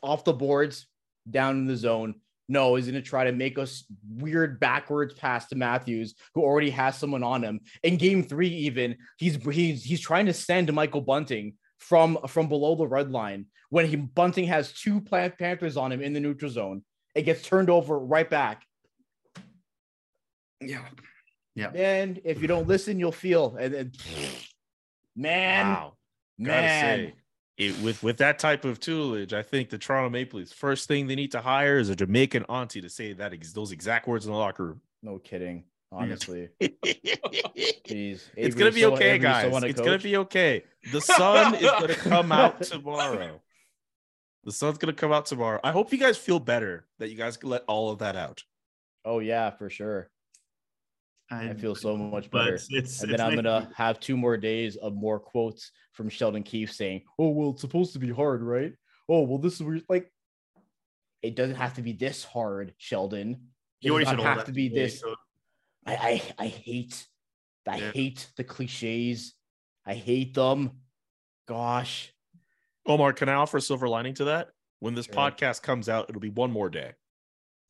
off 0.03 0.25
the 0.25 0.33
boards 0.33 0.87
down 1.31 1.57
in 1.59 1.67
the 1.67 1.77
zone. 1.77 2.15
No, 2.53 2.75
he's 2.75 2.85
going 2.85 3.03
to 3.03 3.09
try 3.09 3.25
to 3.25 3.33
make 3.33 3.59
us 3.59 3.85
weird 4.07 4.61
backwards 4.61 5.15
pass 5.15 5.47
to 5.49 5.57
Matthews, 5.57 6.15
who 6.35 6.43
already 6.43 6.69
has 6.69 6.99
someone 6.99 7.23
on 7.23 7.43
him. 7.43 7.61
In 7.83 7.97
game 7.97 8.23
three, 8.23 8.49
even 8.49 8.99
he's 9.17 9.37
he's 9.37 9.83
he's 9.83 10.01
trying 10.01 10.27
to 10.27 10.35
send 10.35 10.71
Michael 10.71 11.01
Bunting 11.01 11.55
from 11.79 12.19
from 12.29 12.49
below 12.49 12.75
the 12.75 12.87
red 12.87 13.11
line 13.11 13.47
when 13.71 13.87
he 13.87 13.97
Bunting 13.97 14.45
has 14.49 14.71
two 14.71 15.01
Plant 15.01 15.39
Panthers 15.39 15.79
on 15.79 15.91
him 15.93 16.03
in 16.03 16.13
the 16.13 16.21
neutral 16.21 16.51
zone. 16.51 16.85
It 17.15 17.23
gets 17.23 17.41
turned 17.41 17.71
over 17.71 17.99
right 17.99 18.29
back. 18.29 18.67
Yeah. 20.61 20.85
Yeah. 21.55 21.71
And 21.75 22.21
if 22.23 22.43
you 22.43 22.49
don't 22.49 22.69
listen, 22.69 22.99
you'll 22.99 23.13
feel. 23.13 23.57
And, 23.59 23.75
and 23.75 23.97
man, 25.17 25.69
Wow. 25.69 25.93
Gotta 26.43 26.63
man, 26.63 26.99
say, 26.99 27.15
it, 27.59 27.79
with 27.83 28.03
with 28.03 28.17
that 28.19 28.39
type 28.39 28.65
of 28.65 28.81
tutelage, 28.81 29.33
I 29.33 29.43
think 29.43 29.71
the 29.71 29.79
Toronto 29.79 30.09
Maple 30.11 30.39
Leafs 30.39 30.53
first 30.53 30.89
thing 30.89 31.07
they 31.07 31.15
need 31.15 31.33
to 31.33 31.41
hire 31.41 31.79
is 31.79 31.89
a 31.91 31.97
Jamaican 31.97 32.45
auntie 32.45 32.81
to 32.81 32.89
say 32.89 33.13
that 33.13 33.33
ex- 33.33 33.53
those 33.53 33.73
exact 33.73 34.07
words 34.09 34.25
in 34.27 34.33
the 34.33 34.39
locker 34.39 34.65
room. 34.67 34.81
no 35.03 35.19
kidding. 35.19 35.65
Mm. 35.93 36.01
Honestly, 36.01 36.49
it's 36.61 38.55
gonna 38.55 38.71
be 38.73 38.81
so- 38.81 38.95
okay, 38.95 39.11
Avery's 39.17 39.23
so 39.23 39.43
guys. 39.43 39.53
wanna 39.53 39.67
It's 39.67 39.81
gonna 39.81 39.99
be 39.99 40.17
okay. 40.19 40.65
The 40.93 41.01
sun 41.01 41.55
is 41.57 41.63
gonna 41.71 41.95
come 41.95 42.33
out 42.33 42.63
tomorrow. 42.63 43.41
The 44.45 44.53
sun's 44.53 44.79
gonna 44.79 44.93
come 44.95 45.13
out 45.13 45.27
tomorrow. 45.27 45.61
I 45.63 45.71
hope 45.71 45.93
you 45.93 45.99
guys 45.99 46.17
feel 46.17 46.41
better 46.41 46.87
that 46.99 47.11
you 47.11 47.17
guys 47.17 47.37
can 47.37 47.51
let 47.51 47.63
all 47.69 47.91
of 47.91 47.99
that 47.99 48.17
out. 48.17 48.43
Oh 49.05 49.19
yeah, 49.19 49.51
for 49.51 49.69
sure. 49.69 50.09
I 51.35 51.55
feel 51.55 51.75
so 51.75 51.97
much 51.97 52.31
better. 52.31 52.55
it's, 52.55 52.67
it's, 52.71 53.03
And 53.03 53.11
it's 53.11 53.19
then 53.19 53.27
I'm 53.27 53.35
nice 53.37 53.45
gonna 53.45 53.67
to- 53.69 53.75
have 53.75 53.99
two 54.01 54.17
more 54.17 54.37
days 54.37 54.77
of 54.77 54.95
more 54.95 55.19
quotes 55.19 55.71
from 55.93 56.09
Sheldon 56.09 56.43
Keefe 56.43 56.73
saying, 56.73 57.03
"Oh 57.19 57.31
well, 57.31 57.51
it's 57.51 57.61
supposed 57.61 57.93
to 57.95 57.99
be 57.99 58.11
hard, 58.11 58.43
right? 58.43 58.73
Oh 59.09 59.23
well, 59.23 59.39
this 59.39 59.55
is 59.55 59.63
weird." 59.63 59.85
like 59.89 60.13
it 61.23 61.35
doesn't 61.37 61.57
have 61.57 61.75
to 61.75 61.83
be 61.83 61.93
this 61.93 62.25
hard, 62.25 62.75
Sheldon. 62.79 63.31
It 63.81 63.87
You 63.87 63.93
already 63.93 64.05
does 64.07 64.11
said 64.13 64.19
not 64.19 64.37
have 64.39 64.45
to 64.47 64.53
be 64.53 64.69
today, 64.69 64.83
this. 64.83 65.01
so- 65.01 65.15
I 65.87 65.95
I, 66.39 66.45
I 66.45 66.47
hate 66.49 67.07
I 67.69 67.77
Yeah. 67.79 67.91
hate 67.93 68.31
the 68.37 68.45
cliches. 68.45 69.35
I 69.87 69.95
hate 69.95 70.35
them. 70.35 70.81
Gosh. 71.49 72.13
Omar, 72.87 73.13
can 73.13 73.29
I 73.29 73.35
offer 73.35 73.57
a 73.57 73.61
silver 73.61 73.89
lining 73.89 74.15
to 74.15 74.25
that? 74.27 74.51
When 74.81 74.95
this 74.95 75.07
Sure. 75.07 75.15
podcast 75.15 75.63
comes 75.63 75.89
out, 75.89 76.09
it'll 76.09 76.21
be 76.21 76.29
one 76.29 76.51
more 76.51 76.69
day. 76.71 76.93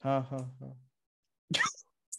Ha, 0.02 0.22
ha, 0.22 0.38
ha. 0.60 1.60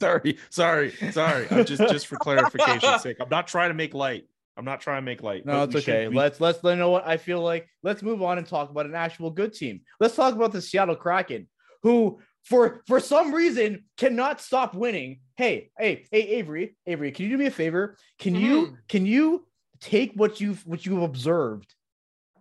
Sorry, 0.03 0.37
sorry, 0.49 0.91
sorry. 1.11 1.47
I'm 1.49 1.65
just 1.65 1.81
just 1.91 2.07
for 2.07 2.17
clarification's 2.17 3.01
sake. 3.01 3.17
I'm 3.19 3.29
not 3.29 3.47
trying 3.47 3.69
to 3.69 3.73
make 3.73 3.93
light. 3.93 4.25
I'm 4.57 4.65
not 4.65 4.81
trying 4.81 4.97
to 4.97 5.05
make 5.05 5.23
light. 5.23 5.45
No, 5.45 5.63
it's 5.63 5.73
we 5.73 5.81
should- 5.81 5.93
okay. 5.93 6.07
we- 6.09 6.15
let's 6.15 6.39
let's 6.41 6.63
you 6.63 6.75
know 6.75 6.89
what 6.91 7.07
I 7.07 7.17
feel 7.17 7.41
like. 7.41 7.67
Let's 7.81 8.03
move 8.03 8.21
on 8.21 8.37
and 8.37 8.45
talk 8.45 8.69
about 8.69 8.85
an 8.85 8.95
actual 8.95 9.29
good 9.31 9.53
team. 9.53 9.81
Let's 9.99 10.15
talk 10.15 10.35
about 10.35 10.51
the 10.51 10.61
Seattle 10.61 10.95
Kraken, 10.95 11.47
who 11.81 12.19
for 12.43 12.83
for 12.87 12.99
some 12.99 13.33
reason 13.33 13.85
cannot 13.97 14.41
stop 14.41 14.75
winning. 14.75 15.21
Hey, 15.37 15.71
hey, 15.79 16.05
hey, 16.11 16.21
Avery, 16.39 16.75
Avery, 16.85 17.11
can 17.11 17.25
you 17.25 17.31
do 17.31 17.37
me 17.37 17.45
a 17.47 17.51
favor? 17.51 17.97
Can 18.19 18.35
you 18.35 18.67
Mhm. 18.67 18.77
can 18.89 19.05
you 19.05 19.47
take 19.79 20.13
what 20.13 20.39
you've 20.41 20.65
what 20.67 20.85
you've 20.85 21.01
observed 21.01 21.73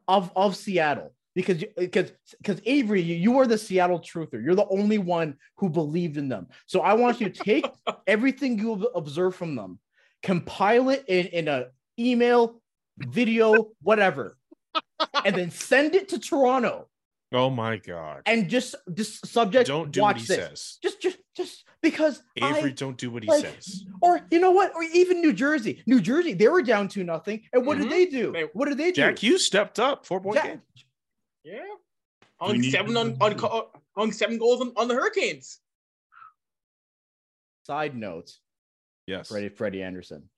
of 0.08 0.30
of 0.36 0.56
Seattle? 0.56 1.14
Because 1.34 1.64
because 1.78 2.12
because 2.38 2.60
Avery, 2.66 3.00
you, 3.00 3.14
you 3.14 3.38
are 3.38 3.46
the 3.46 3.56
Seattle 3.56 4.00
truther. 4.00 4.42
You're 4.44 4.54
the 4.54 4.66
only 4.68 4.98
one 4.98 5.36
who 5.56 5.70
believed 5.70 6.18
in 6.18 6.28
them. 6.28 6.46
So 6.66 6.80
I 6.80 6.92
want 6.92 7.20
you 7.20 7.30
to 7.30 7.42
take 7.44 7.66
everything 8.06 8.58
you've 8.58 8.84
observed 8.94 9.36
from 9.36 9.56
them, 9.56 9.78
compile 10.22 10.90
it 10.90 11.04
in, 11.08 11.26
in 11.28 11.48
a 11.48 11.66
email, 11.98 12.60
video, 12.98 13.70
whatever, 13.80 14.36
and 15.24 15.34
then 15.34 15.50
send 15.50 15.94
it 15.94 16.10
to 16.10 16.18
Toronto 16.18 16.88
Oh 17.34 17.48
my 17.48 17.78
god! 17.78 18.20
and 18.26 18.50
just 18.50 18.74
just 18.92 19.26
subject. 19.26 19.66
Don't 19.68 19.90
do 19.90 20.02
watch 20.02 20.16
what 20.16 20.20
he 20.20 20.26
this. 20.26 20.36
says. 20.36 20.78
Just 20.82 21.00
just 21.00 21.16
just 21.34 21.64
because 21.82 22.22
Avery, 22.36 22.70
I, 22.70 22.74
don't 22.74 22.98
do 22.98 23.10
what 23.10 23.22
he 23.22 23.30
like- 23.30 23.40
says. 23.42 23.86
or 24.02 24.20
you 24.30 24.38
know 24.38 24.50
what, 24.50 24.72
or 24.74 24.82
even 24.82 25.22
New 25.22 25.32
Jersey. 25.32 25.82
New 25.86 25.98
Jersey, 26.02 26.34
they 26.34 26.48
were 26.48 26.60
down 26.60 26.88
to 26.88 27.02
nothing, 27.02 27.40
and 27.54 27.64
what 27.64 27.78
Mhm. 27.78 27.84
did 27.84 27.90
they 27.90 28.04
do? 28.04 28.32
They- 28.32 28.42
what 28.52 28.68
did 28.68 28.76
they 28.76 28.92
do? 28.92 29.00
Jack 29.00 29.18
Hughes 29.22 29.46
stepped 29.46 29.80
up. 29.80 30.04
Four 30.04 30.20
point 30.20 30.36
Jack- 30.36 30.46
game. 30.46 30.60
Yeah. 31.44 31.60
We 32.40 32.48
On 32.48 32.58
need 32.60 32.70
seven 32.70 32.94
to- 32.94 33.00
on, 33.00 33.16
on 33.20 33.34
co- 33.36 33.70
on 33.96 34.12
seven 34.12 34.38
goals 34.38 34.60
on, 34.60 34.72
on 34.76 34.88
the 34.88 34.94
Hurricanes. 34.94 35.58
Side 37.66 37.96
note, 37.96 38.32
Yes. 39.06 39.28
Freddie 39.28 39.48
Freddie 39.48 39.82
Andersen. 39.82 40.28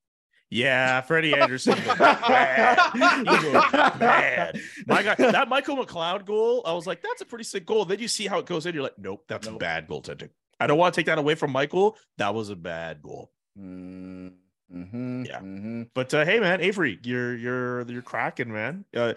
Yeah, 0.51 1.01
Freddie 1.01 1.35
Anderson. 1.39 1.75
was 1.75 1.99
bad. 1.99 2.79
He 2.93 3.01
was 3.01 3.53
bad. 3.99 4.61
My 4.87 5.03
God, 5.03 5.17
that 5.17 5.49
Michael 5.49 5.77
McLeod 5.77 6.27
goal, 6.27 6.63
I 6.67 6.73
was 6.75 6.87
like, 6.87 7.03
that's 7.03 7.23
a 7.23 7.25
pretty 7.27 7.45
sick 7.45 7.65
goal. 7.67 7.85
Then 7.87 7.99
you 7.99 8.09
see 8.09 8.27
how 8.27 8.39
it 8.39 8.47
goes 8.47 8.67
in. 8.67 8.75
You're 8.75 8.83
like, 8.85 8.99
nope, 8.99 9.25
that's 9.27 9.49
Nope. 9.49 9.59
bad 9.61 9.89
goaltending. 9.89 10.29
I 10.61 10.67
don't 10.67 10.79
want 10.79 10.95
to 10.95 10.99
take 10.99 11.07
that 11.07 11.19
away 11.19 11.35
from 11.35 11.51
Michael. 11.51 11.97
That 12.19 12.35
was 12.35 12.51
a 12.51 12.57
bad 12.57 13.03
goal. 13.03 13.33
Mm, 13.59 14.35
mhm, 14.75 15.27
Yeah. 15.27 15.41
mhm. 15.41 15.89
But 15.95 16.13
uh, 16.13 16.25
hey, 16.25 16.41
man, 16.41 16.61
Avery, 16.61 16.99
you're 17.03 17.37
you're 17.37 17.83
you're 17.91 18.03
cracking, 18.03 18.53
man. 18.53 18.85
Uh, 18.95 19.15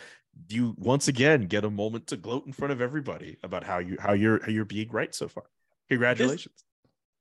you 0.50 0.76
once 0.78 1.08
again 1.08 1.48
get 1.48 1.66
a 1.66 1.70
moment 1.70 2.08
to 2.08 2.18
gloat 2.18 2.46
in 2.46 2.54
front 2.54 2.72
of 2.72 2.82
everybody 2.82 3.38
about 3.44 3.64
how 3.64 3.80
you 3.80 3.98
how 4.00 4.14
you're 4.14 4.44
how 4.44 4.52
you're 4.52 4.66
being 4.66 4.90
right 4.90 5.14
so 5.14 5.28
far. 5.28 5.46
Congratulations. 5.90 6.64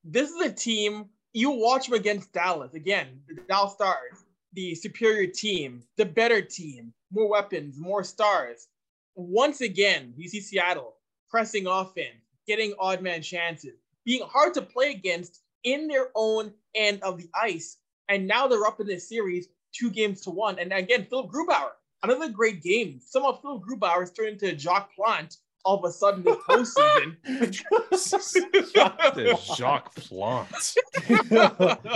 This 0.03 0.29
is 0.29 0.41
a 0.41 0.51
team 0.51 1.09
you 1.33 1.51
watch 1.51 1.87
them 1.87 1.95
against 1.95 2.33
Dallas 2.33 2.73
again. 2.73 3.21
The 3.27 3.35
Dallas 3.47 3.73
Stars, 3.73 4.25
the 4.53 4.75
superior 4.75 5.27
team, 5.27 5.83
the 5.97 6.05
better 6.05 6.41
team, 6.41 6.93
more 7.11 7.29
weapons, 7.29 7.77
more 7.77 8.03
stars. 8.03 8.67
Once 9.15 9.61
again, 9.61 10.13
you 10.17 10.27
see 10.29 10.41
Seattle 10.41 10.95
pressing 11.29 11.67
offense, 11.67 12.23
getting 12.47 12.73
odd 12.79 13.01
man 13.01 13.21
chances, 13.21 13.75
being 14.05 14.23
hard 14.27 14.53
to 14.53 14.61
play 14.61 14.91
against 14.91 15.41
in 15.63 15.87
their 15.87 16.09
own 16.15 16.53
end 16.75 17.03
of 17.03 17.17
the 17.17 17.29
ice. 17.33 17.77
And 18.09 18.27
now 18.27 18.47
they're 18.47 18.65
up 18.65 18.79
in 18.79 18.87
this 18.87 19.07
series, 19.09 19.47
two 19.73 19.89
games 19.89 20.21
to 20.21 20.29
one. 20.31 20.59
And 20.59 20.71
again, 20.73 21.05
Philip 21.09 21.31
Grubauer, 21.31 21.71
another 22.03 22.29
great 22.29 22.61
game. 22.61 22.99
Some 23.05 23.25
of 23.25 23.41
Philip 23.41 23.63
Grubauer 23.63 23.99
has 24.01 24.11
turned 24.11 24.41
into 24.41 24.57
Jacques 24.57 24.93
Plante 24.95 25.35
all 25.65 25.77
of 25.83 25.89
a 25.89 25.91
sudden 25.91 26.23
this 26.23 26.37
postseason. 26.49 27.17
The 29.15 29.55
Jacques 29.55 29.95
Plante. 29.95 30.75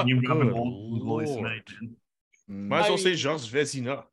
You 0.06 0.22
got 0.28 0.38
an 0.38 0.48
Good 0.50 0.58
old 0.58 1.04
voice 1.04 1.28
Lord. 1.30 1.38
tonight, 1.40 1.68
man. 2.48 2.68
Might 2.68 2.82
as 2.84 2.90
well 2.90 2.98
say 2.98 3.10
mean- 3.10 3.18
Georges 3.18 3.50
Vezina. 3.50 4.04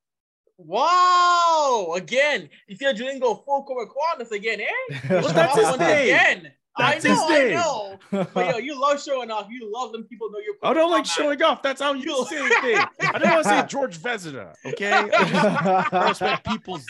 Wow! 0.60 1.92
Again, 1.96 2.48
you 2.66 2.74
see 2.76 2.92
Julian 2.92 3.20
go 3.20 3.36
full 3.36 3.62
court 3.62 3.88
quadrants 3.90 4.32
again, 4.32 4.60
eh? 4.60 4.98
But 5.08 5.32
that's 5.32 5.54
his 5.56 5.64
One 5.66 5.78
name. 5.78 6.14
Again. 6.14 6.52
That's 6.78 7.04
I 7.04 7.08
know, 7.08 7.26
I 7.28 7.48
know. 7.54 8.26
But 8.32 8.54
yo, 8.54 8.58
you 8.58 8.80
love 8.80 9.02
showing 9.02 9.30
off. 9.30 9.48
You 9.50 9.70
love 9.72 9.92
them 9.92 10.04
people 10.04 10.30
know 10.30 10.38
you're. 10.38 10.54
I 10.62 10.72
don't 10.72 10.90
like 10.90 11.06
showing 11.06 11.42
off. 11.42 11.62
That's 11.62 11.80
how 11.80 11.94
you 11.94 12.24
say 12.26 12.48
name. 12.62 12.84
I 13.00 13.18
don't 13.18 13.30
want 13.32 13.44
to 13.44 13.48
say 13.48 13.64
George 13.68 13.98
Vezina. 13.98 14.54
Okay, 14.64 14.92
I 14.92 16.08
respect 16.08 16.46
people's 16.46 16.86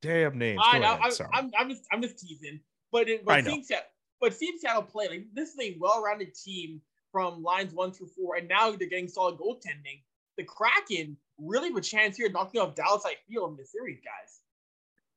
damn 0.00 0.38
names. 0.38 0.60
I 0.64 0.78
know. 0.78 0.94
ahead, 0.94 1.12
I'm. 1.32 1.44
I'm, 1.44 1.50
I'm 1.58 1.68
just, 1.70 1.84
I'm 1.92 2.02
just 2.02 2.18
teasing. 2.18 2.60
But 2.90 3.08
it, 3.08 3.24
but 3.24 3.44
seeing 3.44 3.62
Seattle, 3.62 3.86
but 4.20 4.34
seeing 4.34 4.58
Seattle 4.58 4.82
play, 4.82 5.08
like 5.08 5.26
this 5.34 5.50
is 5.50 5.60
a 5.60 5.76
well-rounded 5.80 6.34
team 6.34 6.80
from 7.10 7.42
lines 7.42 7.74
one 7.74 7.92
through 7.92 8.08
four, 8.08 8.36
and 8.36 8.48
now 8.48 8.70
they're 8.70 8.88
getting 8.88 9.08
solid 9.08 9.38
goaltending. 9.38 10.02
The 10.38 10.44
Kraken 10.44 11.16
really 11.38 11.68
have 11.68 11.76
a 11.76 11.82
chance 11.82 12.16
here 12.16 12.30
knocking 12.30 12.60
off 12.60 12.74
Dallas. 12.74 13.02
I 13.04 13.14
feel 13.28 13.46
in 13.48 13.56
this 13.56 13.72
series, 13.72 14.00
guys. 14.00 14.41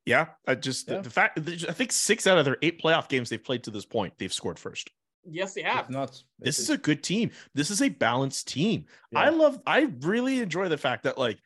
Yeah, 0.05 0.27
I 0.47 0.55
just 0.55 0.87
Yeah. 0.89 0.99
the 1.01 1.09
fact 1.09 1.39
I 1.39 1.71
think 1.73 1.91
six 1.91 2.27
out 2.27 2.37
of 2.37 2.45
their 2.45 2.57
eight 2.61 2.81
playoff 2.81 3.09
games 3.09 3.29
they've 3.29 3.43
played 3.43 3.63
to 3.63 3.71
this 3.71 3.85
point, 3.85 4.13
they've 4.17 4.31
scored 4.33 4.59
first. 4.59 4.91
Yes, 5.27 5.55
they 5.55 5.61
It's 5.61 5.69
have. 5.71 5.89
nuts. 5.89 6.25
This 6.37 6.59
is 6.59 6.69
a 6.69 6.77
good 6.77 7.01
team. 7.01 7.31
This 7.55 7.71
is 7.71 7.81
a 7.81 7.89
balanced 7.89 8.47
team. 8.47 8.85
Yeah. 9.11 9.19
I 9.21 9.29
love. 9.29 9.59
I 9.65 9.87
really 10.01 10.39
enjoy 10.39 10.69
the 10.69 10.77
fact 10.77 11.03
that 11.03 11.17
like 11.17 11.39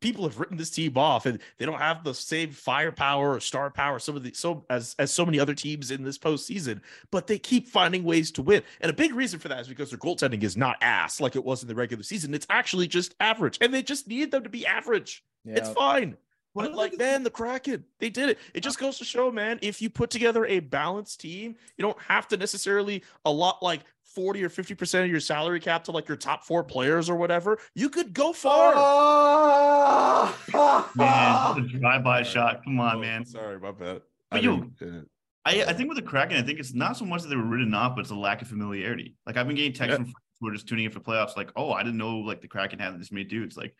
people 0.00 0.24
have 0.24 0.40
written 0.40 0.56
this 0.56 0.70
team 0.70 0.96
off 0.96 1.26
and 1.26 1.38
they 1.58 1.66
don't 1.66 1.78
have 1.78 2.02
the 2.02 2.14
same 2.14 2.50
firepower 2.50 3.34
or 3.34 3.40
star 3.40 3.70
power 3.70 3.98
some 3.98 4.16
of 4.16 4.22
the 4.22 4.32
so 4.32 4.64
as 4.70 4.96
as 4.98 5.12
so 5.12 5.24
many 5.24 5.38
other 5.38 5.54
teams 5.54 5.92
in 5.92 6.02
this 6.02 6.18
postseason, 6.18 6.80
but 7.12 7.28
they 7.28 7.38
keep 7.38 7.68
finding 7.68 8.02
ways 8.02 8.32
to 8.32 8.42
win. 8.42 8.62
And 8.80 8.90
a 8.90 8.94
big 8.94 9.14
reason 9.14 9.38
for 9.38 9.46
that 9.48 9.60
is 9.60 9.68
because 9.68 9.90
their 9.90 9.98
goaltending 10.00 10.42
is 10.42 10.56
not 10.56 10.76
ass 10.80 11.20
like 11.20 11.36
it 11.36 11.44
was 11.44 11.62
in 11.62 11.68
the 11.68 11.74
regular 11.76 12.02
season. 12.02 12.34
It's 12.34 12.46
actually 12.50 12.88
just 12.88 13.14
average, 13.20 13.58
and 13.60 13.72
they 13.72 13.82
just 13.84 14.08
need 14.08 14.32
them 14.32 14.42
to 14.42 14.48
be 14.50 14.66
average. 14.66 15.22
It's 15.44 15.70
fine. 15.70 16.16
Well, 16.54 16.68
But 16.68 16.76
like, 16.76 16.98
man, 16.98 17.22
the 17.22 17.30
Kraken, 17.30 17.84
they 17.98 18.10
did 18.10 18.28
it. 18.30 18.38
It 18.54 18.60
just 18.62 18.78
goes 18.78 18.98
to 18.98 19.04
show, 19.04 19.30
man, 19.30 19.58
if 19.62 19.80
you 19.80 19.88
put 19.90 20.10
together 20.10 20.44
a 20.46 20.60
balanced 20.60 21.20
team, 21.20 21.56
you 21.76 21.82
don't 21.82 21.98
have 22.02 22.28
to 22.28 22.36
necessarily 22.36 23.02
a 23.24 23.30
lot 23.30 23.62
like 23.62 23.80
40 24.14 24.44
or 24.44 24.50
50% 24.50 25.04
of 25.04 25.10
your 25.10 25.20
salary 25.20 25.60
cap 25.60 25.84
to 25.84 25.90
like 25.92 26.06
your 26.08 26.18
top 26.18 26.44
four 26.44 26.62
players 26.62 27.08
or 27.08 27.16
whatever. 27.16 27.58
You 27.74 27.88
could 27.88 28.12
go 28.12 28.32
far. 28.34 28.74
Man, 30.96 31.54
the 31.62 31.78
drive-by 31.78 32.22
shot. 32.22 32.62
Come 32.64 32.78
on, 32.80 32.96
Oh, 32.96 33.00
man. 33.00 33.24
Sorry, 33.24 33.58
my 33.58 33.70
bad. 33.72 34.02
But 34.30 34.40
I 34.40 34.42
you- 34.42 34.72
I, 35.44 35.64
I 35.66 35.72
think 35.72 35.88
with 35.88 35.96
the 35.96 36.02
Kraken, 36.02 36.36
I 36.36 36.42
think 36.42 36.60
it's 36.60 36.72
not 36.72 36.96
so 36.96 37.04
much 37.04 37.22
that 37.22 37.28
they 37.28 37.34
were 37.34 37.42
written 37.44 37.74
off, 37.74 37.96
but 37.96 38.02
it's 38.02 38.10
a 38.12 38.14
lack 38.14 38.42
of 38.42 38.48
familiarity. 38.48 39.16
Like 39.26 39.36
I've 39.36 39.46
been 39.48 39.56
getting 39.56 39.72
texts 39.72 39.90
Yeah. 39.90 39.96
from 39.96 40.04
friends 40.04 40.16
who 40.40 40.48
are 40.48 40.52
just 40.52 40.68
tuning 40.68 40.84
in 40.84 40.92
for 40.92 41.00
playoffs, 41.00 41.36
like, 41.36 41.50
oh, 41.56 41.72
I 41.72 41.82
didn't 41.82 41.96
know 41.98 42.18
like 42.18 42.40
the 42.40 42.46
Kraken 42.46 42.78
had 42.78 43.00
this 43.00 43.10
many 43.10 43.24
dudes. 43.24 43.56
Like 43.56 43.74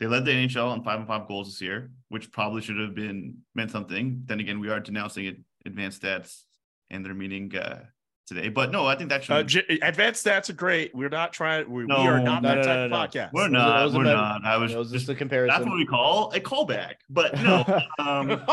they 0.00 0.06
led 0.06 0.24
the 0.24 0.30
NHL 0.30 0.70
on 0.70 0.84
five 0.84 0.98
and 1.00 1.08
five 1.08 1.26
goals 1.26 1.48
this 1.48 1.60
year, 1.60 1.90
which 2.08 2.30
probably 2.30 2.62
should 2.62 2.78
have 2.78 2.94
been 2.94 3.38
meant 3.54 3.70
something. 3.70 4.22
Then 4.26 4.40
again, 4.40 4.60
we 4.60 4.70
are 4.70 4.80
denouncing 4.80 5.26
it, 5.26 5.36
advanced 5.66 6.02
stats 6.02 6.42
and 6.90 7.04
their 7.04 7.14
meaning 7.14 7.54
uh, 7.56 7.84
today. 8.26 8.48
But 8.48 8.70
no, 8.70 8.86
I 8.86 8.94
think 8.94 9.10
that 9.10 9.24
should. 9.24 9.34
uh, 9.34 9.42
J- 9.42 9.80
advanced 9.82 10.24
stats 10.24 10.50
are 10.50 10.54
great. 10.54 10.94
We're 10.94 11.08
not 11.08 11.32
trying. 11.32 11.68
We, 11.68 11.84
we 11.84 11.92
are 11.92 12.20
not 12.20 12.42
no, 12.42 12.48
that 12.48 12.54
no, 12.58 12.62
type 12.62 12.76
no, 12.76 12.84
of 12.84 12.90
no. 12.90 12.96
podcast. 12.96 13.32
we're 13.32 13.48
not. 13.48 13.76
that 13.76 13.84
was 13.84 13.94
We're 13.94 14.04
better- 14.04 14.16
not. 14.16 14.44
I 14.44 14.56
was, 14.56 14.74
was 14.74 14.90
just 14.92 15.06
just. 15.06 15.08
a 15.10 15.14
comparison. 15.16 15.54
That's 15.56 15.68
what 15.68 15.76
we 15.76 15.86
call 15.86 16.30
a 16.32 16.40
callback. 16.40 16.94
But 17.10 17.34
no. 17.34 17.64
um, 17.98 18.44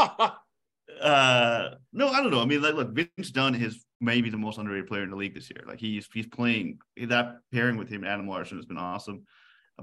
uh 1.02 1.70
no 1.92 2.08
i 2.08 2.22
don't 2.22 2.32
know 2.32 2.42
i 2.42 2.46
mean 2.46 2.62
like 2.62 2.74
look 2.74 2.92
vince 2.94 3.30
dunn 3.32 3.54
is 3.54 3.84
maybe 4.00 4.30
the 4.30 4.38
most 4.38 4.58
underrated 4.58 4.88
player 4.88 5.04
in 5.04 5.10
the 5.10 5.16
league 5.16 5.34
this 5.36 5.50
year 5.50 5.62
like 5.68 5.78
he's 5.78 6.08
he's 6.14 6.28
playing 6.28 6.80
that 7.10 7.36
pairing 7.52 7.76
with 7.76 7.90
him 7.90 8.06
adam 8.06 8.30
larsson 8.30 8.58
has 8.58 8.66
been 8.66 8.78
awesome 8.78 9.24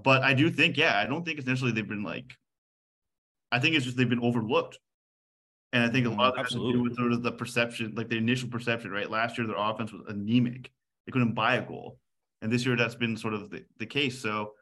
but 0.02 0.22
i 0.22 0.33
do 0.35 0.50
think 0.50 0.76
yeah 0.76 0.98
i 0.98 1.07
don't 1.07 1.24
think 1.24 1.38
essentially 1.38 1.72
they've 1.72 1.88
been 1.88 2.02
like 2.02 2.37
i 3.50 3.59
think 3.59 3.74
it's 3.74 3.85
just 3.85 3.96
they've 3.96 4.09
been 4.09 4.20
overlooked 4.20 4.78
and 5.72 5.83
i 5.83 5.88
think 5.88 6.07
a 6.07 6.11
lot 6.11 6.20
of 6.20 6.35
mm-hmm. 6.35 6.37
that 6.37 6.42
has 6.44 6.52
to 6.52 6.72
do 6.72 6.83
with 6.83 6.96
sort 6.96 7.12
of 7.12 7.22
the 7.22 7.33
perception 7.33 7.92
like 7.96 8.09
the 8.09 8.16
initial 8.16 8.48
perception 8.48 8.90
right 8.90 9.11
last 9.11 9.38
year 9.38 9.46
their 9.46 9.57
offense 9.57 9.92
was 9.92 10.02
anemic 10.09 10.70
they 11.07 11.12
couldn't 11.12 11.35
buy 11.35 11.57
a 11.57 11.62
goal 11.62 11.98
and 12.40 12.50
this 12.50 12.64
year 12.64 12.76
that's 12.76 12.94
been 12.94 13.16
sort 13.16 13.35
of 13.35 13.50
the, 13.50 13.64
the 13.78 13.87
case 13.87 14.18
so 14.20 14.52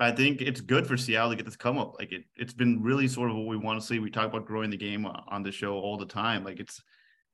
I 0.00 0.12
think 0.12 0.40
it's 0.40 0.60
good 0.60 0.86
for 0.86 0.96
Seattle 0.96 1.30
to 1.30 1.36
get 1.36 1.44
this 1.44 1.56
come 1.56 1.78
up. 1.78 1.96
Like 1.98 2.12
it, 2.12 2.24
it's 2.36 2.54
been 2.54 2.82
really 2.82 3.06
sort 3.06 3.30
of 3.30 3.36
what 3.36 3.46
we 3.46 3.56
want 3.56 3.80
to 3.80 3.86
see. 3.86 3.98
We 3.98 4.10
talk 4.10 4.26
about 4.26 4.46
growing 4.46 4.70
the 4.70 4.76
game 4.76 5.04
on 5.04 5.22
on 5.28 5.42
the 5.42 5.52
show 5.52 5.74
all 5.74 5.98
the 5.98 6.06
time. 6.06 6.42
Like 6.42 6.58
it's, 6.58 6.80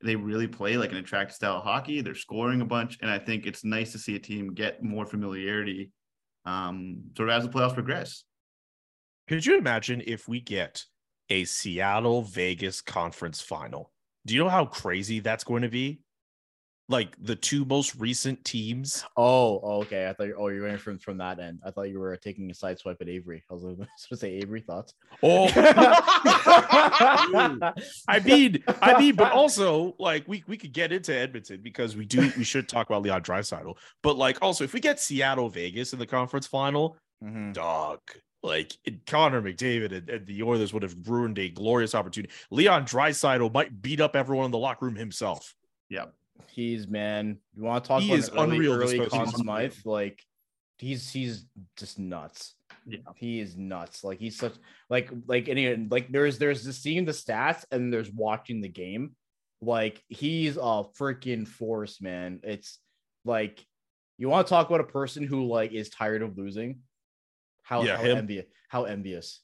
they 0.02 0.16
really 0.16 0.48
play 0.48 0.76
like 0.76 0.90
an 0.90 0.98
attractive 0.98 1.37
style 1.37 1.59
of 1.59 1.64
hockey. 1.64 2.00
They're 2.00 2.14
scoring 2.14 2.61
a 2.61 2.64
bunch, 2.64 2.98
and 3.00 3.11
I 3.11 3.18
think 3.18 3.46
it's 3.46 3.64
nice 3.64 3.92
to 3.92 3.98
see 3.98 4.16
a 4.16 4.18
team 4.18 4.52
get 4.52 4.83
more 4.83 5.07
familiarity, 5.07 5.92
um, 6.46 7.02
sort 7.16 7.28
of 7.28 7.35
as 7.35 7.44
the 7.44 7.50
playoffs 7.50 7.74
progress. 7.74 8.24
Could 9.28 9.44
you 9.44 9.59
imagine 9.59 10.02
if 10.06 10.28
we 10.28 10.40
get 10.40 10.85
a 11.28 11.44
Seattle 11.44 12.22
Vegas 12.22 12.80
conference 12.80 13.40
final? 13.40 13.92
Do 14.24 14.35
you 14.35 14.44
know 14.44 14.48
how 14.48 14.64
crazy 14.64 15.20
that's 15.20 15.44
going 15.44 15.62
to 15.62 15.68
be? 15.68 16.00
Like 16.88 17.16
the 17.20 17.35
two 17.35 17.64
most 17.64 17.96
recent 17.96 18.44
teams. 18.44 19.05
Oh, 19.16 19.59
oh, 19.62 19.81
okay. 19.83 20.09
I 20.09 20.12
thought. 20.12 20.29
Oh, 20.38 20.46
you're 20.49 20.61
going 20.66 20.79
from 20.79 20.99
from 21.01 21.18
that 21.18 21.40
end. 21.40 21.59
I 21.66 21.72
thought 21.72 21.90
you 21.90 21.99
were 21.99 22.16
taking 22.16 22.49
a 22.51 22.55
side 22.55 22.79
swipe 22.79 22.99
at 23.01 23.09
Avery. 23.09 23.42
I 23.51 23.55
was 23.55 23.64
going 23.64 23.77
to 24.09 24.16
say 24.16 24.35
Avery 24.35 24.61
thoughts. 24.61 24.94
Oh, 25.20 25.49
I 28.09 28.20
mean, 28.25 28.62
I 28.83 28.99
mean, 28.99 29.14
but 29.16 29.33
also 29.33 29.94
like 29.99 30.27
we 30.29 30.44
we 30.46 30.57
could 30.57 30.72
get 30.72 30.92
into 30.92 31.12
Edmonton 31.14 31.61
because 31.62 31.96
we 31.96 32.05
do 32.05 32.31
we 32.37 32.44
should 32.44 32.68
talk 32.68 32.88
about 32.88 33.03
Leon 33.03 33.22
Draisaitl. 33.22 33.75
But 34.03 34.16
like 34.16 34.38
also 34.42 34.64
if 34.64 34.72
we 34.72 34.81
get 34.81 35.01
Seattle 35.01 35.49
Vegas 35.49 35.92
in 35.92 35.99
the 35.99 36.07
conference 36.07 36.46
final, 36.46 36.96
Mhm. 37.25 37.53
dog. 37.55 38.01
Like 38.42 38.75
Connor 39.09 39.42
McDavid 39.42 39.90
and, 39.92 40.09
and 40.09 40.27
the 40.27 40.42
Oilers 40.44 40.72
would 40.72 40.83
have 40.85 40.94
ruined 41.09 41.38
a 41.38 41.49
glorious 41.49 41.94
opportunity. 41.96 42.33
Leon 42.51 42.85
Draisaitl 42.85 43.53
might 43.53 43.83
beat 43.83 44.01
up 44.01 44.14
everyone 44.14 44.44
in 44.44 44.51
the 44.53 44.59
locker 44.59 44.85
room 44.85 44.94
himself. 44.94 45.53
Yeah, 45.88 46.05
He's 46.49 46.88
man. 46.88 47.38
You 47.55 47.64
want 47.64 47.85
to 47.85 47.88
talk 47.88 48.03
He 48.03 48.09
about 48.09 48.18
is 48.18 48.31
early, 48.31 48.57
unreal 48.57 48.72
early. 48.75 49.07
Conn 49.07 49.29
Smythe? 49.29 49.75
Like 49.85 50.22
he's 50.79 51.11
he's 51.11 51.46
just 51.77 51.99
nuts. 51.99 52.55
Yeah. 52.87 52.99
he 53.16 53.40
is 53.40 53.57
nuts. 53.57 54.05
Like 54.05 54.18
he's 54.18 54.37
such 54.37 54.55
like 54.88 55.11
like 55.27 55.49
any 55.49 55.77
like 55.77 56.11
there's 56.11 56.38
there's 56.38 56.64
the 56.64 56.72
seeing 56.72 57.05
the 57.05 57.12
stats 57.12 57.64
and 57.70 57.92
there's 57.92 58.11
watching 58.11 58.61
the 58.61 58.68
game. 58.68 59.16
Like 59.61 60.03
he's 60.09 60.57
a 60.57 60.85
freaking 60.99 61.46
force, 61.49 62.01
man. 62.01 62.40
It's 62.42 62.79
like 63.25 63.64
you 64.18 64.29
want 64.29 64.46
to 64.46 64.51
talk 64.51 64.68
about 64.68 64.81
a 64.81 64.85
person 64.85 65.25
who 65.25 65.46
like 65.46 65.72
is 65.72 65.88
tired 65.88 66.22
of 66.22 66.37
losing. 66.38 66.81
How 67.62 67.83
Yeah, 67.83 67.96
how 67.96 68.05
envious. 68.05 68.46
How 68.68 68.85
envious. 68.85 69.40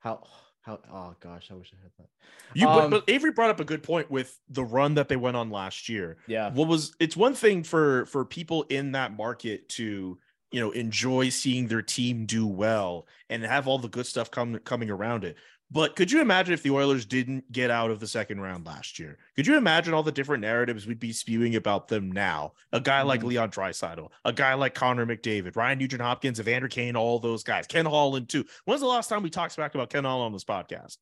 How 0.00 0.22
how 0.68 0.78
oh 0.92 1.14
gosh, 1.20 1.48
I 1.50 1.54
wish 1.54 1.72
I 1.72 1.82
had 1.82 1.92
that. 1.98 2.08
You 2.54 2.68
Um, 2.68 2.90
but, 2.90 3.06
but 3.06 3.12
Avery 3.12 3.32
brought 3.32 3.50
up 3.50 3.60
a 3.60 3.64
good 3.64 3.82
point 3.82 4.10
with 4.10 4.38
the 4.50 4.64
run 4.64 4.94
that 4.94 5.08
they 5.08 5.16
went 5.16 5.36
on 5.36 5.50
last 5.50 5.88
year. 5.88 6.18
Yeah. 6.26 6.50
what 6.52 6.68
was 6.68 6.94
it's 7.00 7.16
one 7.16 7.34
thing 7.34 7.62
for 7.62 8.06
for 8.06 8.24
people 8.24 8.64
in 8.68 8.92
that 8.92 9.16
market 9.16 9.68
to 9.70 10.18
you 10.52 10.60
know 10.60 10.70
enjoy 10.72 11.30
seeing 11.30 11.66
their 11.66 11.82
team 11.82 12.26
do 12.26 12.46
well 12.46 13.06
and 13.30 13.42
have 13.44 13.66
all 13.66 13.78
the 13.78 13.88
good 13.88 14.06
stuff 14.06 14.30
come 14.30 14.58
coming 14.64 14.90
around 14.90 15.24
it 15.24 15.36
but 15.70 15.94
could 15.96 16.10
you 16.10 16.20
imagine 16.20 16.54
if 16.54 16.62
the 16.62 16.70
oilers 16.70 17.04
didn't 17.04 17.50
get 17.52 17.70
out 17.70 17.90
of 17.90 18.00
the 18.00 18.06
second 18.06 18.40
round 18.40 18.64
last 18.66 18.98
year 18.98 19.18
could 19.36 19.46
you 19.46 19.56
imagine 19.56 19.92
all 19.94 20.02
the 20.02 20.10
different 20.12 20.40
narratives 20.40 20.86
we'd 20.86 20.98
be 20.98 21.12
spewing 21.12 21.56
about 21.56 21.88
them 21.88 22.10
now 22.10 22.52
a 22.72 22.80
guy 22.80 23.02
like 23.02 23.20
Mhm. 23.20 23.24
leon 23.28 23.50
Draisaitl, 23.50 24.08
a 24.24 24.32
guy 24.32 24.54
like 24.54 24.74
connor 24.74 25.04
mcdavid 25.06 25.56
ryan 25.56 25.78
nugent 25.78 26.00
hopkins 26.02 26.40
evander 26.40 26.68
kane 26.68 26.96
all 26.96 27.18
those 27.18 27.42
guys 27.44 27.66
ken 27.66 27.84
holland 27.86 28.28
too 28.28 28.44
when's 28.64 28.80
the 28.80 28.86
last 28.86 29.08
time 29.08 29.22
we 29.22 29.30
talked 29.30 29.56
back 29.56 29.74
about 29.74 29.90
ken 29.90 30.04
holland 30.04 30.26
on 30.26 30.32
this 30.32 30.44
podcast 30.44 30.98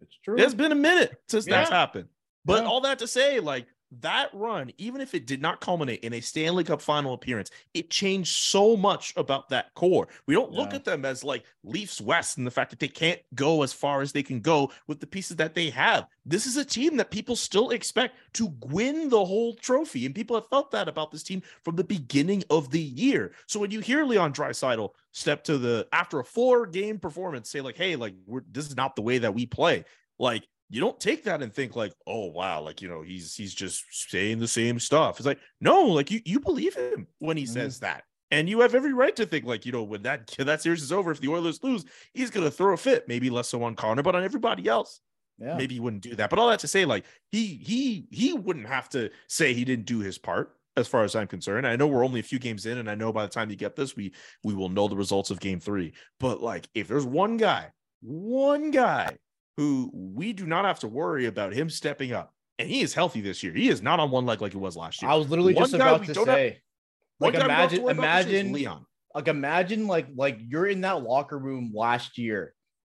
It's 0.00 0.16
true. 0.24 0.36
it's 0.38 0.54
been 0.54 0.72
a 0.72 0.76
minute 0.76 1.20
since 1.28 1.44
that's 1.44 1.70
happened. 1.70 2.08
But 2.44 2.62
Yeah. 2.62 2.68
all 2.68 2.80
that 2.82 3.00
to 3.00 3.06
say, 3.08 3.40
like 3.40 3.66
that 4.00 4.28
run, 4.32 4.70
even 4.78 5.00
if 5.00 5.14
it 5.14 5.26
did 5.26 5.40
not 5.40 5.60
culminate 5.60 6.00
in 6.00 6.12
a 6.12 6.20
Stanley 6.20 6.64
Cup 6.64 6.80
final 6.80 7.14
appearance, 7.14 7.50
it 7.74 7.90
changed 7.90 8.34
so 8.34 8.76
much 8.76 9.14
about 9.16 9.48
that 9.48 9.74
core. 9.74 10.08
We 10.26 10.34
don't 10.34 10.52
look 10.52 10.74
at 10.74 10.84
them 10.84 11.04
as 11.04 11.24
like 11.24 11.44
Leafs 11.64 12.00
West 12.00 12.38
and 12.38 12.46
the 12.46 12.50
fact 12.50 12.70
that 12.70 12.78
they 12.78 12.88
can't 12.88 13.20
go 13.34 13.62
as 13.62 13.72
far 13.72 14.02
as 14.02 14.12
they 14.12 14.22
can 14.22 14.40
go 14.40 14.70
with 14.86 15.00
the 15.00 15.06
pieces 15.06 15.36
that 15.36 15.54
they 15.54 15.70
have. 15.70 16.06
This 16.26 16.46
is 16.46 16.56
a 16.58 16.64
team 16.64 16.96
that 16.98 17.10
people 17.10 17.36
still 17.36 17.70
expect 17.70 18.16
to 18.34 18.52
win 18.66 19.08
the 19.08 19.24
whole 19.24 19.54
trophy. 19.54 20.04
And 20.04 20.14
people 20.14 20.36
have 20.36 20.48
felt 20.48 20.70
that 20.72 20.88
about 20.88 21.10
this 21.10 21.22
team 21.22 21.42
from 21.64 21.76
the 21.76 21.84
beginning 21.84 22.44
of 22.50 22.70
the 22.70 22.80
year. 22.80 23.32
So 23.46 23.58
when 23.58 23.70
you 23.70 23.80
hear 23.80 24.04
Leon 24.04 24.34
Draisaitl 24.34 24.90
step 25.12 25.44
to 25.44 25.56
the 25.56 25.88
after 25.92 26.20
a 26.20 26.24
four 26.24 26.66
game 26.66 26.98
performance, 26.98 27.48
say, 27.48 27.62
like, 27.62 27.76
hey, 27.76 27.96
like 27.96 28.14
we're 28.26 28.42
this 28.50 28.66
is 28.66 28.76
not 28.76 28.96
the 28.96 29.02
way 29.02 29.18
that 29.18 29.34
we 29.34 29.46
play. 29.46 29.84
Like 30.18 30.46
you 30.70 30.80
don't 30.80 31.00
take 31.00 31.24
that 31.24 31.42
and 31.42 31.52
think 31.52 31.76
like, 31.76 31.92
oh 32.06 32.26
wow, 32.26 32.60
like 32.62 32.82
you 32.82 32.88
know, 32.88 33.02
he's 33.02 33.34
he's 33.34 33.54
just 33.54 33.84
saying 33.90 34.38
the 34.38 34.48
same 34.48 34.78
stuff. 34.78 35.18
It's 35.18 35.26
like, 35.26 35.40
no, 35.60 35.84
like 35.86 36.10
you 36.10 36.20
you 36.24 36.40
believe 36.40 36.74
him 36.74 37.06
when 37.18 37.36
he 37.36 37.44
Mhm. 37.44 37.48
says 37.48 37.80
that. 37.80 38.04
And 38.30 38.46
you 38.48 38.60
have 38.60 38.74
every 38.74 38.92
right 38.92 39.16
to 39.16 39.24
think 39.24 39.46
like, 39.46 39.64
you 39.64 39.72
know, 39.72 39.82
when 39.84 40.02
that 40.02 40.26
that 40.38 40.60
series 40.62 40.82
is 40.82 40.92
over, 40.92 41.10
if 41.10 41.20
the 41.20 41.28
Oilers 41.28 41.62
lose, 41.62 41.84
he's 42.14 42.30
gonna 42.30 42.50
throw 42.50 42.74
a 42.74 42.76
fit, 42.76 43.08
maybe 43.08 43.30
less 43.30 43.48
so 43.48 43.62
on 43.62 43.74
Connor, 43.74 44.02
but 44.02 44.14
on 44.14 44.22
everybody 44.24 44.68
else. 44.68 45.00
yeah. 45.38 45.56
Maybe 45.56 45.74
he 45.74 45.80
wouldn't 45.80 46.02
do 46.02 46.14
that. 46.16 46.30
But 46.30 46.38
all 46.38 46.48
that 46.48 46.60
to 46.60 46.68
say, 46.68 46.84
like, 46.84 47.04
he 47.32 47.46
he 47.46 48.06
he 48.10 48.32
wouldn't 48.34 48.66
have 48.68 48.88
to 48.90 49.10
say 49.28 49.54
he 49.54 49.64
didn't 49.64 49.86
do 49.86 50.00
his 50.00 50.18
part 50.18 50.54
as 50.76 50.86
far 50.86 51.02
as 51.04 51.16
I'm 51.16 51.26
concerned. 51.28 51.66
I 51.66 51.76
know 51.76 51.86
we're 51.86 52.04
only 52.04 52.20
a 52.20 52.24
few 52.24 52.38
games 52.38 52.66
in, 52.66 52.78
and 52.78 52.90
I 52.90 52.94
know 52.94 53.12
by 53.12 53.24
the 53.24 53.30
time 53.32 53.48
you 53.50 53.56
get 53.56 53.74
this, 53.76 53.96
we 53.96 54.12
we 54.44 54.54
will 54.54 54.68
know 54.68 54.86
the 54.88 54.96
results 54.96 55.30
of 55.30 55.40
game 55.40 55.60
three. 55.60 55.94
But 56.20 56.42
like, 56.42 56.68
if 56.74 56.88
there's 56.88 57.06
one 57.06 57.36
guy, 57.38 57.72
one 58.02 58.70
guy 58.70 59.16
who 59.58 59.90
we 59.92 60.32
do 60.32 60.46
not 60.46 60.64
have 60.64 60.78
to 60.78 60.86
worry 60.88 61.26
about 61.26 61.52
him 61.52 61.68
stepping 61.68 62.12
up, 62.12 62.32
and 62.60 62.68
he 62.68 62.80
is 62.80 62.94
healthy 62.94 63.20
this 63.20 63.42
year. 63.42 63.52
He 63.52 63.68
is 63.68 63.82
not 63.82 63.98
on 63.98 64.12
one 64.12 64.24
leg 64.24 64.40
like 64.40 64.52
he 64.52 64.58
was 64.58 64.76
last 64.76 65.02
year. 65.02 65.10
I 65.10 65.16
was 65.16 65.28
literally 65.28 65.52
One 65.52 65.64
just 65.64 65.74
about 65.74 66.04
to 66.04 66.14
have- 66.14 66.24
say, 66.24 66.60
One 67.18 67.32
like 67.32 67.32
guy 67.32 67.38
we 67.38 67.40
to 67.40 67.44
imagine, 67.44 67.82
worry 67.82 67.92
about 67.92 68.02
this 68.22 68.26
year 68.26 68.34
is 68.36 68.40
imagine, 68.40 68.52
Leon. 68.52 68.86
like 69.16 69.26
imagine, 69.28 69.86
like 69.88 70.06
like 70.14 70.38
you're 70.40 70.68
in 70.68 70.82
that 70.82 71.02
locker 71.02 71.36
room 71.36 71.72
last 71.74 72.18
year, 72.18 72.54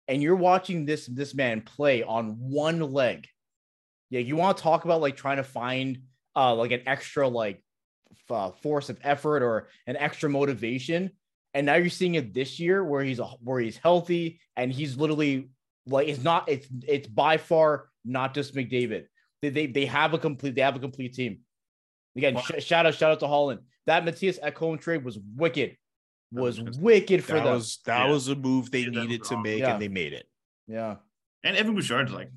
and 0.09 0.21
you're 0.21 0.35
watching 0.35 0.85
this 0.85 1.05
this 1.05 1.33
man 1.33 1.61
play 1.61 2.03
on 2.03 2.35
one 2.37 2.79
leg. 2.91 3.25
Yeah, 4.09 4.19
you 4.19 4.35
want 4.35 4.57
to 4.57 4.63
talk 4.63 4.83
about 4.83 4.99
like 4.99 5.15
trying 5.15 5.37
to 5.37 5.43
find 5.45 5.99
uh 6.35 6.53
like 6.55 6.71
an 6.71 6.81
extra 6.87 7.25
like 7.25 7.63
uh, 8.29 8.51
force 8.51 8.89
of 8.89 8.99
effort 9.03 9.43
or 9.43 9.69
an 9.87 9.95
extra 9.95 10.29
motivation, 10.29 11.11
and 11.53 11.65
now 11.65 11.75
you're 11.75 11.89
seeing 11.89 12.15
it 12.15 12.33
this 12.33 12.59
year 12.59 12.83
where 12.83 13.01
he's 13.01 13.19
a, 13.19 13.25
where 13.41 13.61
he's 13.61 13.77
healthy 13.77 14.41
and 14.57 14.73
he's 14.73 14.97
literally 14.97 15.51
Like 15.89 16.07
it's 16.07 16.23
not 16.23 16.47
it's 16.49 16.67
it's 16.87 17.07
by 17.07 17.37
far 17.37 17.89
not 18.05 18.33
just 18.33 18.55
McDavid. 18.55 19.05
They 19.41 19.49
they, 19.49 19.67
they 19.67 19.85
have 19.85 20.13
a 20.13 20.17
complete 20.17 20.55
they 20.55 20.61
have 20.61 20.75
a 20.75 20.79
complete 20.79 21.13
team. 21.13 21.39
Again, 22.15 22.37
sh- 22.41 22.63
shout 22.63 22.85
out 22.85 22.95
shout 22.95 23.11
out 23.11 23.19
to 23.21 23.27
Holland. 23.27 23.61
That 23.85 24.05
Matthias 24.05 24.39
Ekholm 24.39 24.79
trade 24.79 25.03
was 25.03 25.17
wicked. 25.35 25.75
Was 26.31 26.59
wicked 26.61 27.23
for 27.23 27.33
that 27.33 27.43
them. 27.45 27.53
was 27.55 27.79
that 27.85 28.05
Yeah. 28.05 28.11
was 28.11 28.27
a 28.27 28.35
move 28.35 28.69
they 28.69 28.81
Yeah, 28.81 28.89
needed 29.01 29.23
to 29.25 29.33
wrong. 29.35 29.43
make, 29.43 29.59
Yeah. 29.59 29.73
and 29.73 29.81
they 29.81 29.87
made 29.87 30.13
it. 30.13 30.27
yeah. 30.67 30.97
And 31.43 31.55
Evan 31.57 31.73
Bouchard's 31.73 32.11
like 32.11 32.29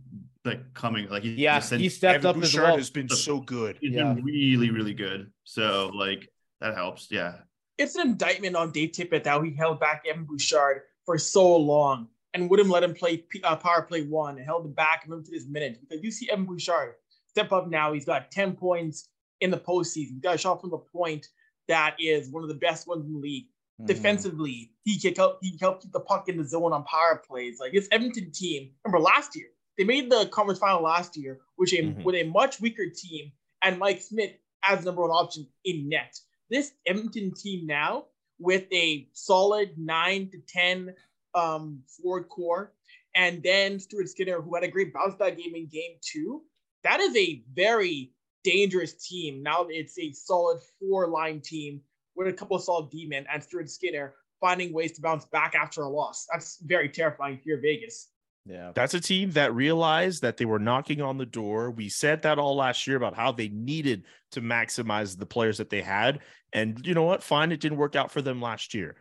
like 0.44 0.72
coming 0.74 1.08
like 1.08 1.22
he, 1.24 1.34
Yeah, 1.34 1.60
he 1.60 1.76
he 1.76 1.88
stepped 1.88 2.24
Evan 2.24 2.38
up 2.38 2.42
as 2.42 2.54
well. 2.54 2.76
has 2.76 2.90
been 2.90 3.08
so 3.08 3.40
good. 3.40 3.78
he's 3.80 3.92
Yeah. 3.92 4.14
been 4.14 4.24
really 4.24 4.70
really 4.70 4.94
good. 4.94 5.30
So 5.44 5.90
like 5.94 6.28
that 6.60 6.74
helps. 6.74 7.08
Yeah. 7.10 7.38
it's 7.78 7.96
an 7.96 8.06
indictment 8.08 8.54
on 8.54 8.70
Dave 8.70 8.90
Tippett 8.92 9.24
that 9.24 9.42
he 9.44 9.52
held 9.54 9.80
back 9.80 10.04
Evan 10.08 10.24
Bouchard 10.24 10.82
for 11.04 11.18
so 11.18 11.56
long 11.56 12.08
and 12.34 12.48
wouldn't 12.50 12.68
let 12.70 12.82
him 12.82 12.94
play 12.94 13.18
P- 13.18 13.42
uh, 13.42 13.56
power 13.56 13.82
play 13.82 14.02
one 14.02 14.36
and 14.36 14.44
held 14.44 14.64
him 14.64 14.72
back 14.72 15.02
and 15.04 15.10
limited 15.10 15.34
his 15.34 15.46
minutes 15.46 15.78
because 15.78 16.02
you 16.02 16.10
see 16.10 16.30
Evan 16.30 16.44
Bouchard 16.46 16.94
step 17.28 17.52
up 17.52 17.68
now. 17.68 17.92
He's 17.92 18.04
got 18.04 18.30
10 18.30 18.54
points 18.56 19.08
in 19.40 19.50
the 19.50 19.58
postseason. 19.58 20.12
He's 20.12 20.20
got 20.22 20.34
a 20.34 20.38
shot 20.38 20.60
from 20.60 20.70
the 20.70 20.78
point 20.78 21.28
that 21.68 21.96
is 21.98 22.28
one 22.30 22.42
of 22.42 22.48
the 22.48 22.54
best 22.56 22.86
ones 22.86 23.04
in 23.06 23.12
the 23.12 23.18
league. 23.18 23.46
Mhm. 23.80 23.86
Defensively, 23.86 24.72
he 24.84 24.98
can 24.98 25.14
help 25.14 25.38
he 25.42 25.50
can 25.50 25.58
help 25.58 25.82
keep 25.82 25.92
the 25.92 26.00
puck 26.00 26.28
in 26.28 26.36
the 26.36 26.44
zone 26.44 26.72
on 26.72 26.84
power 26.84 27.22
plays. 27.26 27.58
Like 27.60 27.72
this 27.72 27.88
Edmonton 27.90 28.30
team, 28.32 28.70
remember 28.84 29.02
last 29.02 29.34
year, 29.36 29.48
they 29.78 29.84
made 29.84 30.10
the 30.10 30.26
conference 30.26 30.58
final 30.58 30.82
last 30.82 31.16
year, 31.16 31.40
which 31.56 31.72
a 31.72 31.76
Mhm. 31.82 32.04
with 32.04 32.14
a 32.14 32.24
much 32.24 32.60
weaker 32.60 32.86
team 32.88 33.32
and 33.62 33.78
Mike 33.78 34.00
Smith 34.02 34.32
as 34.64 34.84
number 34.84 35.02
one 35.02 35.10
option 35.10 35.46
in 35.64 35.88
net 35.88 36.18
this 36.50 36.72
Edmonton 36.86 37.32
team 37.34 37.66
now 37.66 38.04
with 38.38 38.66
a 38.72 39.08
solid 39.14 39.78
nine 39.78 40.28
to 40.30 40.38
ten 40.46 40.94
um, 41.34 41.80
forward 41.86 42.28
core, 42.28 42.72
and 43.14 43.42
then 43.42 43.78
Stuart 43.78 44.08
Skinner, 44.08 44.40
who 44.40 44.54
had 44.54 44.64
a 44.64 44.68
great 44.68 44.92
bounce 44.92 45.14
back 45.14 45.36
game 45.36 45.54
in 45.54 45.66
game 45.66 45.96
two, 46.00 46.42
that 46.84 47.00
is 47.00 47.16
a 47.16 47.42
very 47.54 48.12
dangerous 48.44 48.94
team. 48.94 49.42
Now 49.42 49.66
it's 49.68 49.98
a 49.98 50.12
solid 50.12 50.60
four 50.78 51.08
line 51.08 51.40
team 51.40 51.80
with 52.16 52.28
a 52.28 52.32
couple 52.32 52.56
of 52.56 52.62
solid 52.62 52.90
D 52.90 53.06
men 53.06 53.26
and 53.32 53.42
Stuart 53.42 53.70
Skinner 53.70 54.14
finding 54.40 54.72
ways 54.72 54.92
to 54.92 55.00
bounce 55.00 55.24
back 55.26 55.54
after 55.54 55.82
a 55.82 55.88
loss. 55.88 56.26
That's 56.30 56.58
very 56.64 56.88
terrifying 56.88 57.38
if 57.38 57.46
you're 57.46 57.60
Vegas. 57.60 58.08
Yeah. 58.44 58.72
That's 58.74 58.94
a 58.94 59.00
team 59.00 59.30
that 59.32 59.54
realized 59.54 60.22
that 60.22 60.36
they 60.36 60.44
were 60.44 60.58
knocking 60.58 61.00
on 61.00 61.16
the 61.16 61.26
door. 61.26 61.70
We 61.70 61.88
said 61.88 62.22
that 62.22 62.40
all 62.40 62.56
last 62.56 62.86
year 62.88 62.96
about 62.96 63.14
how 63.14 63.30
they 63.30 63.48
needed 63.48 64.02
to 64.32 64.40
maximize 64.40 65.16
the 65.16 65.26
players 65.26 65.58
that 65.58 65.70
they 65.70 65.80
had. 65.80 66.20
And 66.52 66.84
you 66.84 66.92
know 66.92 67.04
what? 67.04 67.22
Fine, 67.22 67.52
it 67.52 67.60
didn't 67.60 67.78
work 67.78 67.94
out 67.94 68.10
for 68.10 68.20
them 68.20 68.42
last 68.42 68.74
year. 68.74 68.96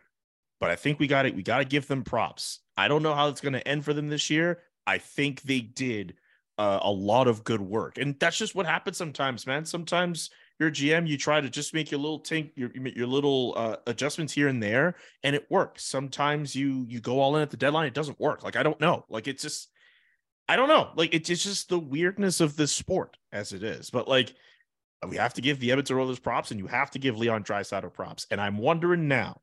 But 0.62 0.70
I 0.70 0.76
think 0.76 1.00
we 1.00 1.08
got 1.08 1.26
it. 1.26 1.34
We 1.34 1.42
got 1.42 1.58
to 1.58 1.64
give 1.64 1.88
them 1.88 2.04
props. 2.04 2.60
I 2.76 2.86
don't 2.86 3.02
know 3.02 3.16
how 3.16 3.26
it's 3.26 3.40
going 3.40 3.54
to 3.54 3.66
end 3.66 3.84
for 3.84 3.92
them 3.92 4.06
this 4.06 4.30
year. 4.30 4.60
I 4.86 4.98
think 4.98 5.42
they 5.42 5.58
did 5.58 6.14
uh, 6.56 6.78
a 6.82 6.90
lot 6.90 7.26
of 7.26 7.42
good 7.42 7.60
work. 7.60 7.98
And 7.98 8.16
that's 8.20 8.38
just 8.38 8.54
what 8.54 8.64
happens 8.64 8.96
sometimes, 8.96 9.44
man. 9.44 9.64
Sometimes 9.64 10.30
you're 10.60 10.68
a 10.68 10.72
GM, 10.72 11.08
you 11.08 11.18
try 11.18 11.40
to 11.40 11.50
just 11.50 11.74
make 11.74 11.90
your 11.90 11.98
little 11.98 12.20
tink, 12.20 12.52
your, 12.54 12.70
your 12.76 13.08
little 13.08 13.54
uh, 13.56 13.76
adjustments 13.88 14.32
here 14.32 14.46
and 14.46 14.62
there, 14.62 14.94
and 15.24 15.34
it 15.34 15.50
works. 15.50 15.82
Sometimes 15.82 16.54
you 16.54 16.86
you 16.88 17.00
go 17.00 17.18
all 17.18 17.34
in 17.34 17.42
at 17.42 17.50
the 17.50 17.56
deadline, 17.56 17.88
it 17.88 17.94
doesn't 17.94 18.20
work. 18.20 18.44
Like 18.44 18.54
I 18.54 18.62
don't 18.62 18.80
know. 18.80 19.04
Like 19.08 19.26
it's 19.26 19.42
just 19.42 19.68
I 20.48 20.54
don't 20.54 20.68
know. 20.68 20.90
Like 20.94 21.12
it's 21.12 21.28
it's 21.28 21.42
just 21.42 21.70
the 21.70 21.78
weirdness 21.80 22.40
of 22.40 22.54
this 22.54 22.70
sport 22.70 23.16
as 23.32 23.52
it 23.52 23.64
is. 23.64 23.90
But 23.90 24.06
like 24.06 24.32
we 25.08 25.16
have 25.16 25.34
to 25.34 25.40
give 25.40 25.58
the 25.58 25.72
Edmonton 25.72 25.96
Oilers 25.96 26.20
props, 26.20 26.52
and 26.52 26.60
you 26.60 26.68
have 26.68 26.92
to 26.92 27.00
give 27.00 27.18
Leon 27.18 27.42
Draisaitl 27.42 27.92
props. 27.92 28.28
And 28.30 28.40
I'm 28.40 28.58
wondering 28.58 29.08
now 29.08 29.40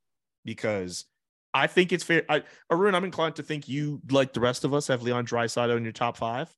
because 0.50 1.06
I 1.54 1.68
think 1.68 1.92
it's 1.94 2.04
fair. 2.04 2.24
I 2.28 2.42
Arun, 2.72 2.96
I'm 2.96 3.04
inclined 3.04 3.36
to 3.36 3.44
think 3.44 3.70
you, 3.70 4.02
like 4.10 4.34
the 4.34 4.40
rest 4.40 4.66
of 4.66 4.74
us, 4.74 4.88
have 4.88 5.04
Leon 5.04 5.28
Draisaitl 5.28 5.78
in 5.78 5.84
your 5.84 5.94
top 5.94 6.18
five. 6.18 6.52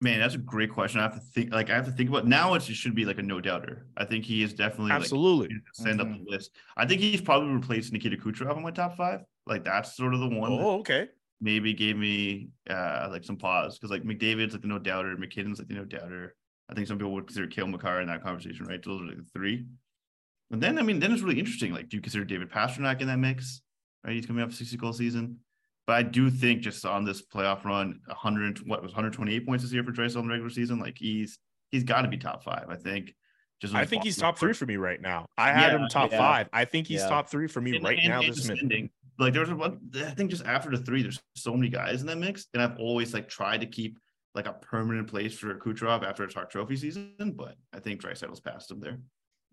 Man, 0.00 0.18
that's 0.18 0.34
a 0.34 0.38
great 0.38 0.70
question. 0.70 0.98
I 0.98 1.04
have 1.04 1.14
to 1.14 1.20
think 1.20 1.52
like 1.52 1.70
I 1.70 1.76
have 1.76 1.84
to 1.86 1.92
think 1.92 2.08
about 2.10 2.26
now 2.26 2.54
it 2.54 2.62
should 2.62 2.96
be 2.96 3.04
like 3.04 3.18
a 3.18 3.22
no 3.22 3.40
doubter. 3.40 3.86
I 3.96 4.04
think 4.04 4.24
he 4.24 4.42
is 4.42 4.52
definitely 4.52 4.90
like 4.90 5.02
Absolutely. 5.02 5.54
send 5.74 6.00
up 6.00 6.08
the 6.08 6.24
list. 6.26 6.50
I 6.76 6.84
think 6.84 7.00
he's 7.00 7.20
probably 7.20 7.50
replaced 7.50 7.92
Nikita 7.92 8.16
Kucherov 8.16 8.56
in 8.56 8.64
my 8.64 8.72
top 8.72 8.96
five. 8.96 9.20
Like 9.46 9.62
that's 9.62 9.96
sort 9.96 10.14
of 10.14 10.18
the 10.18 10.28
one 10.28 10.50
Oh, 10.50 10.80
okay. 10.80 11.06
maybe 11.40 11.72
gave 11.72 11.96
me 11.96 12.48
uh 12.68 13.06
like 13.12 13.22
some 13.22 13.36
pause 13.36 13.78
because 13.78 13.92
like 13.92 14.02
McDavid's 14.02 14.52
like 14.52 14.62
the 14.62 14.66
no 14.68 14.80
doubter, 14.80 15.16
MacKinnon's 15.16 15.60
like 15.60 15.68
the 15.68 15.74
no 15.74 15.84
doubter. 15.84 16.34
I 16.68 16.74
think 16.74 16.88
some 16.88 16.98
people 16.98 17.12
would 17.12 17.28
consider 17.28 17.46
Cale 17.46 17.68
Makar 17.68 18.00
in 18.00 18.08
that 18.08 18.24
conversation, 18.24 18.66
right? 18.66 18.82
Those 18.82 19.02
are 19.02 19.06
like 19.06 19.18
the 19.18 19.30
three. 19.32 19.66
And 20.52 20.62
then 20.62 20.78
I 20.78 20.82
mean, 20.82 21.00
then 21.00 21.12
it's 21.12 21.22
really 21.22 21.38
interesting. 21.38 21.72
Like, 21.72 21.88
do 21.88 21.96
you 21.96 22.02
consider 22.02 22.24
David 22.24 22.50
Pastrnak 22.50 23.00
in 23.00 23.06
that 23.08 23.18
mix? 23.18 23.62
Right, 24.04 24.14
he's 24.14 24.26
coming 24.26 24.42
off 24.42 24.50
a 24.50 24.54
60 24.54 24.76
goal 24.76 24.92
season. 24.92 25.38
But 25.86 25.94
I 25.96 26.02
do 26.02 26.30
think 26.30 26.60
just 26.62 26.84
on 26.86 27.04
this 27.04 27.22
playoff 27.22 27.64
run, 27.64 28.00
100 28.06 28.68
what 28.68 28.82
was 28.82 28.92
128 28.92 29.44
points 29.46 29.64
this 29.64 29.72
year 29.72 29.82
for 29.82 29.90
Draisaitl 29.92 30.16
in 30.16 30.22
the 30.26 30.28
regular 30.28 30.50
season. 30.50 30.78
Like 30.78 30.96
he's 30.98 31.38
he's 31.70 31.82
got 31.84 32.02
to 32.02 32.08
be 32.08 32.18
top 32.18 32.44
five. 32.44 32.66
I 32.68 32.76
think. 32.76 33.14
Just 33.60 33.74
I 33.74 33.84
think 33.84 34.02
he's 34.02 34.16
top 34.16 34.38
three 34.38 34.52
for 34.52 34.66
me 34.66 34.76
right 34.76 35.00
now. 35.00 35.26
I 35.38 35.52
had 35.52 35.72
him 35.72 35.86
top 35.88 36.10
yeah. 36.10 36.18
five. 36.18 36.48
I 36.52 36.64
think 36.64 36.88
he's 36.88 37.00
Yeah. 37.00 37.08
top 37.08 37.28
three 37.30 37.46
for 37.46 37.60
me 37.60 37.76
And- 37.76 37.84
right 37.84 37.96
and- 37.98 38.08
now. 38.08 38.20
and 38.20 38.28
This 38.28 38.42
minute. 38.48 38.54
descending. 38.56 38.90
Like 39.18 39.32
there 39.34 39.40
was 39.42 39.50
a 39.50 39.54
one, 39.56 39.78
I 39.94 40.10
think 40.10 40.30
just 40.30 40.44
after 40.44 40.70
the 40.76 40.82
three, 40.82 41.02
there's 41.02 41.20
so 41.36 41.54
many 41.54 41.68
guys 41.68 42.00
in 42.00 42.06
that 42.08 42.18
mix, 42.18 42.46
and 42.54 42.62
I've 42.62 42.78
always 42.78 43.14
like 43.14 43.28
tried 43.28 43.60
to 43.60 43.66
keep 43.66 43.98
like 44.34 44.46
a 44.46 44.54
permanent 44.54 45.06
place 45.08 45.38
for 45.38 45.54
Kucherov 45.56 46.02
after 46.02 46.24
a 46.24 46.32
Hart 46.32 46.50
Trophy 46.50 46.76
season, 46.76 47.14
but 47.36 47.56
I 47.72 47.78
think 47.78 48.00
Draisaitl's 48.02 48.40
past 48.40 48.70
him 48.70 48.80
there. 48.80 48.98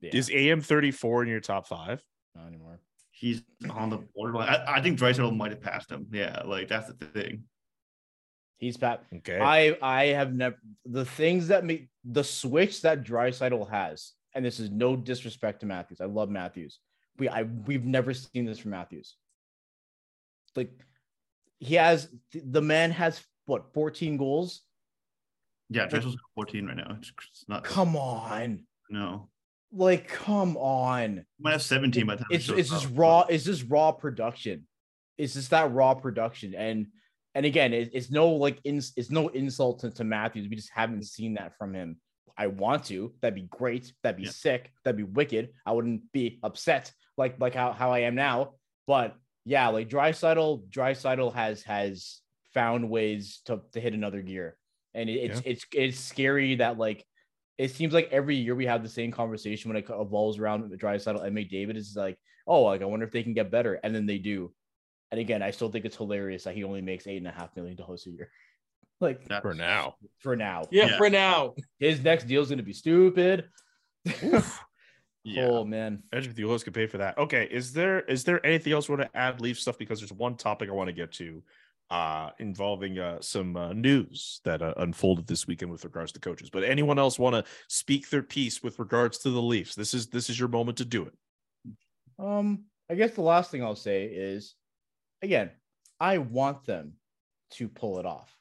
Yeah. 0.02 0.12
Is 0.14 0.30
AM 0.34 0.62
34 0.62 1.24
in 1.24 1.30
your 1.30 1.39
top 1.39 1.68
five? 1.68 2.04
Not 2.36 2.47
anymore. 2.47 2.80
He's 3.12 3.41
on 3.70 3.89
the 3.89 3.97
borderline. 4.16 4.47
I, 4.47 4.78
I 4.78 4.82
think 4.82 4.97
Draisaitl 4.97 5.36
might 5.36 5.52
have 5.52 5.62
passed 5.62 5.91
him. 5.91 6.08
Yeah, 6.12 6.41
like 6.45 6.70
that's 6.70 6.88
the 6.88 7.06
thing. 7.06 7.43
He's 8.60 8.78
Pat. 8.78 9.04
Okay. 9.14 9.39
I 9.39 9.78
I 9.82 10.06
have 10.08 10.34
never 10.34 10.56
the 10.86 11.06
things 11.06 11.50
that 11.50 11.66
make 11.66 11.89
the 12.06 12.24
switch 12.24 12.82
that 12.84 13.04
Draisaitl 13.04 13.70
has, 13.70 14.14
and 14.34 14.45
this 14.45 14.60
is 14.60 14.70
no 14.70 14.95
disrespect 14.95 15.62
to 15.62 15.66
Matthews. 15.66 16.00
I 16.02 16.06
love 16.06 16.30
Matthews. 16.30 16.80
We 17.18 17.28
I 17.28 17.43
we've 17.43 17.86
never 17.86 18.14
seen 18.14 18.45
this 18.45 18.60
from 18.60 18.72
Matthews. 18.72 19.16
Like 20.56 20.72
he 21.60 21.76
has 21.76 22.08
the 22.34 22.62
man 22.62 22.91
has 22.91 23.22
what 23.45 23.74
14 23.74 24.18
goals. 24.18 24.62
Yeah, 25.70 25.88
Draisaitl's 25.88 26.18
14 26.36 26.66
right 26.66 26.78
now. 26.78 26.95
It's, 27.00 27.12
it's 27.32 27.45
not. 27.47 27.64
Come 27.64 27.95
on. 27.95 28.64
No, 28.89 29.30
Like, 29.72 30.07
come 30.07 30.57
on. 30.57 31.26
might 31.39 31.51
have 31.51 31.61
17 31.61 32.05
by 32.05 32.15
the 32.15 32.20
time. 32.20 32.28
It's 32.32 32.49
it's 32.49 32.70
just 32.70 32.89
raw, 32.93 33.26
it's 33.30 33.43
just 33.43 33.65
raw 33.70 33.91
production. 33.91 34.65
It's 35.17 35.34
just 35.34 35.51
that 35.51 35.72
raw 35.72 35.93
production. 35.93 36.55
And 36.55 36.88
and 37.36 37.45
again, 37.45 37.74
it, 37.74 37.91
it's 37.93 38.09
no 38.09 38.30
like 38.30 38.59
ins, 38.63 38.93
it's 38.95 39.11
no 39.11 39.28
insult 39.30 39.82
to, 39.82 39.91
to 39.91 40.03
Matthews. 40.03 40.47
We 40.49 40.55
just 40.55 40.72
haven't 40.74 41.03
seen 41.05 41.36
that 41.36 41.55
from 41.57 41.74
him. 41.74 41.97
I 42.38 42.47
want 42.47 42.86
to. 42.86 43.13
That'd 43.22 43.36
be 43.36 43.47
great. 43.49 43.93
That'd 44.01 44.17
be 44.17 44.24
Yeah. 44.24 44.32
sick. 44.32 44.72
That'd 44.84 44.97
be 44.97 45.03
wicked. 45.03 45.49
I 45.65 45.74
wouldn't 45.74 46.11
be 46.13 46.39
upset 46.41 46.91
like 47.17 47.36
like 47.39 47.53
how, 47.53 47.74
how 47.74 47.91
I 47.91 47.99
am 47.99 48.15
now. 48.15 48.53
But 48.88 49.15
yeah, 49.45 49.67
like 49.67 49.89
Draisaitl, 49.89 50.67
Draisaitl 50.70 51.34
has 51.36 51.61
has 51.63 52.22
found 52.53 52.89
ways 52.89 53.41
to, 53.45 53.61
to 53.74 53.80
hit 53.80 53.93
another 53.93 54.22
gear. 54.22 54.57
And 54.95 55.09
it, 55.09 55.13
it's 55.13 55.41
it's 55.45 55.65
it's 55.74 55.99
scary 55.99 56.55
that 56.55 56.78
like 56.80 57.05
it 57.60 57.70
seems 57.72 57.93
like 57.93 58.10
every 58.12 58.36
year 58.36 58.55
we 58.55 58.66
have 58.66 58.82
the 58.82 58.89
same 58.89 59.12
conversation 59.12 59.70
when 59.70 59.78
it 59.78 59.86
evolves 59.89 60.39
around 60.39 60.68
the 60.72 60.78
Draisaitl 60.78 61.24
and 61.24 61.36
McDavid 61.38 61.76
is 61.76 61.93
like, 61.95 62.18
oh, 62.47 62.64
like 62.64 62.82
I 62.82 62.86
wonder 62.86 63.05
if 63.05 63.12
they 63.12 63.22
can 63.22 63.34
get 63.36 63.51
better, 63.51 63.74
and 63.84 63.93
then 63.93 64.07
they 64.07 64.18
do. 64.18 64.51
And 65.12 65.20
again, 65.20 65.43
I 65.43 65.51
still 65.51 65.70
think 65.70 65.86
it's 65.86 65.97
hilarious 65.97 66.45
that 66.45 66.55
he 66.55 66.64
only 66.64 66.82
makes 66.82 67.05
eight 67.05 67.18
and 67.18 67.28
a 67.28 67.32
half 67.32 67.55
million 67.55 67.76
dollars 67.76 68.07
a 68.07 68.10
year. 68.12 68.32
Like 69.01 69.24
That's- 69.30 69.41
for 69.41 69.53
now. 69.53 69.95
for 70.18 70.36
now, 70.36 70.64
Yeah, 70.72 70.88
Yeah. 70.88 70.97
for 70.97 71.10
now. 71.10 71.55
his 71.80 72.03
next 72.03 72.26
deal 72.28 72.41
is 72.41 72.49
going 72.49 72.57
to 72.57 72.64
be 72.66 72.74
stupid. 72.74 73.45
Yeah. 75.26 75.47
Oh 75.47 75.66
man, 75.66 76.01
Imagine 76.14 76.30
if 76.32 76.36
the 76.38 76.45
Oilers 76.45 76.64
could 76.64 76.74
pay 76.74 76.88
for 76.88 76.97
that. 76.99 77.18
Okay, 77.18 77.47
is 77.51 77.74
there 77.74 77.99
is 78.01 78.24
there 78.24 78.43
anything 78.45 78.72
else 78.74 78.88
we 78.88 78.95
want 78.95 79.12
to 79.12 79.18
add 79.18 79.41
Leaf 79.41 79.60
stuff? 79.60 79.78
Because 79.78 79.99
there's 79.99 80.14
one 80.14 80.36
topic 80.38 80.70
I 80.70 80.72
want 80.72 80.88
to 80.88 80.93
get 80.93 81.12
to 81.14 81.43
uh 81.90 82.30
involving 82.38 83.00
uh 83.00 83.20
some 83.20 83.58
uh, 83.58 83.74
news 83.74 84.42
that 84.44 84.62
uh, 84.62 84.74
unfolded 84.78 85.26
this 85.26 85.48
weekend 85.48 85.72
with 85.72 85.84
regards 85.84 86.12
to 86.12 86.20
coaches. 86.20 86.50
But 86.50 86.64
anyone 86.64 87.00
else 87.00 87.18
want 87.18 87.36
to 87.36 87.52
speak 87.68 88.10
their 88.10 88.22
piece 88.22 88.62
with 88.62 88.78
regards 88.78 89.18
to 89.20 89.32
the 89.32 89.42
Leafs? 89.42 89.76
This 89.76 89.94
is 89.94 90.08
this 90.08 90.30
is 90.30 90.40
your 90.40 90.50
moment 90.50 90.78
to 90.78 90.86
do 90.86 91.06
it. 91.06 91.14
Um, 92.20 92.66
I 92.90 92.96
guess 92.96 93.12
the 93.12 93.22
last 93.22 93.50
thing 93.52 93.64
I'll 93.64 93.76
say 93.76 94.06
is, 94.06 94.56
again, 95.22 95.52
I 96.00 96.18
want 96.18 96.66
them 96.66 96.94
to 97.52 97.68
pull 97.68 98.00
it 98.00 98.06
off. 98.06 98.36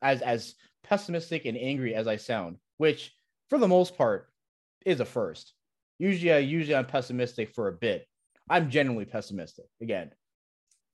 As 0.00 0.22
as 0.22 0.54
pessimistic 0.84 1.44
and 1.44 1.58
angry 1.58 1.94
as 1.94 2.06
I 2.06 2.16
sound, 2.16 2.56
which 2.78 3.12
for 3.50 3.58
the 3.58 3.68
most 3.68 3.96
part 3.96 4.28
is 4.86 5.00
a 5.00 5.04
first. 5.04 5.52
Usually, 5.98 6.32
I 6.32 6.38
usually 6.38 6.76
I'm 6.76 6.86
pessimistic 6.86 7.54
for 7.54 7.68
a 7.68 7.72
bit. 7.72 8.06
I'm 8.48 8.70
generally 8.70 9.04
pessimistic 9.04 9.66
again, 9.82 10.12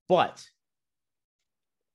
but 0.08 0.44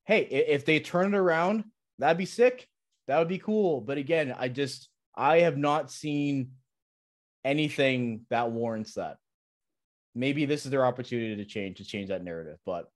hey, 0.10 0.22
if 0.24 0.66
they 0.66 0.80
turn 0.80 1.14
it 1.14 1.18
around, 1.18 1.64
that'd 1.99 2.18
be 2.18 2.26
sick. 2.26 2.68
That 3.07 3.20
would 3.20 3.28
be 3.28 3.38
cool. 3.38 3.80
But 3.80 3.97
again, 3.97 4.36
I 4.38 4.49
just 4.49 4.89
I 5.16 5.39
have 5.39 5.57
not 5.57 5.91
seen 5.91 6.51
anything 7.45 8.26
that 8.30 8.51
warrants 8.51 8.95
that 8.95 9.18
maybe 10.14 10.45
this 10.45 10.66
is 10.66 10.72
their 10.72 10.86
opportunity 10.86 11.36
to 11.38 11.45
change 11.45 11.78
to 11.78 11.86
change 11.86 12.10
that 12.10 12.22
narrative 12.22 12.57
but 12.66 12.91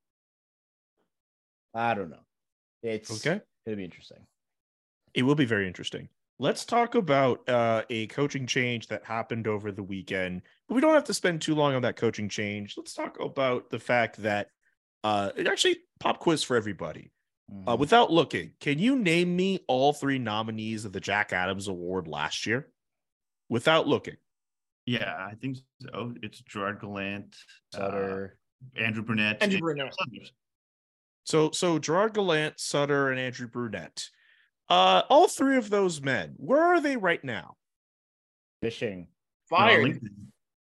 i 1.73 1.93
don't 1.93 2.09
know 2.09 2.25
It's 2.81 3.25
Okay. 3.25 3.39
It'll 3.65 3.77
be 3.77 3.85
interesting. 3.85 4.17
It 5.13 5.23
will 5.23 5.35
be 5.35 5.45
very 5.45 5.67
interesting. 5.67 6.09
Let's 6.39 6.65
talk 6.65 6.95
about 6.95 7.47
uh, 7.47 7.83
a 7.89 8.07
coaching 8.07 8.45
change 8.45 8.87
that 8.87 9.05
happened 9.05 9.47
over 9.47 9.71
the 9.71 9.83
weekend. 9.83 10.41
But 10.67 10.75
we 10.75 10.81
don't 10.81 10.93
have 10.93 11.05
to 11.05 11.13
spend 11.13 11.41
too 11.41 11.55
long 11.55 11.75
on 11.75 11.81
that 11.83 11.95
coaching 11.95 12.27
change. 12.27 12.73
Let's 12.75 12.93
talk 12.93 13.17
about 13.21 13.69
the 13.69 13.79
fact 13.79 14.17
that 14.23 14.47
uh, 15.03 15.31
it 15.35 15.47
actually 15.47 15.77
pop 15.99 16.19
quiz 16.19 16.43
for 16.43 16.55
everybody. 16.55 17.11
Uh, 17.67 17.73
Mhm. 17.75 17.79
without 17.79 18.11
looking, 18.11 18.53
can 18.61 18.79
you 18.79 18.95
name 18.95 19.35
me 19.35 19.59
all 19.67 19.91
three 19.93 20.17
nominees 20.17 20.85
of 20.85 20.93
the 20.93 20.99
Jack 21.01 21.33
Adams 21.33 21.67
Award 21.67 22.07
last 22.07 22.45
year? 22.45 22.71
Without 23.49 23.87
looking, 23.87 24.17
Yeah, 24.85 25.13
I 25.29 25.35
think 25.35 25.57
so. 25.81 26.13
It's 26.23 26.39
Gerard 26.41 26.79
Gallant, 26.81 27.35
uh, 27.73 27.77
Sutter. 27.77 28.37
Andrew 28.77 29.03
Brunette, 29.03 29.41
Andrew 29.43 29.57
and 29.57 29.61
Brunette. 29.61 29.93
Sutters. 29.93 30.31
so 31.25 31.51
so 31.51 31.79
Gerard 31.79 32.13
Gallant, 32.13 32.59
Sutter, 32.59 33.09
and 33.11 33.19
Andrew 33.19 33.47
Brunette. 33.47 34.09
Uh, 34.69 35.03
all 35.09 35.27
three 35.27 35.57
of 35.57 35.69
those 35.69 36.01
men, 36.01 36.33
where 36.37 36.63
are 36.63 36.79
they 36.81 36.95
right 36.97 37.23
now? 37.23 37.57
fishing. 38.61 39.07
They're 39.49 39.59
Fired. 39.59 40.01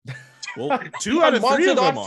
LinkedIn. 0.08 0.16
Well, 0.58 0.80
two 1.00 1.24
out 1.24 1.34
of 1.34 1.42
three 1.56 1.70
of 1.70 1.78
them 1.78 1.98
are. 1.98 2.06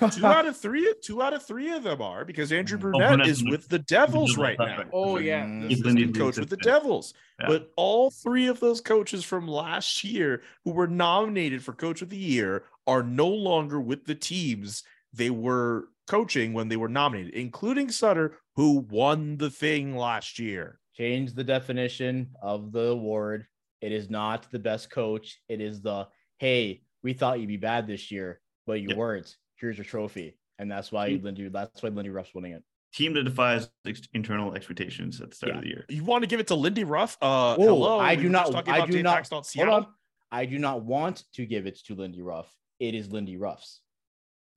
Monster.ca. 0.00 0.10
two 0.20 0.26
out 0.38 0.46
of 0.46 0.56
three 0.56 0.94
two 1.02 1.22
out 1.22 1.34
of 1.34 1.44
three 1.44 1.70
of 1.72 1.82
them 1.82 2.00
are 2.02 2.24
because 2.24 2.52
Andrew 2.52 2.78
Mm. 2.78 2.92
Oh, 2.94 2.98
Brunette 3.08 3.26
is 3.26 3.42
with 3.44 3.68
the 3.68 3.78
Devils 3.80 4.30
Devils, 4.32 4.38
right 4.38 4.56
that's 4.58 4.78
now. 4.84 4.90
Oh, 4.92 5.18
yeah. 5.18 5.44
Mm. 5.44 5.68
He's 5.68 5.84
Lindy's 5.84 6.12
the 6.12 6.18
coach 6.18 6.36
with 6.38 6.50
the. 6.50 6.56
Devils. 6.58 7.14
Yeah. 7.40 7.46
But 7.48 7.70
all 7.76 8.10
three 8.10 8.46
of 8.48 8.60
those 8.60 8.80
coaches 8.80 9.24
from 9.24 9.48
last 9.48 10.04
year 10.04 10.42
who 10.64 10.72
were 10.72 10.86
nominated 10.86 11.62
for 11.64 11.72
coach 11.72 12.02
of 12.02 12.10
the 12.10 12.16
year 12.16 12.64
are 12.86 13.02
no 13.02 13.28
longer 13.28 13.80
with 13.80 14.04
the 14.06 14.14
teams 14.14 14.82
they 15.12 15.30
were 15.30 15.88
coaching 16.06 16.52
when 16.52 16.68
they 16.68 16.76
were 16.76 16.88
nominated, 16.88 17.34
including 17.34 17.90
Sutter, 17.90 18.36
who 18.56 18.78
won 18.90 19.36
the 19.36 19.50
thing 19.50 19.96
last 19.96 20.38
year. 20.38 20.78
Change 20.94 21.32
the 21.34 21.44
definition 21.44 22.30
of 22.42 22.70
the 22.72 22.88
award. 22.88 23.46
It 23.80 23.92
is 23.92 24.10
not 24.10 24.50
the 24.52 24.58
best 24.58 24.90
coach. 24.90 25.40
It 25.48 25.60
is 25.60 25.80
the 25.82 26.06
hey, 26.38 26.82
we 27.02 27.12
thought 27.12 27.38
you'd 27.40 27.46
be 27.48 27.56
bad 27.56 27.86
this 27.86 28.10
year, 28.10 28.40
but 28.66 28.80
you 28.80 28.88
Yeah. 28.90 28.96
weren't. 28.96 29.36
Here's 29.62 29.78
your 29.78 29.84
trophy, 29.84 30.34
and 30.58 30.68
that's 30.68 30.90
why 30.90 31.10
Mm. 31.10 31.22
Lindy. 31.22 31.48
That's 31.48 31.80
why 31.84 31.88
Lindy 31.90 32.10
Ruff's 32.10 32.34
winning 32.34 32.52
it. 32.52 32.64
Team 32.92 33.14
that 33.14 33.22
defies 33.22 33.70
ex- 33.86 34.08
internal 34.12 34.54
expectations 34.54 35.20
at 35.20 35.30
the 35.30 35.36
start 35.36 35.52
Yeah. 35.52 35.58
of 35.58 35.62
the 35.62 35.68
year. 35.68 35.86
You 35.88 36.02
want 36.04 36.24
to 36.24 36.26
give 36.26 36.40
it 36.40 36.48
to 36.48 36.56
Lindy 36.56 36.82
Ruff? 36.82 37.16
Uh, 37.22 37.54
Oh, 37.54 37.62
hello. 37.62 37.98
I 38.00 38.16
we 38.16 38.22
do 38.24 38.28
not- 38.28 38.68
I 38.68 38.84
do 38.84 39.02
not- 39.04 39.28
Hold 39.30 39.68
on. 39.68 39.86
I 40.32 40.46
do 40.46 40.58
not 40.58 40.82
want 40.82 41.24
to 41.34 41.46
give 41.46 41.66
it 41.68 41.76
to 41.86 41.94
Lindy 41.94 42.22
Ruff. 42.22 42.52
It 42.80 42.96
is 42.96 43.12
Lindy 43.12 43.36
Ruff's. 43.36 43.82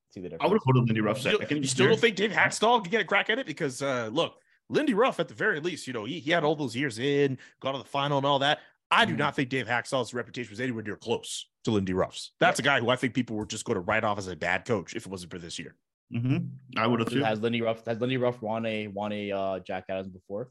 See 0.10 0.22
the 0.22 0.30
difference? 0.30 0.44
I 0.44 0.48
would 0.52 0.56
have 0.56 0.64
voted 0.66 0.86
Lindy 0.88 1.02
Ruff 1.02 1.24
You, 1.24 1.38
second. 1.40 1.58
you 1.58 1.68
still 1.68 1.88
don't 1.88 2.00
think 2.00 2.16
Dave 2.16 2.32
Hakstol 2.32 2.82
could 2.82 2.90
get 2.92 3.02
a 3.02 3.06
crack 3.06 3.30
at 3.30 3.38
it? 3.38 3.46
Because 3.46 3.84
uh, 3.84 4.10
look, 4.12 4.42
Lindy 4.70 4.96
Ruff, 4.96 5.20
at 5.20 5.28
the 5.28 5.36
very 5.36 5.60
least, 5.60 5.86
you 5.86 5.94
know, 5.94 6.06
he, 6.06 6.20
he 6.20 6.32
had 6.32 6.44
all 6.44 6.56
those 6.56 6.76
years 6.76 6.98
in, 6.98 7.38
got 7.60 7.74
to 7.74 7.78
the 7.78 7.84
final 7.84 8.18
and 8.18 8.26
all 8.26 8.40
that. 8.40 8.60
I 8.90 9.06
do 9.06 9.14
Mhm. 9.14 9.18
not 9.20 9.36
think 9.36 9.50
Dave 9.50 9.68
Hakstol's 9.68 10.14
reputation 10.16 10.50
was 10.50 10.60
anywhere 10.60 10.84
near 10.84 10.96
close 10.96 11.46
to 11.66 11.72
Lindy 11.72 11.94
Ruff's. 11.94 12.32
That's 12.40 12.60
a 12.60 12.64
guy 12.64 12.80
who 12.80 12.90
I 12.90 12.96
think 12.96 13.14
people 13.14 13.36
were 13.36 13.46
just 13.46 13.66
going 13.66 13.76
to 13.76 13.82
write 13.82 14.04
off 14.04 14.18
as 14.18 14.28
a 14.28 14.36
bad 14.36 14.66
coach 14.66 14.96
if 14.96 15.06
it 15.06 15.12
wasn't 15.12 15.32
for 15.32 15.40
this 15.40 15.60
year. 15.60 15.76
hmm 16.12 16.38
I 16.78 16.88
would 16.88 17.00
have 17.02 17.10
too. 17.10 17.24
Has 17.24 17.42
Lindy 17.42 17.62
Ruff 17.62 17.86
has 17.86 18.00
Lindy 18.00 18.18
Ruff 18.18 18.42
won 18.42 18.66
a 18.66 18.88
won 18.88 19.12
a 19.12 19.32
uh, 19.32 19.60
Jack 19.60 19.86
Adams 19.90 20.08
before? 20.10 20.50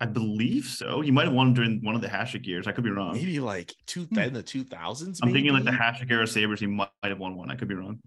I 0.00 0.06
believe 0.06 0.64
so. 0.64 1.00
He 1.00 1.10
might 1.10 1.24
have 1.24 1.34
won 1.34 1.54
during 1.54 1.80
one 1.84 1.94
of 1.96 2.00
the 2.00 2.06
Hasek 2.08 2.46
years. 2.46 2.66
I 2.68 2.72
could 2.72 2.84
be 2.84 2.90
wrong. 2.90 3.14
Maybe 3.14 3.40
like 3.40 3.74
two 3.86 4.04
Hmm. 4.04 4.18
in 4.20 4.32
the 4.32 4.42
two 4.42 4.64
thousands. 4.64 5.20
I'm 5.22 5.32
thinking 5.32 5.52
like 5.52 5.64
the 5.64 5.70
Hasek 5.72 6.10
era 6.10 6.26
Sabres. 6.26 6.60
He 6.60 6.66
might 6.66 6.88
have 7.02 7.18
won 7.18 7.36
one. 7.36 7.50
I 7.50 7.56
could 7.56 7.68
be 7.68 7.74
wrong. 7.74 7.98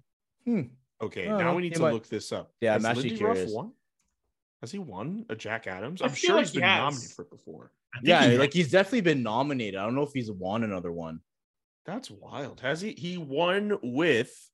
Hmm. 0.46 0.62
Okay, 1.02 1.28
Oh, 1.28 1.38
now 1.38 1.56
we 1.56 1.64
need 1.64 1.74
to 1.76 1.82
might- 1.82 1.94
look 1.94 2.08
this 2.08 2.32
up. 2.32 2.52
Yeah, 2.62 2.76
I'm 2.76 2.82
Has 2.84 2.92
actually 2.98 3.10
Lindy 3.10 3.26
Ruff 3.26 3.40
won? 3.50 3.72
Has 4.62 4.72
he 4.72 4.78
won 4.78 5.26
a 5.30 5.36
Jack 5.36 5.66
Adams? 5.66 6.02
I 6.02 6.06
I'm 6.06 6.14
sure 6.14 6.36
like 6.36 6.46
he's 6.46 6.52
he 6.54 6.60
been 6.60 6.70
has. 6.70 6.80
nominated 6.80 7.12
for 7.16 7.22
it 7.24 7.32
before. 7.32 7.72
Yeah, 8.04 8.28
he- 8.30 8.38
like 8.38 8.54
he's 8.54 8.70
definitely 8.72 9.02
been 9.02 9.24
nominated. 9.24 9.80
I 9.80 9.84
don't 9.84 9.96
know 9.96 10.04
if 10.04 10.14
he's 10.14 10.32
won 10.32 10.64
another 10.64 10.92
one. 10.92 11.20
That's 11.86 12.12
wild. 12.12 12.62
Has 12.62 12.82
he? 12.82 12.92
He 12.94 13.18
won 13.18 13.78
with 13.82 14.50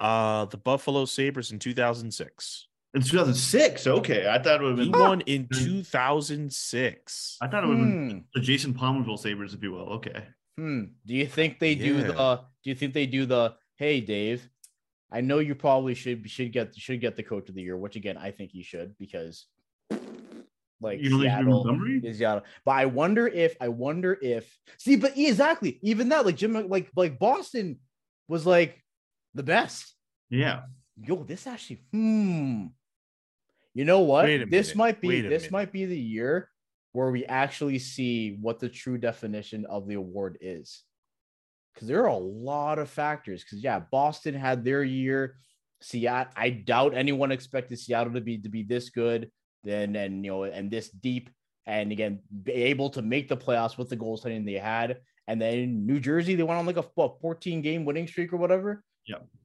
uh 0.00 0.44
the 0.46 0.56
Buffalo 0.56 1.04
Sabres 1.04 1.50
in 1.52 1.58
2006. 1.58 2.68
in 2.94 3.02
2006. 3.02 3.86
Okay, 3.86 4.28
I 4.28 4.38
thought 4.42 4.60
it 4.60 4.64
would 4.64 4.78
have 4.78 4.86
He 4.86 4.90
won 4.92 5.20
in 5.22 5.48
2006. 5.48 7.36
I 7.40 7.46
thought 7.48 7.64
it 7.64 7.66
would 7.68 7.78
have 7.78 7.86
been 7.86 8.10
Hmm. 8.10 8.18
the 8.34 8.40
Jason 8.40 8.74
Pominville 8.74 9.18
Sabres, 9.18 9.54
if 9.54 9.62
you 9.62 9.72
will. 9.72 9.88
Okay. 9.94 10.24
Hmm. 10.58 10.84
Do 11.06 11.14
you 11.14 11.26
think 11.26 11.58
they 11.58 11.74
do 11.74 11.96
Yeah. 11.98 12.02
the? 12.08 12.40
Do 12.62 12.70
you 12.70 12.74
think 12.76 12.92
they 12.94 13.06
do 13.06 13.24
the? 13.26 13.56
Hey, 13.76 14.00
Dave, 14.00 14.48
I 15.10 15.20
know 15.22 15.38
you 15.38 15.54
probably 15.54 15.94
should 15.94 16.28
should 16.30 16.52
get 16.52 16.74
should 16.76 17.00
get 17.00 17.16
the 17.16 17.22
coach 17.22 17.48
of 17.48 17.54
the 17.54 17.62
year. 17.62 17.76
Which 17.78 17.96
again, 17.96 18.16
I 18.18 18.30
think 18.30 18.52
you 18.54 18.62
should 18.62 18.96
because, 18.98 19.46
like 20.82 21.00
You 21.00 21.20
Seattle 21.20 21.80
is 22.02 22.18
Seattle. 22.18 22.42
But 22.64 22.72
I 22.72 22.86
wonder 22.86 23.26
if 23.26 23.56
I 23.60 23.68
wonder 23.68 24.18
if 24.20 24.58
see, 24.78 24.96
but 24.96 25.16
exactly 25.16 25.78
even 25.82 26.08
that 26.10 26.26
like 26.26 26.36
Jim 26.36 26.52
like 26.68 26.90
like 26.96 27.18
Boston 27.18 27.78
was 28.28 28.46
like 28.46 28.82
the 29.34 29.42
best. 29.42 29.94
Yeah. 30.30 30.62
Yo, 30.96 31.22
this 31.24 31.46
actually 31.46 31.84
hmm. 31.92 32.66
You 33.74 33.84
know 33.84 34.00
what? 34.00 34.26
This 34.50 34.74
might 34.74 35.00
be 35.00 35.22
this 35.22 35.44
minute. 35.44 35.52
might 35.52 35.72
be 35.72 35.86
the 35.86 35.98
year 35.98 36.48
where 36.92 37.10
we 37.10 37.24
actually 37.24 37.78
see 37.78 38.36
what 38.40 38.60
the 38.60 38.68
true 38.68 38.98
definition 38.98 39.64
of 39.66 39.88
the 39.88 39.94
award 39.94 40.38
is. 40.40 40.82
Because 41.72 41.88
there 41.88 42.02
are 42.02 42.08
a 42.08 42.16
lot 42.16 42.78
of 42.78 42.90
factors. 42.90 43.42
Because 43.42 43.64
yeah, 43.64 43.80
Boston 43.90 44.34
had 44.34 44.64
their 44.64 44.82
year. 44.82 45.36
Seattle, 45.80 46.32
I 46.36 46.50
doubt 46.50 46.94
anyone 46.94 47.32
expected 47.32 47.78
Seattle 47.78 48.12
to 48.12 48.20
be 48.20 48.38
to 48.38 48.48
be 48.48 48.62
this 48.62 48.90
good, 48.90 49.30
then 49.64 49.96
and 49.96 50.24
you 50.24 50.30
know, 50.30 50.44
and 50.44 50.70
this 50.70 50.88
deep, 50.88 51.30
and 51.66 51.92
again, 51.92 52.20
be 52.42 52.52
able 52.52 52.90
to 52.90 53.02
make 53.02 53.28
the 53.28 53.36
playoffs 53.36 53.78
with 53.78 53.88
the 53.88 53.96
goal 53.96 54.16
setting 54.16 54.44
they 54.44 54.54
had. 54.54 55.00
And 55.28 55.40
then 55.40 55.86
New 55.86 56.00
Jersey, 56.00 56.34
they 56.34 56.42
went 56.42 56.58
on 56.58 56.66
like 56.66 56.76
a 56.76 56.82
what, 56.94 57.20
14 57.20 57.62
game 57.62 57.84
winning 57.84 58.06
streak 58.08 58.32
or 58.32 58.36
whatever. 58.36 58.82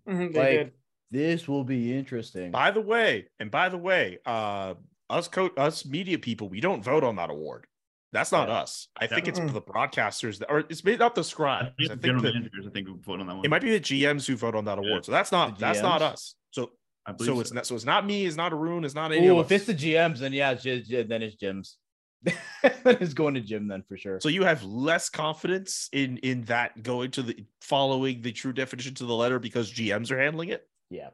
Mhm, 0.07 0.33
they 0.33 0.39
Like, 0.39 0.49
did. 0.49 0.71
This 1.11 1.47
will 1.47 1.63
be 1.63 1.93
interesting. 1.97 2.51
By 2.51 2.71
the 2.71 2.81
way, 2.81 3.27
and 3.39 3.49
by 3.51 3.69
the 3.69 3.77
way, 3.77 4.19
uh 4.25 4.75
us 5.09 5.27
co- 5.29 5.51
us 5.57 5.85
media 5.85 6.17
people, 6.19 6.49
we 6.49 6.59
don't 6.59 6.83
vote 6.83 7.03
on 7.03 7.15
that 7.15 7.29
award. 7.29 7.65
That's 8.11 8.31
not 8.31 8.47
Yeah. 8.49 8.55
us. 8.61 8.87
I 8.97 9.07
think 9.07 9.27
it's 9.27 9.39
Mm-mm. 9.39 9.53
the 9.53 9.61
broadcasters 9.61 10.39
that, 10.39 10.49
or 10.49 10.59
it's 10.59 10.83
made 10.83 10.99
not 10.99 11.13
the 11.15 11.21
I 11.21 11.23
scribes. 11.23 11.69
think 11.77 11.91
I 11.91 11.93
think 11.93 12.01
general 12.03 12.23
that 12.23 12.33
managers, 12.33 12.67
I 12.67 12.69
think, 12.71 12.87
would 12.89 13.03
vote 13.03 13.19
on 13.21 13.27
that 13.27 13.35
one. 13.35 13.45
it 13.45 13.49
might 13.49 13.61
be 13.61 13.71
the 13.71 13.79
GMs 13.79 14.25
who 14.27 14.35
vote 14.35 14.55
on 14.55 14.65
that 14.65 14.77
Yeah. 14.81 14.87
award. 14.87 15.05
So 15.05 15.11
that's 15.11 15.31
not 15.31 15.59
that's 15.59 15.81
not 15.81 16.01
us. 16.01 16.35
So 16.51 16.71
I 17.07 17.13
believe 17.13 17.33
so 17.35 17.39
it's 17.39 17.53
not 17.53 17.65
so 17.65 17.75
it's 17.75 17.85
not 17.85 18.05
me. 18.05 18.25
It's 18.25 18.35
not 18.35 18.51
Arun. 18.51 18.83
It's 18.83 18.93
not 18.93 19.11
any 19.13 19.27
Ooh, 19.27 19.39
of 19.39 19.45
if 19.51 19.51
it's 19.53 19.65
the 19.65 19.73
GMs, 19.73 20.19
then 20.19 20.33
yeah, 20.33 20.51
it's 20.51 20.63
just, 20.63 20.89
yeah, 20.89 21.03
then 21.03 21.21
it's 21.23 21.35
Jim's. 21.35 21.77
then 22.23 22.97
it's 22.99 23.13
going 23.13 23.35
to 23.35 23.41
gym 23.41 23.67
then 23.67 23.83
for 23.87 23.95
sure. 23.95 24.19
So 24.19 24.27
you 24.29 24.43
have 24.43 24.63
less 24.63 25.07
confidence 25.07 25.87
in 25.93 26.17
in 26.17 26.43
that 26.45 26.81
going 26.83 27.11
to 27.11 27.21
the 27.21 27.45
following 27.61 28.21
the 28.21 28.31
true 28.31 28.53
definition 28.53 28.95
to 28.95 29.05
the 29.05 29.13
letter 29.13 29.39
because 29.39 29.71
GMs 29.71 30.11
are 30.11 30.19
handling 30.19 30.49
it. 30.49 30.67
yeah, 30.89 31.09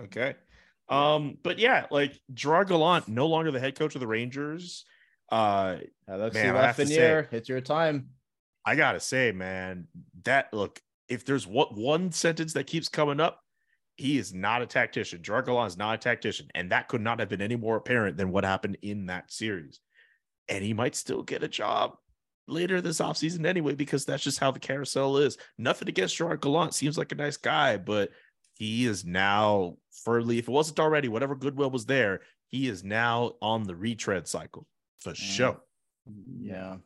Okay. 0.00 0.36
Um, 0.88 1.36
but 1.42 1.58
yeah, 1.58 1.86
like 1.90 2.18
Gerard 2.32 2.68
Gallant, 2.68 3.08
no 3.08 3.26
longer 3.26 3.50
the 3.50 3.58
head 3.58 3.76
coach 3.76 3.96
of 3.96 4.00
the 4.00 4.06
Rangers. 4.06 4.84
Uh, 5.30 5.78
Alexi 6.08 6.34
Man, 6.34 6.56
I 6.56 6.66
have 6.66 6.76
to 6.76 6.86
say- 6.86 6.98
Lafreniere, 6.98 7.32
it's 7.32 7.48
your 7.48 7.60
time. 7.60 8.10
I 8.64 8.76
gotta 8.76 9.00
say, 9.00 9.32
man, 9.32 9.88
that 10.24 10.52
look, 10.52 10.80
if 11.08 11.24
there's 11.24 11.46
what 11.46 11.76
one 11.76 12.12
sentence 12.12 12.52
that 12.52 12.68
keeps 12.68 12.88
coming 12.88 13.20
up, 13.20 13.40
he 13.96 14.18
is 14.18 14.34
not 14.34 14.62
a 14.62 14.66
tactician. 14.66 15.22
Gerard 15.22 15.46
Gallant 15.46 15.72
is 15.72 15.78
not 15.78 15.94
a 15.94 15.98
tactician, 15.98 16.48
and 16.54 16.70
that 16.70 16.88
could 16.88 17.00
not 17.00 17.18
have 17.18 17.28
been 17.28 17.42
any 17.42 17.56
more 17.56 17.76
apparent 17.76 18.16
than 18.16 18.30
what 18.30 18.44
happened 18.44 18.76
in 18.82 19.06
that 19.06 19.32
series. 19.32 19.80
And 20.48 20.62
he 20.62 20.74
might 20.74 20.94
still 20.94 21.22
get 21.22 21.42
a 21.42 21.48
job 21.48 21.96
later 22.46 22.80
this 22.80 23.00
offseason 23.00 23.46
anyway, 23.46 23.74
because 23.74 24.04
that's 24.04 24.22
just 24.22 24.38
how 24.38 24.50
the 24.50 24.60
carousel 24.60 25.16
is. 25.16 25.38
Nothing 25.58 25.88
against 25.88 26.16
Gerard 26.16 26.40
Gallant, 26.40 26.74
seems 26.74 26.96
like 26.96 27.12
a 27.12 27.16
nice 27.16 27.36
guy, 27.36 27.76
but 27.78 28.10
he 28.54 28.86
is 28.86 29.04
now 29.04 29.76
firmly, 30.04 30.38
if 30.38 30.48
it 30.48 30.52
wasn't 30.52 30.80
already, 30.80 31.08
whatever 31.08 31.34
goodwill 31.34 31.70
was 31.70 31.86
there, 31.86 32.20
he 32.48 32.68
is 32.68 32.84
now 32.84 33.32
on 33.42 33.64
the 33.64 33.74
retread 33.74 34.28
cycle 34.28 34.66
for 35.00 35.12
mm. 35.12 35.16
sure. 35.16 35.60
Yeah, 36.40 36.76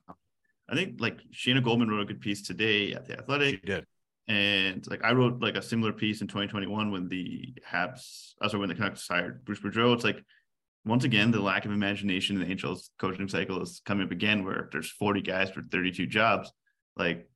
I 0.68 0.74
think 0.74 1.00
like 1.00 1.18
Shayna 1.32 1.62
Goldman 1.62 1.88
wrote 1.88 2.02
a 2.02 2.06
good 2.06 2.20
piece 2.20 2.42
today 2.42 2.92
at 2.92 3.06
the 3.06 3.12
She 3.12 3.18
Athletic, 3.18 3.66
did. 3.66 3.86
And 4.28 4.86
like 4.88 5.04
I 5.04 5.12
wrote 5.12 5.40
like 5.40 5.56
a 5.56 5.62
similar 5.62 5.92
piece 5.92 6.20
in 6.20 6.28
2021 6.28 6.90
when 6.90 7.08
the 7.08 7.54
Habs, 7.68 8.34
uh, 8.40 8.44
also 8.44 8.58
when 8.58 8.68
the 8.68 8.74
Canucks 8.74 9.06
hired 9.08 9.44
Bruce 9.44 9.60
Boudreau. 9.60 9.94
It's 9.94 10.04
like 10.04 10.22
once 10.84 11.04
again 11.04 11.30
the 11.30 11.40
lack 11.40 11.64
of 11.64 11.72
imagination 11.72 12.40
in 12.40 12.48
the 12.48 12.54
NHL's 12.54 12.90
coaching 12.98 13.28
cycle 13.28 13.60
is 13.62 13.82
coming 13.84 14.06
up 14.06 14.12
again, 14.12 14.44
where 14.44 14.68
there's 14.72 14.90
40 14.90 15.22
guys 15.22 15.50
for 15.50 15.62
32 15.62 16.06
jobs. 16.06 16.52
Like 16.96 17.28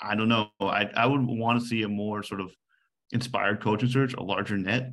I 0.00 0.14
don't 0.14 0.28
know, 0.28 0.48
I 0.60 0.90
I 0.94 1.06
would 1.06 1.20
want 1.22 1.60
to 1.60 1.66
see 1.66 1.82
a 1.82 1.88
more 1.88 2.22
sort 2.22 2.40
of 2.40 2.50
inspired 3.12 3.60
coaching 3.60 3.88
search, 3.88 4.14
a 4.14 4.22
larger 4.22 4.56
net. 4.56 4.92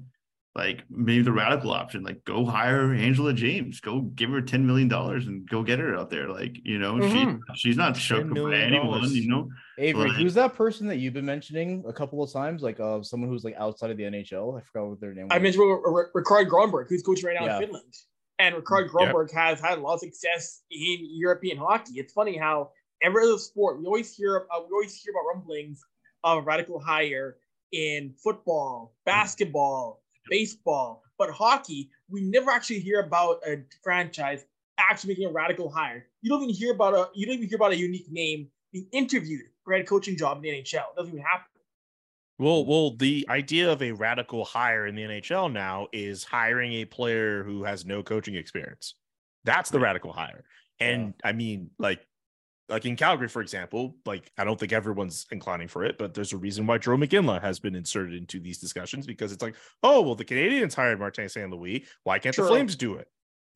Like 0.55 0.83
maybe 0.89 1.21
the 1.21 1.31
radical 1.31 1.71
option, 1.71 2.01
like 2.03 2.25
go 2.25 2.43
hire 2.43 2.91
Angela 2.91 3.33
James, 3.33 3.79
go 3.79 4.01
give 4.01 4.31
her 4.31 4.41
ten 4.41 4.65
million 4.65 4.87
dollars 4.87 5.27
and 5.27 5.47
go 5.47 5.61
get 5.61 5.77
her 5.77 5.95
out 5.95 6.09
there. 6.09 6.27
Like 6.27 6.57
you 6.65 6.79
know, 6.79 6.95
Mhm. 6.95 7.39
she 7.53 7.69
she's 7.69 7.77
not 7.77 7.95
shook 7.95 8.27
by 8.33 8.55
anyone. 8.57 9.03
You 9.11 9.27
know, 9.29 9.49
Avery, 9.77 10.09
Like- 10.09 10.17
who's 10.17 10.33
that 10.33 10.55
person 10.55 10.87
that 10.87 10.97
you've 10.97 11.13
been 11.13 11.25
mentioning 11.25 11.83
a 11.87 11.93
couple 11.93 12.23
of 12.23 12.33
times? 12.33 12.63
Like 12.63 12.79
uh, 12.79 13.03
someone 13.03 13.29
who's 13.29 13.43
like 13.43 13.55
outside 13.57 13.91
of 13.91 13.97
the 13.97 14.03
NHL. 14.03 14.57
I 14.59 14.61
forgot 14.63 14.89
what 14.89 14.99
their 14.99 15.13
name. 15.13 15.27
I 15.29 15.37
mentioned 15.37 15.63
R- 15.63 15.87
R- 15.95 16.11
Rikard 16.15 16.47
Grönborg, 16.49 16.87
who's 16.89 17.03
coaching 17.03 17.27
right 17.27 17.37
now 17.39 17.45
Yeah. 17.45 17.57
in 17.57 17.63
Finland. 17.65 17.93
And 18.39 18.55
Rikard 18.55 18.89
Grönborg 18.89 19.31
has 19.31 19.61
had 19.61 19.77
a 19.77 19.81
lot 19.81 19.93
of 19.95 19.99
success 19.99 20.63
in 20.71 20.97
European 21.11 21.57
hockey. 21.57 21.93
It's 21.99 22.11
funny 22.13 22.37
how 22.37 22.71
every 23.03 23.23
other 23.23 23.37
sport 23.37 23.79
we 23.79 23.85
always 23.85 24.15
hear 24.15 24.47
uh, 24.51 24.59
we 24.67 24.73
always 24.73 24.95
hear 24.99 25.13
about 25.13 25.35
rumblings 25.35 25.79
of 26.23 26.45
radical 26.47 26.79
hire 26.79 27.37
in 27.71 28.13
football, 28.23 28.95
basketball, 29.05 29.98
baseball, 30.29 31.03
but 31.17 31.29
hockey 31.29 31.89
we 32.09 32.21
never 32.21 32.51
actually 32.51 32.79
hear 32.79 33.01
about 33.01 33.39
a 33.47 33.57
franchise 33.83 34.45
actually 34.77 35.09
making 35.09 35.27
a 35.27 35.31
radical 35.31 35.69
hire. 35.69 36.05
You 36.21 36.29
don't 36.29 36.43
even 36.43 36.55
hear 36.55 36.73
about 36.73 36.93
a 36.93 37.09
you 37.13 37.25
don't 37.25 37.35
even 37.35 37.49
hear 37.49 37.57
about 37.57 37.71
a 37.71 37.77
unique 37.77 38.11
name 38.11 38.47
being 38.71 38.87
interviewed 38.91 39.45
for 39.63 39.73
a 39.73 39.77
head 39.77 39.87
coaching 39.87 40.17
job 40.17 40.37
in 40.37 40.43
the 40.43 40.49
NHL. 40.49 40.73
It 40.73 40.95
doesn't 40.97 41.13
even 41.13 41.23
happen. 41.23 41.45
Well, 42.37 42.65
well, 42.65 42.95
the 42.95 43.27
idea 43.29 43.69
of 43.69 43.81
a 43.81 43.91
radical 43.91 44.45
hire 44.45 44.87
in 44.87 44.95
the 44.95 45.01
NHL 45.01 45.51
now 45.51 45.87
is 45.91 46.23
hiring 46.23 46.71
a 46.73 46.85
player 46.85 47.43
who 47.43 47.63
has 47.65 47.85
no 47.85 48.01
coaching 48.01 48.35
experience. 48.35 48.95
That's 49.43 49.69
the 49.69 49.79
radical 49.79 50.13
hire. 50.13 50.45
And 50.79 51.13
I 51.21 51.33
mean, 51.33 51.71
like, 51.77 51.99
like 52.69 52.85
in 52.85 52.95
Calgary, 52.95 53.27
for 53.27 53.41
example, 53.41 53.95
like 54.05 54.31
I 54.37 54.43
don't 54.43 54.59
think 54.59 54.73
everyone's 54.73 55.25
inclining 55.31 55.67
for 55.67 55.83
it, 55.83 55.97
but 55.97 56.13
there's 56.13 56.33
a 56.33 56.37
reason 56.37 56.67
why 56.67 56.77
Joe 56.77 56.97
McGinley 56.97 57.41
has 57.41 57.59
been 57.59 57.75
inserted 57.75 58.13
into 58.13 58.39
these 58.39 58.59
discussions 58.59 59.05
because 59.05 59.31
it's 59.31 59.43
like, 59.43 59.55
oh, 59.83 60.01
well, 60.01 60.15
the 60.15 60.25
Canadiens 60.25 60.75
hired 60.75 60.99
Martin 60.99 61.27
St. 61.29 61.49
Louis. 61.49 61.85
Why 62.03 62.19
can't 62.19 62.35
True. 62.35 62.45
the 62.45 62.49
Flames 62.49 62.75
do 62.75 62.95
it? 62.95 63.07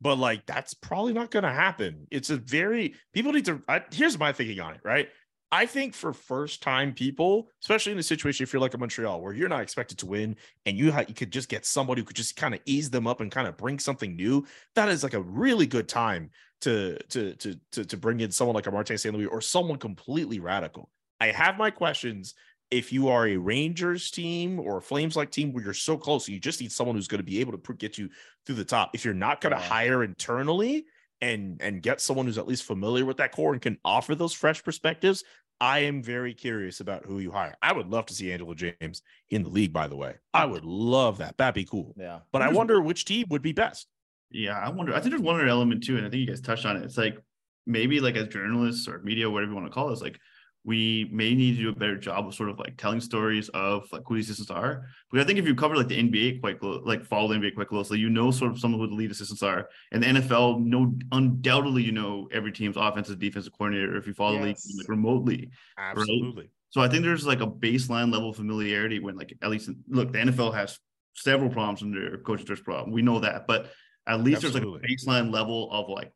But 0.02 0.18
like, 0.18 0.46
that's 0.46 0.74
probably 0.74 1.14
not 1.14 1.32
going 1.32 1.44
to 1.44 1.52
happen. 1.52 2.08
It's 2.12 2.30
a 2.30 2.38
very 2.38 2.96
people 3.14 3.32
need 3.32 3.46
to. 3.46 3.62
I, 3.68 3.82
here's 3.92 4.18
my 4.18 4.34
thinking 4.34 4.60
on 4.60 4.74
it, 4.74 4.82
right? 4.84 5.10
I 5.54 5.68
think 5.68 5.94
for 5.94 6.14
first 6.14 6.64
time 6.64 6.94
people, 6.94 7.48
especially 7.62 7.92
in 7.92 8.00
a 8.00 8.04
situation 8.04 8.44
if 8.44 8.52
you're 8.52 8.60
like 8.60 8.74
a 8.74 8.78
Montreal 8.80 9.22
where 9.22 9.34
you're 9.34 9.48
not 9.48 9.62
expected 9.62 10.00
to 10.00 10.08
win 10.08 10.36
and 10.66 10.76
you 10.76 10.92
ha- 10.92 11.06
you 11.08 11.14
could 11.14 11.32
just 11.32 11.48
get 11.48 11.64
somebody 11.64 12.02
who 12.02 12.06
could 12.06 12.16
just 12.16 12.36
kind 12.36 12.56
of 12.56 12.60
ease 12.66 12.90
them 12.90 13.06
up 13.06 13.22
and 13.22 13.32
kind 13.32 13.48
of 13.48 13.56
bring 13.56 13.78
something 13.78 14.16
new, 14.16 14.48
that 14.74 14.90
is 14.90 15.04
like 15.04 15.14
a 15.14 15.22
really 15.22 15.68
good 15.68 15.88
time 15.88 16.32
to 16.64 16.98
to 17.10 17.36
to 17.36 17.60
to, 17.72 17.86
to 17.86 17.98
bring 17.98 18.20
in 18.20 18.32
someone 18.32 18.56
like 18.56 18.68
a 18.68 18.72
Martin 18.72 18.98
St. 18.98 19.16
Louis 19.16 19.28
or 19.28 19.42
someone 19.42 19.78
completely 19.78 20.40
radical. 20.40 20.90
I 21.22 21.28
have 21.28 21.58
my 21.58 21.72
questions 21.72 22.34
if 22.72 22.92
you 22.92 23.08
are 23.10 23.28
a 23.28 23.38
Rangers 23.38 24.10
team 24.10 24.60
or 24.60 24.78
a 24.78 24.82
Flames 24.82 25.16
like 25.16 25.30
team 25.30 25.54
where 25.54 25.64
you're 25.64 25.74
so 25.76 25.96
close, 25.96 26.28
you 26.28 26.40
just 26.40 26.60
need 26.60 26.72
someone 26.72 26.96
who's 26.96 27.08
going 27.08 27.20
to 27.20 27.24
be 27.24 27.40
able 27.40 27.56
to 27.56 27.74
get 27.76 27.98
you 28.00 28.10
through 28.46 28.56
the 28.56 28.66
top. 28.66 28.90
If 28.94 29.06
you're 29.06 29.14
not 29.14 29.42
going 29.42 29.54
to 29.54 29.60
Yeah. 29.62 29.68
hire 29.68 30.04
internally 30.04 30.86
and 31.22 31.62
and 31.62 31.82
get 31.82 32.02
someone 32.02 32.26
who's 32.26 32.40
at 32.40 32.48
least 32.48 32.64
familiar 32.64 33.06
with 33.06 33.18
that 33.18 33.32
core 33.32 33.54
and 33.54 33.62
can 33.62 33.78
offer 33.86 34.16
those 34.16 34.34
fresh 34.34 34.64
perspectives, 34.64 35.24
I 35.62 35.80
am 35.80 36.02
very 36.02 36.34
curious 36.34 36.80
about 36.80 37.06
who 37.06 37.20
you 37.20 37.32
hire. 37.32 37.56
I 37.62 37.74
would 37.74 37.88
love 37.88 38.08
to 38.08 38.14
see 38.14 38.32
Angela 38.34 38.56
James 38.56 39.02
in 39.30 39.44
the 39.44 39.50
league, 39.50 39.72
by 39.72 39.88
the 39.88 39.96
way. 39.96 40.16
I 40.34 40.46
would 40.46 40.66
love 40.66 41.20
that. 41.20 41.38
That'd 41.38 41.54
be 41.54 41.66
cool. 41.66 41.94
Yeah. 41.98 42.20
But 42.32 42.42
I 42.42 42.50
wonder 42.50 42.82
which 42.82 43.06
team 43.06 43.28
would 43.30 43.44
be 43.44 43.54
best. 43.54 43.88
Yeah, 44.34 44.58
I 44.58 44.70
wonder. 44.70 44.94
I 44.94 45.00
think 45.00 45.12
there's 45.12 45.22
one 45.22 45.36
other 45.36 45.48
element 45.48 45.84
too, 45.84 45.98
and 45.98 46.06
I 46.06 46.10
think 46.10 46.22
you 46.22 46.28
guys 46.28 46.42
touched 46.42 46.66
on 46.66 46.76
it. 46.76 46.84
It's 46.84 46.98
like 46.98 47.18
maybe 47.66 48.00
like 48.00 48.16
as 48.16 48.28
journalists 48.28 48.88
or 48.88 49.00
media, 49.04 49.30
whatever 49.30 49.52
you 49.52 49.56
want 49.56 49.68
to 49.68 49.74
call 49.74 49.92
us, 49.92 50.02
like 50.02 50.20
we 50.66 51.10
may 51.12 51.36
need 51.36 51.58
to 51.58 51.64
do 51.64 51.70
a 51.70 51.76
better 51.76 51.98
job 51.98 52.26
of 52.26 52.34
sort 52.34 52.50
of 52.50 52.58
like 52.58 52.78
telling 52.78 53.02
stories 53.02 53.50
of 53.50 53.86
like 53.92 54.02
who 54.06 54.16
these 54.16 54.30
assistants 54.30 54.50
are. 54.50 54.86
Because 55.12 55.24
I 55.24 55.28
think 55.28 55.38
if 55.38 55.46
you 55.46 55.56
cover 55.56 55.76
like 55.76 55.90
the 55.90 56.02
NBA 56.02 56.40
quite 56.42 56.60
close, 56.60 56.82
like 56.86 57.06
follow 57.06 57.28
the 57.28 57.36
NBA 57.36 57.56
quite 57.56 57.68
closely, 57.68 58.00
you 58.00 58.10
know 58.10 58.32
sort 58.32 58.52
of 58.52 58.60
some 58.60 58.74
of 58.74 58.80
who 58.80 58.88
the 58.88 58.96
lead 58.96 59.12
assistants 59.12 59.44
are. 59.44 59.70
And 59.92 60.02
the 60.02 60.08
NFL, 60.08 60.64
no, 60.64 60.96
undoubtedly, 61.12 61.84
you 61.84 61.92
know 61.92 62.30
every 62.32 62.52
team's 62.52 62.78
offensive, 62.78 63.20
defensive 63.20 63.54
coordinator 63.54 63.98
if 63.98 64.08
you 64.08 64.14
follow 64.14 64.38
the 64.38 64.46
league 64.46 64.58
like 64.78 64.90
remotely. 64.90 65.52
Absolutely. 65.78 66.50
So 66.70 66.82
I 66.82 66.88
think 66.88 67.04
there's 67.04 67.28
like 67.28 67.42
a 67.42 67.48
baseline 67.48 68.12
level 68.12 68.32
of 68.32 68.38
familiarity 68.38 69.00
when 69.00 69.16
like 69.16 69.38
at 69.42 69.52
least 69.52 69.70
look, 69.90 70.12
the 70.12 70.20
NFL 70.20 70.56
has 70.56 70.80
several 71.16 71.50
problems 71.50 71.82
in 71.82 71.92
their 71.92 72.18
coaching 72.20 72.48
search 72.48 72.64
problem. 72.64 72.92
We 72.92 73.02
know 73.02 73.20
that, 73.20 73.48
but 73.48 73.72
at 74.08 74.22
least 74.22 74.42
there's 74.42 74.54
like 74.54 74.64
a 74.64 74.66
baseline 74.66 75.32
level 75.32 75.72
of 75.72 75.90
like 75.90 76.12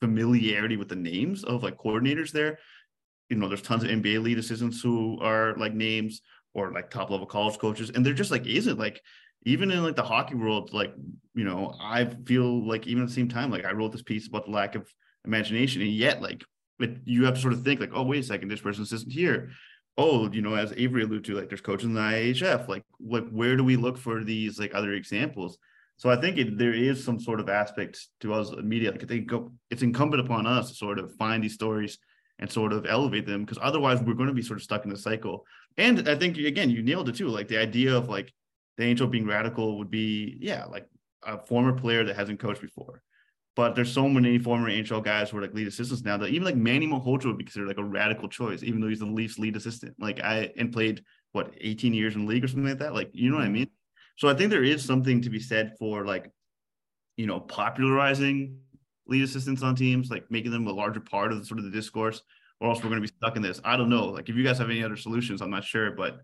familiarity 0.00 0.76
with 0.76 0.88
the 0.88 0.96
names 0.96 1.44
of 1.44 1.62
like 1.62 1.76
coordinators 1.76 2.32
there. 2.32 2.58
You 3.28 3.36
know, 3.36 3.48
there's 3.48 3.62
tons 3.62 3.84
of 3.84 3.90
NBA 3.90 4.22
lead 4.22 4.38
assistants 4.38 4.80
who 4.80 5.18
are 5.20 5.54
like 5.56 5.74
names 5.74 6.22
or 6.54 6.72
like 6.72 6.90
top 6.90 7.10
level 7.10 7.26
college 7.26 7.58
coaches, 7.58 7.90
and 7.90 8.04
they're 8.04 8.12
just 8.12 8.30
like 8.30 8.46
isn't 8.46 8.78
like 8.78 9.00
even 9.44 9.70
in 9.70 9.82
like 9.82 9.96
the 9.96 10.02
hockey 10.02 10.34
world, 10.34 10.72
like 10.72 10.92
you 11.34 11.44
know, 11.44 11.76
I 11.80 12.06
feel 12.26 12.66
like 12.66 12.86
even 12.86 13.04
at 13.04 13.08
the 13.08 13.14
same 13.14 13.28
time, 13.28 13.50
like 13.50 13.64
I 13.64 13.72
wrote 13.72 13.92
this 13.92 14.02
piece 14.02 14.26
about 14.26 14.46
the 14.46 14.50
lack 14.50 14.74
of 14.74 14.92
imagination, 15.24 15.82
and 15.82 15.90
yet 15.92 16.20
like 16.20 16.42
but 16.78 16.90
you 17.04 17.26
have 17.26 17.34
to 17.34 17.40
sort 17.40 17.52
of 17.52 17.62
think 17.62 17.78
like, 17.78 17.90
oh, 17.92 18.02
wait 18.02 18.20
a 18.20 18.26
second, 18.26 18.48
this 18.48 18.62
person's 18.62 18.90
assistant 18.90 19.12
here 19.12 19.50
oh, 20.00 20.30
you 20.32 20.40
know, 20.40 20.54
as 20.54 20.72
Avery 20.76 21.02
alluded 21.02 21.24
to, 21.24 21.34
like 21.34 21.48
there's 21.48 21.60
coaches 21.60 21.84
in 21.84 21.92
the 21.92 22.00
IHF. 22.00 22.68
Like, 22.68 22.84
like 23.00 23.28
where 23.28 23.56
do 23.56 23.62
we 23.62 23.76
look 23.76 23.98
for 23.98 24.24
these 24.24 24.58
like 24.58 24.74
other 24.74 24.94
examples? 24.94 25.58
So 26.00 26.08
I 26.08 26.16
think 26.16 26.38
it, 26.38 26.56
there 26.56 26.72
is 26.72 27.04
some 27.04 27.20
sort 27.20 27.40
of 27.40 27.50
aspect 27.50 28.06
to 28.20 28.32
us 28.32 28.50
media. 28.52 28.90
Like 28.90 29.02
I 29.02 29.06
think 29.06 29.30
it's 29.68 29.82
incumbent 29.82 30.24
upon 30.24 30.46
us 30.46 30.70
to 30.70 30.74
sort 30.74 30.98
of 30.98 31.14
find 31.16 31.44
these 31.44 31.52
stories 31.52 31.98
and 32.38 32.50
sort 32.50 32.72
of 32.72 32.86
elevate 32.86 33.26
them 33.26 33.44
because 33.44 33.58
otherwise 33.60 34.00
we're 34.00 34.14
going 34.14 34.30
to 34.30 34.34
be 34.34 34.40
sort 34.40 34.58
of 34.58 34.62
stuck 34.62 34.84
in 34.84 34.90
the 34.90 34.96
cycle. 34.96 35.44
And 35.76 36.08
I 36.08 36.14
think 36.14 36.38
again, 36.38 36.70
you 36.70 36.82
nailed 36.82 37.10
it 37.10 37.16
too. 37.16 37.28
Like 37.28 37.48
the 37.48 37.58
idea 37.58 37.94
of 37.94 38.08
like 38.08 38.32
the 38.78 38.84
angel 38.84 39.08
being 39.08 39.26
radical 39.26 39.76
would 39.76 39.90
be, 39.90 40.38
yeah, 40.40 40.64
like 40.64 40.88
a 41.22 41.36
former 41.36 41.74
player 41.74 42.02
that 42.02 42.16
hasn't 42.16 42.40
coached 42.40 42.62
before. 42.62 43.02
But 43.54 43.74
there's 43.74 43.92
so 43.92 44.08
many 44.08 44.38
former 44.38 44.70
NHL 44.70 45.04
guys 45.04 45.28
who 45.28 45.36
are 45.36 45.42
like 45.42 45.52
lead 45.52 45.68
assistants 45.68 46.02
now 46.02 46.16
that 46.16 46.28
even 46.28 46.46
like 46.46 46.56
Manny 46.56 46.86
Malhotra 46.86 47.26
would 47.26 47.36
be 47.36 47.44
considered 47.44 47.68
like 47.68 47.76
a 47.76 47.84
radical 47.84 48.30
choice, 48.30 48.62
even 48.62 48.80
though 48.80 48.88
he's 48.88 49.00
the 49.00 49.04
Leafs 49.04 49.38
lead 49.38 49.54
assistant. 49.54 49.96
Like 49.98 50.18
I 50.20 50.50
and 50.56 50.72
played 50.72 51.04
what 51.32 51.52
18 51.60 51.92
years 51.92 52.14
in 52.14 52.22
the 52.22 52.26
league 52.26 52.42
or 52.42 52.48
something 52.48 52.70
like 52.70 52.78
that. 52.78 52.94
Like 52.94 53.10
you 53.12 53.28
know 53.28 53.36
what 53.36 53.42
I 53.42 53.48
mm-hmm. 53.48 53.52
mean? 53.52 53.70
So 54.20 54.28
I 54.28 54.34
think 54.34 54.50
there 54.50 54.62
is 54.62 54.84
something 54.84 55.22
to 55.22 55.30
be 55.30 55.40
said 55.40 55.76
for 55.78 56.04
like, 56.04 56.30
you 57.16 57.26
know, 57.26 57.40
popularizing 57.40 58.58
lead 59.06 59.22
assistants 59.22 59.62
on 59.62 59.74
teams, 59.74 60.10
like 60.10 60.30
making 60.30 60.50
them 60.50 60.66
a 60.66 60.72
larger 60.72 61.00
part 61.00 61.32
of 61.32 61.38
the, 61.38 61.44
sort 61.46 61.56
of 61.56 61.64
the 61.64 61.70
discourse, 61.70 62.20
or 62.60 62.68
else 62.68 62.84
we're 62.84 62.90
going 62.90 63.02
to 63.02 63.08
be 63.08 63.14
stuck 63.16 63.36
in 63.36 63.40
this. 63.40 63.62
I 63.64 63.78
don't 63.78 63.88
know. 63.88 64.08
Like 64.08 64.28
if 64.28 64.36
you 64.36 64.44
guys 64.44 64.58
have 64.58 64.68
any 64.68 64.84
other 64.84 64.96
solutions, 64.96 65.40
I'm 65.40 65.48
not 65.50 65.64
sure, 65.64 65.92
but 65.92 66.18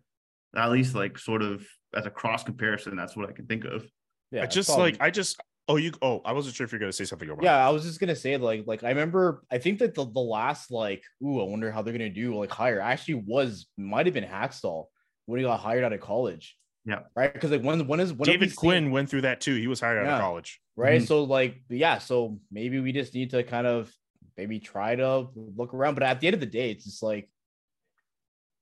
at 0.55 0.70
least 0.70 0.94
like 0.94 1.16
sort 1.16 1.40
of 1.40 1.66
as 1.94 2.05
a 2.05 2.11
cross 2.11 2.44
comparison, 2.44 2.97
that's 2.97 3.16
what 3.16 3.30
I 3.30 3.32
can 3.32 3.47
think 3.47 3.64
of. 3.64 3.86
Yeah. 4.30 4.42
I 4.42 4.44
it's 4.44 4.55
just 4.55 4.68
probably- 4.68 4.92
like 4.92 5.01
I 5.01 5.11
just 5.11 5.40
oh 5.66 5.76
you 5.76 5.92
oh 6.03 6.20
I 6.26 6.32
wasn't 6.32 6.55
sure 6.55 6.66
if 6.66 6.72
you're 6.72 6.78
gonna 6.78 6.92
say 6.92 7.07
something 7.07 7.30
about 7.30 7.44
Yeah, 7.44 7.66
I 7.66 7.70
was 7.70 7.82
just 7.82 7.99
gonna 7.99 8.14
say 8.14 8.36
like 8.36 8.64
like 8.66 8.84
I 8.84 8.90
remember 8.90 9.42
I 9.51 9.57
think 9.57 9.78
that 9.78 9.94
the, 9.94 10.05
the 10.05 10.20
last 10.20 10.70
like 10.70 11.03
ooh 11.24 11.40
I 11.40 11.44
wonder 11.44 11.72
how 11.72 11.80
they're 11.80 11.94
gonna 11.94 12.11
do 12.11 12.36
like 12.36 12.51
hire 12.51 12.78
actually 12.78 13.22
was 13.26 13.68
might 13.78 14.05
have 14.05 14.14
been 14.14 14.24
Hakstol 14.24 14.88
when 15.24 15.40
he 15.40 15.47
got 15.47 15.61
hired 15.61 15.82
out 15.82 15.94
of 15.94 16.01
college. 16.01 16.57
Yeah. 16.87 17.01
Right. 17.16 17.32
Because 17.32 17.51
like 17.51 17.62
when 17.62 17.87
when 17.89 18.01
is 18.01 18.12
when 18.12 18.28
have 18.28 18.34
we 18.34 18.39
David 18.39 18.51
seen- 18.51 18.57
Quinn 18.57 18.91
went 18.93 19.11
through 19.11 19.22
that 19.22 19.41
too. 19.41 19.57
He 19.57 19.66
was 19.66 19.80
hired 19.80 19.99
out 20.07 20.14
of 20.14 20.20
college. 20.20 20.61
right? 20.76 21.01
Mhm. 21.03 21.07
So 21.07 21.24
like 21.24 21.62
yeah, 21.68 21.99
so 21.99 22.39
maybe 22.51 22.78
we 22.80 22.93
just 22.93 23.12
need 23.12 23.30
to 23.30 23.43
kind 23.43 23.66
of 23.66 23.93
maybe 24.37 24.61
try 24.61 24.95
to 24.95 25.28
look 25.34 25.74
around. 25.74 25.95
But 25.95 26.05
at 26.05 26.20
the 26.20 26.28
end 26.28 26.34
of 26.34 26.41
the 26.41 26.47
day, 26.47 26.70
it's 26.70 26.84
just 26.84 27.03
like 27.03 27.28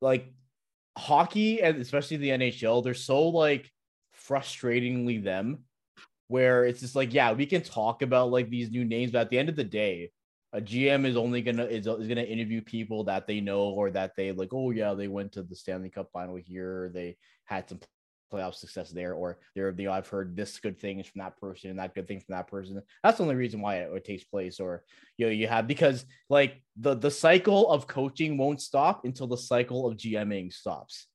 like 0.01 0.33
hockey 0.97 1.61
and 1.63 1.79
especially 1.81 2.17
the 2.19 2.31
NHL, 2.31 2.83
they're 2.83 2.95
so 2.95 3.29
like 3.29 3.71
frustratingly 4.27 5.23
them 5.23 5.65
where 6.29 6.65
it's 6.65 6.81
just 6.81 6.97
like, 6.97 7.13
yeah, 7.13 7.33
we 7.33 7.47
can 7.47 7.63
talk 7.63 8.01
about 8.03 8.31
like 8.31 8.49
these 8.49 8.71
new 8.71 8.85
names, 8.85 9.11
but 9.13 9.21
at 9.21 9.31
the 9.31 9.39
end 9.39 9.49
of 9.49 9.57
the 9.57 9.65
day, 9.65 10.11
a 10.53 10.61
GM 10.61 11.05
is 11.05 11.17
only 11.17 11.43
gonna 11.43 11.65
is, 11.65 11.87
is 11.87 12.09
gonna 12.09 12.23
interview 12.23 12.63
people 12.63 13.05
that 13.05 13.27
they 13.27 13.41
know 13.41 13.61
or 13.65 13.91
that 13.91 14.13
they 14.17 14.33
like, 14.33 14.55
oh 14.55 14.71
yeah, 14.71 14.95
they 14.95 15.09
went 15.09 15.33
to 15.33 15.43
the 15.43 15.55
Stanley 15.57 15.91
Cup 15.91 16.11
final 16.13 16.37
here, 16.37 16.91
they 16.95 17.17
had 17.45 17.69
some 17.69 17.81
playoff 18.33 18.55
success 18.55 18.91
there, 18.91 19.15
or 19.15 19.39
they're 19.55 19.73
they 19.73 19.87
I've 19.87 20.09
heard 20.09 20.37
this 20.37 20.59
good 20.59 20.79
things 20.81 21.07
from 21.07 21.21
that 21.21 21.37
person 21.39 21.71
and 21.71 21.79
that 21.79 21.95
good 21.95 22.09
thing 22.09 22.21
from 22.21 22.35
that 22.35 22.49
person. 22.49 22.81
That's 23.03 23.19
the 23.19 23.25
only 23.25 23.37
reason 23.37 23.61
why 23.61 23.77
it, 23.77 23.93
it 23.95 24.05
takes 24.05 24.25
place. 24.25 24.61
Or 24.61 24.85
you 25.17 25.27
know, 25.27 25.33
you 25.33 25.47
have 25.49 25.67
because 25.67 26.05
like 26.29 26.63
the 26.77 26.95
the 26.95 27.11
cycle 27.11 27.71
of 27.71 27.87
coaching 27.87 28.37
won't 28.37 28.61
stop 28.61 29.05
until 29.05 29.27
the 29.27 29.37
cycle 29.37 29.87
of 29.87 29.97
GMing 29.97 30.53
stops. 30.53 31.07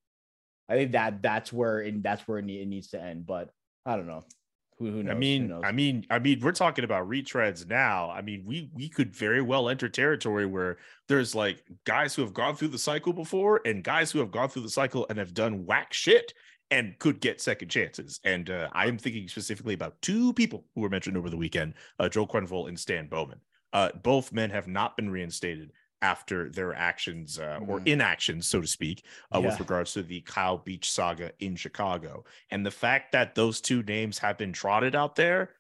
I 0.70 0.76
think 0.76 0.92
that 0.92 1.22
that's 1.22 1.52
where 1.52 1.80
and 1.80 2.04
that's 2.04 2.28
where 2.28 2.38
it, 2.38 2.46
ne- 2.46 2.62
it 2.62 2.68
needs 2.68 2.90
to 2.90 3.02
end. 3.02 3.26
But 3.26 3.50
I 3.86 3.96
don't 3.96 4.08
know. 4.08 4.24
Who, 4.80 4.86
who 4.86 5.04
knows? 5.04 5.12
I 5.12 5.14
Who 5.16 5.20
mean, 5.20 5.48
knows? 5.50 5.62
I 5.66 5.72
mean, 5.74 6.06
I 6.10 6.20
mean, 6.20 6.40
we're 6.42 6.54
talking 6.54 6.86
about 6.86 7.10
retreads 7.10 7.68
now. 7.68 8.10
I 8.10 8.22
mean, 8.22 8.44
we 8.46 8.70
we 8.74 8.88
could 8.88 9.14
very 9.14 9.42
well 9.42 9.68
enter 9.68 9.90
territory 9.90 10.46
where 10.46 10.78
there's 11.10 11.36
like 11.36 11.64
guys 11.86 12.16
who 12.16 12.22
have 12.22 12.34
gone 12.34 12.56
through 12.56 12.70
the 12.70 12.78
cycle 12.78 13.12
before 13.12 13.62
and 13.66 13.84
guys 13.84 14.10
who 14.10 14.20
have 14.20 14.32
gone 14.32 14.48
through 14.48 14.62
the 14.62 14.70
cycle 14.70 15.06
and 15.10 15.20
have 15.20 15.34
done 15.34 15.66
whack 15.66 15.92
shit 15.92 16.34
and 16.72 16.98
could 17.00 17.20
get 17.20 17.42
second 17.42 17.70
chances. 17.70 18.20
And 18.24 18.50
uh, 18.50 18.70
I 18.74 18.88
am 18.88 18.98
thinking 18.98 19.28
specifically 19.28 19.74
about 19.74 20.02
two 20.02 20.34
people 20.34 20.66
who 20.76 20.82
were 20.82 20.90
mentioned 20.90 21.18
over 21.18 21.30
the 21.30 21.38
weekend: 21.38 21.74
uh, 22.00 22.10
Joe 22.10 22.28
Quenneville 22.28 22.68
and 22.68 22.80
Stan 22.80 23.08
Bowman. 23.08 23.42
Uh, 23.74 23.90
both 24.04 24.32
men 24.34 24.50
have 24.50 24.68
not 24.68 24.98
been 24.98 25.10
reinstated 25.10 25.72
after 26.02 26.50
their 26.50 26.74
actions 26.74 27.38
uh, 27.40 27.60
or 27.68 27.82
Mhm. 27.82 27.88
inactions, 27.88 28.48
so 28.48 28.62
to 28.62 28.68
speak, 28.68 29.06
uh, 29.36 29.42
with 29.42 29.60
regards 29.60 29.94
to 29.94 30.02
the 30.02 30.22
Kyle 30.22 30.58
Beach 30.58 30.90
saga 30.90 31.32
in 31.40 31.56
Chicago. 31.56 32.24
And 32.52 32.66
the 32.66 32.72
fact 32.72 33.12
that 33.12 33.36
those 33.36 33.60
two 33.62 33.84
names 33.84 34.18
have 34.20 34.38
been 34.38 34.54
trotted 34.54 34.96
out 34.96 35.16
there, 35.16 35.56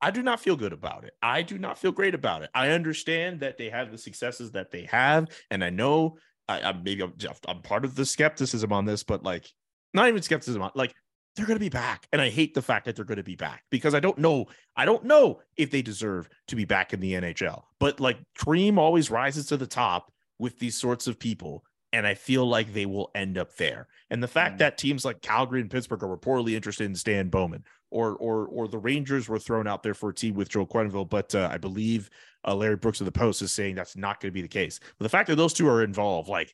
I 0.00 0.10
do 0.10 0.22
not 0.22 0.40
feel 0.40 0.56
good 0.56 0.72
about 0.72 1.04
it. 1.04 1.14
I 1.22 1.42
do 1.42 1.58
not 1.58 1.78
feel 1.78 1.92
great 1.92 2.14
about 2.14 2.42
it. 2.42 2.50
I 2.54 2.70
understand 2.70 3.40
that 3.40 3.56
they 3.56 3.70
have 3.70 3.90
the 3.90 3.98
successes 3.98 4.50
that 4.52 4.70
they 4.70 4.84
have, 4.86 5.28
and 5.50 5.64
I 5.64 5.70
know 5.70 6.18
I, 6.48 6.60
I 6.60 6.72
maybe 6.72 7.02
I'm, 7.02 7.14
I'm 7.48 7.62
part 7.62 7.84
of 7.84 7.94
the 7.94 8.04
skepticism 8.04 8.72
on 8.72 8.84
this, 8.84 9.02
but 9.04 9.22
like 9.22 9.50
not 9.94 10.08
even 10.08 10.22
skepticism, 10.22 10.68
like 10.74 10.94
they're 11.36 11.46
going 11.46 11.56
to 11.56 11.64
be 11.64 11.68
back. 11.68 12.06
And 12.12 12.20
I 12.20 12.28
hate 12.30 12.54
the 12.54 12.62
fact 12.62 12.84
that 12.84 12.96
they're 12.96 13.04
going 13.04 13.16
to 13.16 13.22
be 13.24 13.36
back 13.36 13.64
because 13.70 13.94
I 13.94 14.00
don't 14.00 14.18
know. 14.18 14.46
I 14.76 14.84
don't 14.84 15.04
know 15.04 15.40
if 15.56 15.70
they 15.70 15.82
deserve 15.82 16.28
to 16.48 16.56
be 16.56 16.64
back 16.64 16.92
in 16.92 17.00
the 17.00 17.14
NHL. 17.14 17.62
But 17.80 17.98
like 18.00 18.18
cream 18.36 18.78
always 18.78 19.10
rises 19.10 19.46
to 19.46 19.56
the 19.56 19.66
top 19.66 20.12
with 20.38 20.58
these 20.58 20.76
sorts 20.76 21.06
of 21.06 21.18
people. 21.18 21.64
And 21.92 22.06
I 22.06 22.14
feel 22.14 22.44
like 22.46 22.72
they 22.72 22.86
will 22.86 23.10
end 23.14 23.38
up 23.38 23.54
there. 23.56 23.86
And 24.10 24.20
the 24.22 24.28
fact 24.28 24.56
Mm. 24.56 24.58
that 24.58 24.78
teams 24.78 25.04
like 25.04 25.22
Calgary 25.22 25.60
and 25.60 25.70
Pittsburgh 25.70 26.02
are 26.02 26.16
reportedly 26.16 26.54
interested 26.54 26.84
in 26.86 26.94
Stan 26.96 27.28
Bowman, 27.28 27.64
or 27.90 28.16
or 28.16 28.46
or 28.46 28.66
the 28.66 28.78
Rangers 28.78 29.28
were 29.28 29.38
thrown 29.38 29.68
out 29.68 29.84
there 29.84 29.94
for 29.94 30.10
a 30.10 30.14
team 30.14 30.34
with 30.34 30.48
Joe 30.48 30.66
Quenneville, 30.66 31.08
but 31.08 31.32
uh, 31.36 31.48
I 31.52 31.58
believe 31.58 32.10
uh, 32.44 32.54
Larry 32.54 32.74
Brooks 32.76 33.00
of 33.00 33.04
the 33.04 33.12
Post 33.12 33.42
is 33.42 33.52
saying 33.52 33.76
that's 33.76 33.96
not 33.96 34.20
going 34.20 34.30
to 34.30 34.34
be 34.34 34.42
the 34.42 34.48
case. 34.48 34.80
But 34.98 35.04
the 35.04 35.08
fact 35.08 35.28
that 35.28 35.36
those 35.36 35.52
two 35.52 35.68
are 35.68 35.84
involved, 35.84 36.28
like 36.28 36.52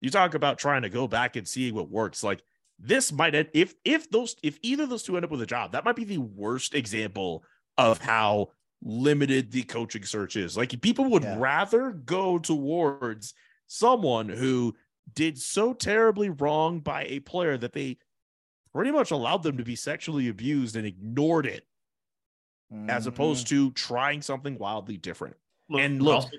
you 0.00 0.10
talk 0.10 0.34
about 0.34 0.58
trying 0.58 0.82
to 0.82 0.88
go 0.90 1.06
back 1.06 1.36
and 1.36 1.46
see 1.46 1.70
what 1.70 1.88
works, 1.88 2.24
like 2.24 2.42
this 2.84 3.12
might 3.12 3.34
end 3.34 3.48
if 3.54 3.74
if 3.84 4.10
those 4.10 4.34
if 4.42 4.58
either 4.62 4.82
of 4.82 4.90
those 4.90 5.02
two 5.04 5.16
end 5.16 5.24
up 5.24 5.30
with 5.30 5.40
a 5.40 5.46
job, 5.46 5.72
that 5.72 5.84
might 5.84 5.96
be 5.96 6.04
the 6.04 6.18
worst 6.18 6.74
example 6.74 7.44
of 7.78 7.98
how 7.98 8.50
limited 8.82 9.52
the 9.52 9.62
coaching 9.62 10.04
search 10.04 10.34
is. 10.36 10.56
Like 10.56 10.78
people 10.82 11.04
would 11.06 11.22
Yeah. 11.22 11.38
rather 11.38 11.92
go 11.92 12.38
towards 12.38 13.34
someone 13.68 14.28
who 14.28 14.74
did 15.14 15.38
so 15.38 15.72
terribly 15.72 16.28
wrong 16.28 16.80
by 16.80 17.04
a 17.04 17.20
player 17.20 17.56
that 17.56 17.72
they 17.72 17.98
pretty 18.74 18.90
much 18.90 19.10
allowed 19.12 19.42
them 19.44 19.56
to 19.58 19.64
be 19.64 19.76
sexually 19.76 20.28
abused 20.28 20.74
and 20.76 20.86
ignored 20.86 21.46
it 21.46 21.66
as 22.88 23.04
Mhm. 23.04 23.08
opposed 23.08 23.46
to 23.48 23.70
trying 23.72 24.22
something 24.22 24.58
wildly 24.58 24.96
different. 24.96 25.36
And 25.70 26.02
look- 26.02 26.30
say- 26.30 26.38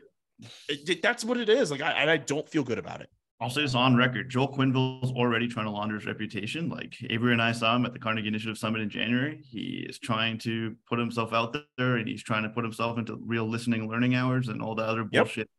It- 0.67 0.89
it- 0.89 1.01
that's 1.01 1.23
what 1.23 1.37
it 1.37 1.47
is. 1.47 1.71
Like 1.71 1.81
I 1.81 1.91
and 1.93 2.09
I 2.09 2.17
don't 2.17 2.49
feel 2.49 2.63
good 2.63 2.79
about 2.79 2.99
it. 3.01 3.09
I'll 3.41 3.49
say 3.49 3.61
this 3.61 3.75
on 3.75 3.95
record. 3.95 4.29
Joel 4.29 4.47
Quenneville's 4.47 5.11
already 5.11 5.47
trying 5.47 5.65
to 5.65 5.71
launder 5.71 5.95
his 5.95 6.05
reputation. 6.05 6.69
Like 6.69 6.95
Avery 7.09 7.33
and 7.33 7.41
I 7.41 7.51
saw 7.51 7.75
him 7.75 7.85
at 7.85 7.91
the 7.91 7.99
Carnegie 7.99 8.27
Initiative 8.29 8.57
Summit 8.57 8.81
in 8.81 8.89
January. 8.89 9.41
He 9.43 9.85
is 9.89 9.99
trying 9.99 10.37
to 10.39 10.75
put 10.87 10.97
himself 10.97 11.33
out 11.33 11.55
there 11.77 11.97
and 11.97 12.07
he's 12.07 12.23
trying 12.23 12.43
to 12.43 12.49
put 12.49 12.63
himself 12.63 12.97
into 12.97 13.17
real 13.25 13.45
listening 13.45 13.89
learning 13.89 14.15
hours 14.15 14.47
and 14.47 14.61
all 14.61 14.75
the 14.75 14.83
other 14.83 15.01
Yep. 15.11 15.23
bullshit. 15.25 15.49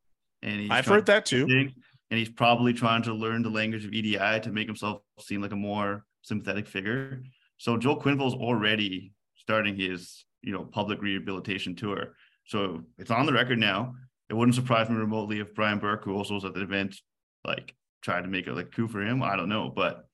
And 0.43 0.61
he's 0.61 0.71
I've 0.71 0.87
heard 0.87 1.07
that 1.07 1.27
too. 1.27 1.47
thing, 1.47 1.75
and 2.11 2.19
he's 2.19 2.29
probably 2.31 2.73
trying 2.73 3.03
to 3.03 3.13
learn 3.13 3.43
the 3.43 3.51
language 3.51 3.85
of 3.85 3.93
EDI 3.93 4.41
to 4.41 4.51
make 4.51 4.67
himself 4.67 5.03
seem 5.21 5.43
like 5.43 5.53
a 5.53 5.57
more 5.57 6.05
sympathetic 6.23 6.67
figure. 6.67 7.23
So 7.59 7.77
Joel 7.77 8.01
Quenneville's 8.01 8.35
already 8.35 9.13
starting 9.37 9.77
his, 9.77 10.25
you 10.43 10.53
know, 10.53 10.65
public 10.65 11.03
rehabilitation 11.03 11.75
tour. 11.77 12.15
So 12.47 12.83
it's 12.99 13.11
on 13.11 13.27
the 13.27 13.33
record 13.33 13.59
now. 13.59 13.95
It 14.31 14.35
wouldn't 14.35 14.55
surprise 14.55 14.89
me 14.89 14.97
remotely 14.97 15.41
if 15.41 15.55
Brian 15.55 15.79
Burke, 15.79 16.05
who 16.05 16.15
also 16.15 16.35
was 16.35 16.45
at 16.47 16.55
the 16.55 16.63
event, 16.63 16.97
like 17.45 17.75
tried 18.03 18.23
to 18.23 18.29
make 18.29 18.47
it 18.47 18.55
like 18.55 18.73
coup 18.73 18.89
for 18.89 19.01
him. 19.03 19.23
I 19.23 19.37
don't 19.37 19.49
know, 19.49 19.71
but 19.75 20.09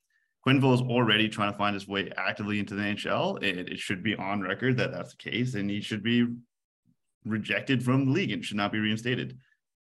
Quenneville 0.46 0.74
is 0.74 0.80
already 0.80 1.28
trying 1.28 1.52
to 1.52 1.58
find 1.58 1.74
his 1.74 1.86
way 1.86 2.10
actively 2.16 2.58
into 2.58 2.74
the 2.74 2.82
NHL. 2.82 3.36
and 3.42 3.68
it 3.68 3.78
should 3.78 4.02
be 4.02 4.14
on 4.16 4.40
record 4.40 4.76
that 4.78 4.90
that's 4.92 5.10
the 5.14 5.30
case, 5.30 5.54
and 5.54 5.68
he 5.70 5.80
should 5.80 6.02
be 6.02 6.26
rejected 7.24 7.82
from 7.82 8.06
the 8.06 8.12
league 8.12 8.30
and 8.32 8.44
should 8.44 8.56
not 8.56 8.72
be 8.72 8.78
reinstated. 8.78 9.38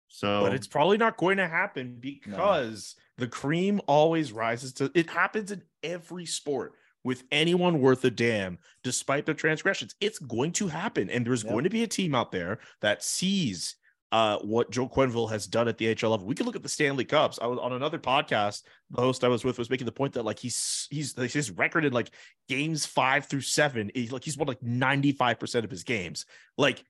So, 0.09 0.41
But 0.41 0.53
it's 0.53 0.67
probably 0.67 0.97
not 0.97 1.17
going 1.17 1.37
to 1.37 1.47
happen 1.47 1.97
because 1.99 2.95
the 3.17 3.27
cream 3.27 3.81
always 3.87 4.31
rises 4.31 4.73
to 4.73 4.89
it 4.95 5.09
happens 5.09 5.51
in 5.51 5.61
every 5.83 6.25
sport 6.25 6.73
with 7.03 7.23
anyone 7.31 7.79
worth 7.81 8.03
a 8.05 8.09
damn, 8.09 8.57
despite 8.83 9.25
their 9.25 9.35
transgressions. 9.35 9.95
It's 10.01 10.19
going 10.19 10.53
to 10.53 10.67
happen. 10.67 11.09
And 11.09 11.25
there's 11.25 11.43
Yep. 11.43 11.51
going 11.51 11.63
to 11.65 11.69
be 11.69 11.83
a 11.83 11.87
team 11.87 12.15
out 12.15 12.31
there 12.31 12.59
that 12.81 13.03
sees 13.03 13.75
uh, 14.11 14.37
what 14.39 14.71
Joe 14.71 14.87
Quenneville 14.87 15.29
has 15.29 15.47
done 15.47 15.67
at 15.67 15.77
the 15.77 15.93
HL 15.93 16.11
level. 16.11 16.25
We 16.25 16.35
could 16.35 16.45
look 16.45 16.55
at 16.55 16.63
the 16.63 16.69
Stanley 16.69 17.05
Cups. 17.05 17.39
I 17.41 17.47
was 17.47 17.59
on 17.59 17.73
another 17.73 17.99
podcast. 17.99 18.63
The 18.91 19.01
host 19.01 19.23
I 19.23 19.27
was 19.27 19.43
with 19.43 19.57
was 19.57 19.69
making 19.69 19.85
the 19.85 19.91
point 19.91 20.13
that 20.13 20.23
like 20.23 20.39
he's 20.39 20.87
he's 20.89 21.13
his 21.15 21.51
record 21.51 21.83
in 21.83 21.93
like 21.93 22.11
games 22.47 22.85
five 22.85 23.25
through 23.25 23.41
seven. 23.41 23.91
He's 23.93 24.11
like 24.11 24.23
he's 24.23 24.37
won 24.37 24.47
like 24.47 24.61
95% 24.61 25.63
of 25.63 25.69
his 25.69 25.83
games. 25.83 26.25
Like 26.57 26.83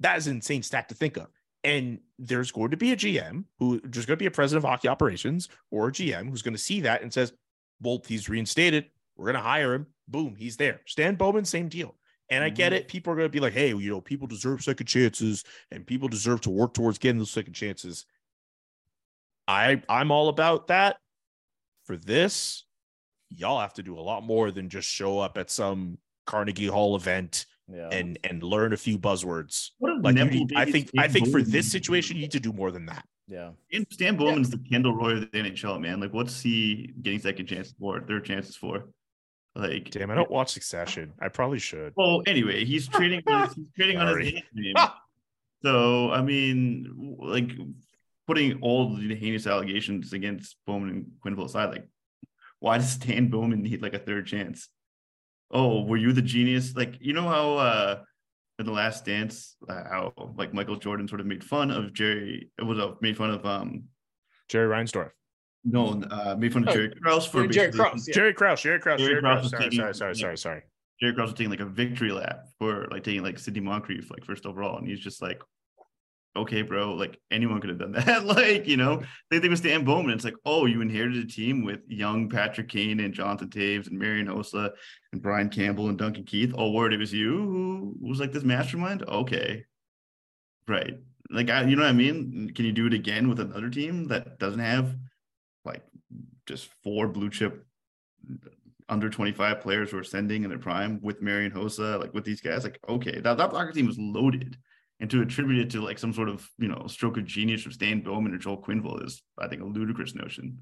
that 0.00 0.18
is 0.18 0.26
an 0.26 0.36
insane 0.36 0.62
stat 0.62 0.88
to 0.88 0.94
think 0.94 1.16
of. 1.16 1.28
And 1.62 2.00
there's 2.18 2.50
going 2.50 2.72
to 2.72 2.76
be 2.76 2.92
a 2.92 2.96
GM 2.96 3.44
who 3.58 3.80
there's 3.80 4.04
going 4.04 4.18
to 4.18 4.22
be 4.22 4.26
a 4.26 4.30
president 4.30 4.64
of 4.64 4.68
hockey 4.68 4.88
operations 4.88 5.48
or 5.70 5.88
a 5.88 5.92
GM 5.92 6.28
who's 6.28 6.42
going 6.42 6.54
to 6.54 6.58
see 6.58 6.80
that 6.82 7.02
and 7.02 7.12
says, 7.12 7.32
Well, 7.80 8.02
he's 8.06 8.28
reinstated. 8.28 8.86
We're 9.16 9.26
going 9.26 9.36
to 9.36 9.48
hire 9.48 9.74
him. 9.74 9.86
Boom, 10.08 10.34
he's 10.36 10.56
there. 10.56 10.80
Stan 10.86 11.14
Bowman, 11.14 11.44
same 11.44 11.68
deal. 11.68 11.94
And 12.30 12.42
I 12.42 12.48
get 12.48 12.72
Mhm. 12.72 12.76
it. 12.76 12.88
People 12.88 13.12
are 13.12 13.16
going 13.16 13.28
to 13.28 13.32
be 13.32 13.40
like, 13.40 13.52
hey, 13.52 13.68
you 13.74 13.90
know, 13.90 14.00
people 14.00 14.26
deserve 14.26 14.62
second 14.62 14.86
chances 14.86 15.44
and 15.70 15.86
people 15.86 16.08
deserve 16.08 16.40
to 16.42 16.50
work 16.50 16.72
towards 16.74 16.98
getting 16.98 17.18
those 17.18 17.30
second 17.30 17.52
chances. 17.52 18.06
I 19.46 19.82
I'm 19.88 20.10
all 20.10 20.28
about 20.28 20.68
that. 20.68 20.96
For 21.84 21.96
this, 21.98 22.64
y'all 23.30 23.60
have 23.60 23.74
to 23.74 23.82
do 23.82 23.98
a 23.98 24.00
lot 24.00 24.22
more 24.24 24.50
than 24.50 24.70
just 24.70 24.88
show 24.88 25.18
up 25.18 25.36
at 25.36 25.50
some 25.50 25.98
Carnegie 26.26 26.66
Hall 26.66 26.96
event 26.96 27.44
Yeah. 27.70 27.88
and 27.90 28.18
and 28.24 28.42
learn 28.42 28.72
a 28.72 28.76
few 28.78 28.98
buzzwords. 28.98 29.72
what 29.78 30.00
Like 30.00 30.16
you 30.16 30.24
need, 30.24 30.52
I 30.56 30.64
think 30.64 30.90
I 30.96 31.08
think 31.08 31.28
for 31.30 31.42
this 31.42 31.70
situation, 31.70 32.16
you 32.16 32.22
need 32.22 32.30
to 32.32 32.40
do 32.40 32.52
more 32.54 32.70
than 32.70 32.86
that. 32.86 33.06
yeah. 33.28 33.52
And 33.72 33.86
Stan 33.90 34.16
Bowman's 34.16 34.48
the 34.48 34.58
Kendall 34.58 34.94
Roy 34.96 35.12
of 35.18 35.30
the 35.30 35.38
NHL, 35.38 35.78
man. 35.78 36.00
Like, 36.00 36.14
what's 36.14 36.40
he 36.40 36.94
getting 37.02 37.18
second 37.20 37.46
chances 37.46 37.74
for, 37.78 38.00
third 38.00 38.24
chances 38.24 38.56
for? 38.56 38.88
Like, 39.56 39.90
Damn, 39.90 40.10
I 40.10 40.14
don't 40.16 40.30
watch 40.30 40.52
Succession. 40.52 41.12
I 41.20 41.28
probably 41.28 41.60
should. 41.60 41.92
Well, 41.96 42.22
anyway, 42.26 42.64
he's 42.64 42.88
trading. 42.88 43.22
he's 43.26 43.66
trading 43.76 43.98
on 43.98 44.20
his 44.20 44.32
name. 44.52 44.74
So, 45.62 46.10
I 46.10 46.22
mean, 46.22 47.16
like 47.18 47.52
putting 48.26 48.60
all 48.60 48.94
the 48.96 49.14
heinous 49.14 49.46
allegations 49.46 50.12
against 50.12 50.56
Bowman 50.66 50.90
and 50.90 51.06
Quenneville 51.24 51.46
aside, 51.46 51.70
like, 51.70 51.88
why 52.58 52.78
does 52.78 52.90
Stan 52.90 53.28
Bowman 53.28 53.62
need 53.62 53.80
like 53.80 53.94
a 53.94 53.98
third 53.98 54.26
chance? 54.26 54.68
Oh, 55.50 55.84
were 55.84 55.96
you 55.96 56.12
the 56.12 56.22
genius? 56.22 56.74
Like, 56.74 56.96
you 57.00 57.12
know 57.12 57.28
how 57.28 57.54
uh 57.54 58.02
in 58.58 58.66
the 58.66 58.72
Last 58.72 59.04
Dance, 59.04 59.56
uh, 59.68 59.84
how 59.84 60.12
like 60.36 60.54
Michael 60.54 60.76
Jordan 60.76 61.08
sort 61.08 61.20
of 61.20 61.26
made 61.26 61.44
fun 61.44 61.70
of 61.70 61.92
Jerry. 61.92 62.50
It 62.58 62.62
was 62.64 62.78
uh, 62.78 62.92
made 63.00 63.16
fun 63.16 63.30
of 63.30 63.44
um 63.46 63.84
Jerry 64.48 64.68
Reinsdorf. 64.68 65.10
No 65.64 66.02
uh 66.10 66.36
made 66.38 66.52
fun 66.52 66.62
of 66.64 66.68
Oh, 66.68 66.72
Jerry 66.74 66.94
Krause 67.02 67.26
for 67.26 67.46
Jerry 67.46 67.68
basically- 67.68 67.78
Krause, 67.90 68.08
yeah. 68.08 68.14
Jerry 68.14 68.34
Krause, 68.34 68.62
Jerry 68.62 68.80
Krause, 68.80 68.98
Jerry 69.00 69.08
Jerry 69.10 69.20
Krause 69.22 69.32
Krause. 69.34 69.42
was 69.44 69.50
Sorry, 69.50 69.62
taking- 69.64 69.78
sorry, 69.78 69.94
sorry, 69.94 70.14
sorry, 70.16 70.36
sorry. 70.38 70.62
Jerry 71.00 71.14
Krause 71.14 71.30
was 71.30 71.34
taking 71.38 71.50
like 71.50 71.60
a 71.60 71.66
victory 71.66 72.12
lap 72.12 72.44
for 72.58 72.86
like 72.90 73.02
taking 73.04 73.22
like 73.22 73.38
Sidney 73.38 73.60
Moncrief 73.60 74.10
like 74.10 74.24
first 74.24 74.46
overall, 74.46 74.78
and 74.78 74.86
he's 74.86 75.00
just 75.00 75.20
like, 75.22 75.40
okay, 76.36 76.62
bro, 76.62 76.92
like 76.94 77.18
anyone 77.30 77.60
could 77.60 77.70
have 77.70 77.78
done 77.78 77.92
that. 78.06 78.24
like, 78.26 78.66
you 78.66 78.76
know, 78.76 79.02
same 79.32 79.40
thing 79.40 79.50
with 79.50 79.58
Stan 79.60 79.84
Bowman. 79.84 80.12
It's 80.14 80.24
like, 80.24 80.34
oh, 80.44 80.66
you 80.66 80.80
inherited 80.82 81.24
a 81.24 81.26
team 81.28 81.64
with 81.64 81.80
young 81.88 82.28
Patrick 82.28 82.68
Kane 82.68 83.00
and 83.00 83.14
Jonathan 83.14 83.48
Toews 83.48 83.86
and 83.88 83.98
Marian 83.98 84.26
Hossa 84.26 84.70
and 85.12 85.22
Brian 85.22 85.48
Campbell 85.48 85.88
and 85.88 85.96
Duncan 85.98 86.24
Keith. 86.24 86.52
Oh, 86.56 86.70
word, 86.72 86.92
it 86.92 86.98
was 86.98 87.12
you 87.12 87.30
who 87.38 87.96
was 88.00 88.20
like 88.20 88.32
this 88.32 88.44
mastermind. 88.44 89.02
Okay, 89.08 89.64
right. 90.68 90.94
Like, 91.30 91.50
I, 91.50 91.62
you 91.62 91.74
know 91.74 91.82
what 91.82 91.88
I 91.88 91.92
mean? 91.92 92.52
Can 92.54 92.64
you 92.66 92.72
do 92.72 92.86
it 92.86 92.94
again 92.94 93.28
with 93.28 93.40
another 93.40 93.70
team 93.70 94.08
that 94.08 94.38
doesn't 94.38 94.60
have 94.60 94.94
like 95.64 95.82
just 96.46 96.68
four 96.82 97.08
blue 97.08 97.30
chip 97.30 97.66
under 98.88 99.08
25 99.08 99.60
players 99.60 99.90
who 99.90 99.98
are 99.98 100.04
sending 100.04 100.44
in 100.44 100.50
their 100.50 100.58
prime 100.58 101.00
with 101.02 101.22
Marian 101.22 101.52
Hossa, 101.52 101.98
like 101.98 102.12
with 102.12 102.24
these 102.24 102.40
guys, 102.40 102.64
like, 102.64 102.78
okay, 102.88 103.20
that, 103.20 103.38
that 103.38 103.50
Blocker 103.50 103.72
team 103.72 103.86
was 103.86 103.98
loaded. 103.98 104.56
And 105.00 105.10
to 105.10 105.22
attribute 105.22 105.58
it 105.58 105.70
to 105.70 105.82
like 105.82 105.98
some 105.98 106.12
sort 106.12 106.28
of, 106.28 106.48
you 106.58 106.68
know, 106.68 106.86
stroke 106.86 107.16
of 107.16 107.24
genius 107.24 107.62
from 107.62 107.72
Stan 107.72 108.00
Bowman 108.00 108.32
or 108.32 108.38
Joel 108.38 108.62
Quenneville 108.62 109.04
is, 109.04 109.22
I 109.38 109.48
think, 109.48 109.60
a 109.60 109.66
ludicrous 109.66 110.14
notion. 110.14 110.58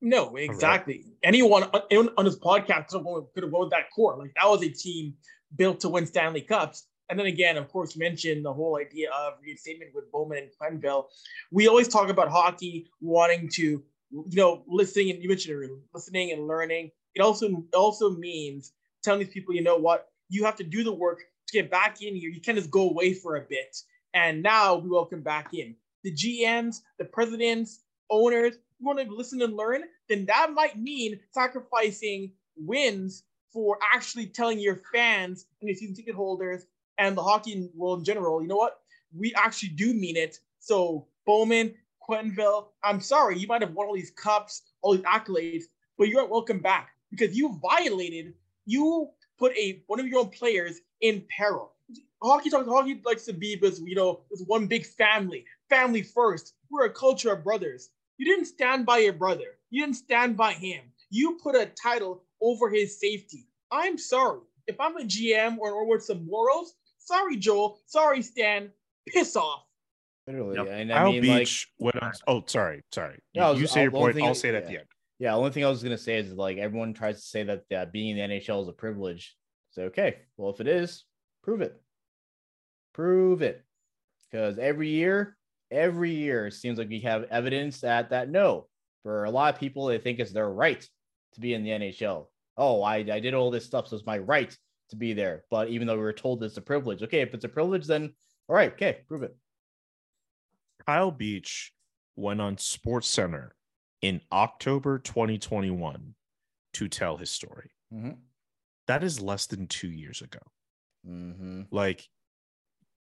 No, 0.00 0.34
exactly. 0.36 1.04
Anyone, 1.22 1.64
anyone 1.90 2.12
on 2.16 2.24
this 2.24 2.38
podcast 2.38 2.88
could 2.88 2.98
have, 2.98 3.04
won, 3.06 3.26
could 3.34 3.44
have 3.44 3.52
won 3.52 3.68
that 3.70 3.90
core. 3.94 4.16
Like 4.18 4.32
that 4.34 4.48
was 4.48 4.62
a 4.62 4.68
team 4.68 5.14
built 5.56 5.80
to 5.80 5.88
win 5.88 6.06
Stanley 6.06 6.40
Cups. 6.40 6.86
And 7.10 7.18
then 7.18 7.26
again, 7.26 7.56
of 7.56 7.68
course, 7.68 7.96
mention 7.96 8.42
the 8.42 8.52
whole 8.52 8.78
idea 8.78 9.10
of 9.10 9.34
reinstatement 9.42 9.92
with 9.94 10.10
Bowman 10.10 10.38
and 10.38 10.82
Quenneville. 10.82 11.04
We 11.50 11.68
always 11.68 11.88
talk 11.88 12.08
about 12.08 12.28
hockey 12.28 12.86
wanting 13.00 13.48
to, 13.54 13.82
you 14.14 14.36
know, 14.36 14.62
listening 14.68 15.10
and 15.10 15.22
you 15.22 15.28
mentioned 15.28 15.62
it, 15.62 15.70
listening 15.92 16.32
and 16.32 16.46
learning. 16.46 16.90
It 17.14 17.20
also 17.20 17.64
also 17.74 18.10
means 18.10 18.72
telling 19.02 19.20
these 19.20 19.32
people, 19.32 19.54
you 19.54 19.62
know 19.62 19.76
what, 19.76 20.08
you 20.28 20.44
have 20.44 20.56
to 20.56 20.64
do 20.64 20.84
the 20.84 20.92
work 20.92 21.20
to 21.48 21.52
get 21.52 21.70
back 21.70 22.00
in 22.02 22.14
here. 22.14 22.30
You 22.30 22.40
can't 22.40 22.56
just 22.56 22.70
go 22.70 22.88
away 22.88 23.14
for 23.14 23.36
a 23.36 23.40
bit. 23.42 23.76
And 24.14 24.42
now 24.42 24.76
we 24.76 24.88
welcome 24.88 25.22
back 25.22 25.52
in 25.52 25.74
the 26.04 26.12
GMs, 26.12 26.80
the 26.98 27.04
presidents, 27.04 27.80
owners. 28.10 28.54
You 28.78 28.86
want 28.86 29.00
to 29.00 29.12
listen 29.12 29.42
and 29.42 29.56
learn, 29.56 29.82
then 30.08 30.26
that 30.26 30.52
might 30.52 30.78
mean 30.78 31.18
sacrificing 31.32 32.32
wins 32.56 33.24
for 33.52 33.78
actually 33.94 34.26
telling 34.26 34.58
your 34.58 34.80
fans 34.92 35.46
and 35.60 35.68
your 35.68 35.76
season 35.76 35.94
ticket 35.94 36.14
holders 36.14 36.66
and 36.98 37.16
the 37.16 37.22
hockey 37.22 37.70
world 37.74 38.00
in 38.00 38.04
general, 38.04 38.42
you 38.42 38.48
know 38.48 38.56
what? 38.56 38.80
We 39.16 39.32
actually 39.34 39.70
do 39.70 39.94
mean 39.94 40.16
it. 40.16 40.40
So 40.58 41.06
Bowman, 41.24 41.74
Quenneville, 42.08 42.66
I'm 42.82 43.00
sorry, 43.00 43.38
you 43.38 43.46
might 43.46 43.62
have 43.62 43.72
won 43.72 43.86
all 43.86 43.94
these 43.94 44.10
cups, 44.10 44.62
all 44.82 44.94
these 44.94 45.04
accolades, 45.04 45.64
but 45.98 46.08
you 46.08 46.18
aren't 46.18 46.30
welcome 46.30 46.58
back 46.58 46.90
because 47.10 47.36
you 47.36 47.58
violated, 47.62 48.34
you 48.66 49.08
put 49.38 49.56
a 49.56 49.82
one 49.86 50.00
of 50.00 50.06
your 50.06 50.20
own 50.20 50.30
players 50.30 50.80
in 51.00 51.24
peril. 51.36 51.72
Hockey 52.22 52.50
talks 52.50 52.66
hockey 52.66 53.00
likes 53.04 53.24
to 53.26 53.32
be 53.32 53.56
because 53.56 53.80
you 53.80 53.94
know 53.94 54.22
it's 54.30 54.42
one 54.46 54.66
big 54.66 54.86
family, 54.86 55.44
family 55.68 56.02
first. 56.02 56.54
We're 56.70 56.86
a 56.86 56.90
culture 56.90 57.32
of 57.32 57.44
brothers. 57.44 57.90
You 58.16 58.26
didn't 58.26 58.46
stand 58.46 58.86
by 58.86 58.98
your 58.98 59.12
brother. 59.12 59.58
You 59.70 59.82
didn't 59.82 59.96
stand 59.96 60.36
by 60.36 60.52
him. 60.52 60.82
You 61.10 61.38
put 61.42 61.56
a 61.56 61.66
title 61.66 62.22
over 62.40 62.70
his 62.70 62.98
safety. 62.98 63.46
I'm 63.70 63.98
sorry. 63.98 64.40
If 64.66 64.80
I'm 64.80 64.96
a 64.96 65.04
GM 65.04 65.58
or, 65.58 65.72
or 65.72 65.86
with 65.86 66.04
some 66.04 66.24
morals, 66.26 66.74
sorry, 66.98 67.36
Joel. 67.36 67.78
Sorry, 67.86 68.22
Stan. 68.22 68.70
Piss 69.08 69.36
off. 69.36 69.64
Literally, 70.26 70.56
Yep. 70.56 70.66
and 70.68 70.92
I 70.92 70.96
Kyle 70.96 71.12
mean, 71.12 71.26
like, 71.26 71.38
Beach 71.40 71.68
went 71.78 72.02
on. 72.02 72.12
Oh, 72.26 72.42
sorry, 72.46 72.82
sorry. 72.92 73.18
You, 73.34 73.40
No, 73.42 73.48
I 73.48 73.50
was- 73.50 73.60
you 73.60 73.66
say 73.66 73.82
your 73.82 73.90
the 73.90 73.98
only 73.98 74.12
point. 74.14 74.24
I'll 74.24 74.34
say 74.34 74.48
it 74.48 74.54
at 74.54 74.66
the 74.66 74.78
end. 74.78 74.88
yeah. 75.18 75.32
The 75.32 75.36
only 75.36 75.50
thing 75.50 75.64
I 75.64 75.68
was 75.68 75.82
gonna 75.82 75.98
say 75.98 76.16
is 76.18 76.32
like 76.32 76.56
everyone 76.58 76.94
tries 76.94 77.16
to 77.16 77.26
say 77.26 77.42
that 77.42 77.64
uh, 77.72 77.84
being 77.86 78.16
in 78.16 78.30
the 78.30 78.34
NHL 78.36 78.62
is 78.62 78.68
a 78.68 78.72
privilege. 78.72 79.36
So 79.70 79.82
okay, 79.84 80.20
well 80.36 80.50
if 80.50 80.60
it 80.60 80.66
is, 80.68 81.04
prove 81.42 81.60
it. 81.60 81.80
Prove 82.92 83.42
it, 83.42 83.64
because 84.30 84.56
every 84.58 84.88
year, 84.88 85.36
every 85.72 86.12
year 86.12 86.46
it 86.46 86.52
seems 86.52 86.78
like 86.78 86.88
we 86.88 87.00
have 87.00 87.24
evidence 87.24 87.80
that 87.80 88.10
that 88.10 88.28
no, 88.30 88.68
for 89.02 89.24
a 89.24 89.30
lot 89.30 89.52
of 89.52 89.58
people 89.60 89.86
they 89.86 89.98
think 89.98 90.20
it's 90.20 90.32
their 90.32 90.48
right 90.48 90.88
to 91.32 91.40
be 91.40 91.54
in 91.54 91.64
the 91.64 91.70
NHL. 91.70 92.28
Oh, 92.56 92.82
I 92.82 92.98
I 92.98 93.18
did 93.20 93.34
all 93.34 93.50
this 93.50 93.64
stuff, 93.66 93.88
so 93.88 93.96
it's 93.96 94.06
my 94.06 94.18
right 94.18 94.56
to 94.90 94.96
be 94.96 95.12
there. 95.12 95.44
But 95.50 95.68
even 95.70 95.86
though 95.88 95.96
we 95.96 96.02
were 96.02 96.12
told 96.12 96.42
it's 96.44 96.56
a 96.56 96.62
privilege, 96.62 97.02
okay, 97.02 97.20
if 97.20 97.34
it's 97.34 97.44
a 97.44 97.48
privilege, 97.48 97.86
then 97.86 98.14
all 98.48 98.54
right, 98.54 98.72
okay, 98.74 98.98
prove 99.08 99.24
it. 99.24 99.36
Kyle 100.86 101.10
Beach 101.10 101.72
went 102.16 102.40
on 102.40 102.58
Sports 102.58 103.08
Center 103.08 103.54
in 104.02 104.20
October 104.30 104.98
2021 104.98 106.14
to 106.74 106.88
tell 106.88 107.16
his 107.16 107.30
story. 107.30 107.70
Mhm. 107.92 108.18
That 108.86 109.02
is 109.02 109.20
less 109.20 109.46
than 109.46 109.66
two 109.66 109.90
years 109.90 110.20
ago. 110.20 110.40
Mm-hmm. 111.06 111.62
Like, 111.70 112.08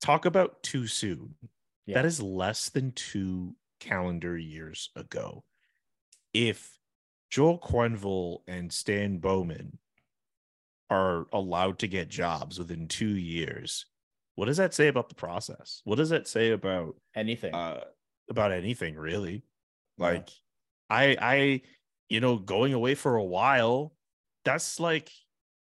talk 0.01 0.25
about 0.25 0.62
too 0.62 0.87
soon. 0.87 1.37
Yeah. 1.87 1.95
That 1.95 2.05
is 2.05 2.20
less 2.22 2.68
than 2.70 2.93
two 2.93 3.57
calendar 3.81 4.39
years 4.39 4.91
ago. 4.95 5.45
If 6.33 6.79
Joel 7.31 7.59
Quenneville 7.59 8.43
and 8.47 8.72
Stan 8.72 9.18
Bowman 9.18 9.79
are 10.91 11.27
allowed 11.33 11.79
to 11.81 11.89
get 11.89 12.09
jobs 12.09 12.59
within 12.59 12.87
two 12.89 13.16
years, 13.16 13.87
what 14.37 14.47
does 14.47 14.57
that 14.57 14.74
say 14.74 14.89
about 14.89 15.09
the 15.09 15.14
process? 15.14 15.80
What 15.85 15.97
does 15.97 16.11
that 16.11 16.26
say 16.28 16.51
about 16.51 16.97
Anything. 17.14 17.55
uh 17.55 17.85
about 18.30 18.53
anything 18.53 18.97
really 18.97 19.45
Yeah. 19.99 20.07
like 20.07 20.28
i 20.89 21.16
i 21.20 21.61
you 22.09 22.20
know 22.20 22.39
going 22.39 22.72
away 22.72 22.95
for 22.95 23.16
a 23.16 23.24
while 23.24 23.93
that's 24.47 24.80
like 24.80 25.11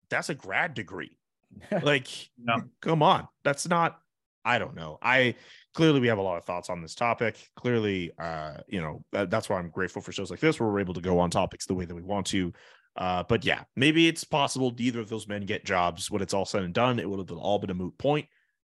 that's 0.10 0.30
a 0.30 0.36
grad 0.36 0.74
degree 0.74 1.18
like 1.84 2.08
No. 2.38 2.62
come 2.82 3.04
on 3.04 3.28
that's 3.44 3.68
not 3.68 4.00
i 4.46 4.60
don't 4.60 4.76
know 4.76 4.98
i 5.02 5.36
clearly 5.74 6.00
we 6.00 6.08
have 6.08 6.20
a 6.20 6.22
lot 6.22 6.38
of 6.38 6.46
thoughts 6.46 6.70
on 6.70 6.82
this 6.82 6.96
topic 6.96 7.36
clearly 7.58 8.12
uh 8.18 8.58
you 8.70 8.82
know 8.82 9.04
that, 9.12 9.30
that's 9.30 9.50
why 9.50 9.58
i'm 9.60 9.70
grateful 9.70 10.02
for 10.02 10.14
shows 10.14 10.32
like 10.32 10.40
this 10.40 10.58
where 10.60 10.70
we're 10.70 10.80
able 10.80 10.94
to 10.94 11.02
go 11.02 11.20
on 11.20 11.30
topics 11.30 11.66
the 11.66 11.74
way 11.76 11.84
that 11.84 11.96
we 11.96 12.02
want 12.02 12.26
to 12.28 12.54
uh 12.96 13.24
but 13.24 13.44
yeah 13.44 13.64
maybe 13.76 14.08
it's 14.08 14.24
possible 14.24 14.74
neither 14.80 15.02
of 15.02 15.10
those 15.10 15.28
men 15.28 15.46
get 15.46 15.66
jobs 15.66 16.10
when 16.10 16.22
it's 16.22 16.34
all 16.34 16.46
said 16.46 16.64
and 16.64 16.74
done 16.74 16.98
it 16.98 17.10
would 17.10 17.20
have 17.30 17.38
all 17.38 17.60
been 17.60 17.70
a 17.72 17.74
moot 17.74 17.98
point 17.98 18.26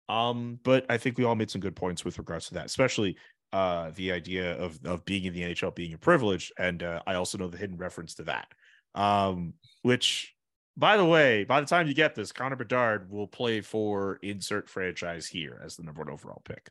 um 0.09 0.59
but 0.63 0.85
i 0.89 0.97
think 0.97 1.17
we 1.17 1.23
all 1.23 1.35
made 1.35 1.49
some 1.49 1.61
good 1.61 1.75
points 1.75 2.05
with 2.05 2.17
regards 2.17 2.47
to 2.47 2.53
that 2.53 2.65
especially 2.65 3.17
uh 3.53 3.91
the 3.95 4.11
idea 4.11 4.57
of 4.57 4.79
of 4.85 5.03
being 5.05 5.25
in 5.25 5.33
the 5.33 5.41
nhl 5.41 5.73
being 5.73 5.93
a 5.93 5.97
privilege 5.97 6.51
and 6.57 6.83
uh, 6.83 7.01
i 7.07 7.15
also 7.15 7.37
know 7.37 7.47
the 7.47 7.57
hidden 7.57 7.77
reference 7.77 8.13
to 8.15 8.23
that. 8.23 8.47
Um 8.93 9.53
which 9.81 10.33
by 10.77 10.97
the 10.97 11.05
way 11.05 11.43
by 11.43 11.59
the 11.59 11.67
time 11.67 11.87
you 11.87 11.93
get 11.93 12.15
this 12.15 12.31
connor 12.31 12.55
bedard 12.55 13.09
will 13.09 13.27
play 13.27 13.61
for 13.61 14.19
insert 14.21 14.69
franchise 14.69 15.25
here 15.25 15.61
as 15.63 15.75
the 15.75 15.83
number 15.83 16.01
one 16.01 16.09
overall 16.09 16.41
pick. 16.45 16.69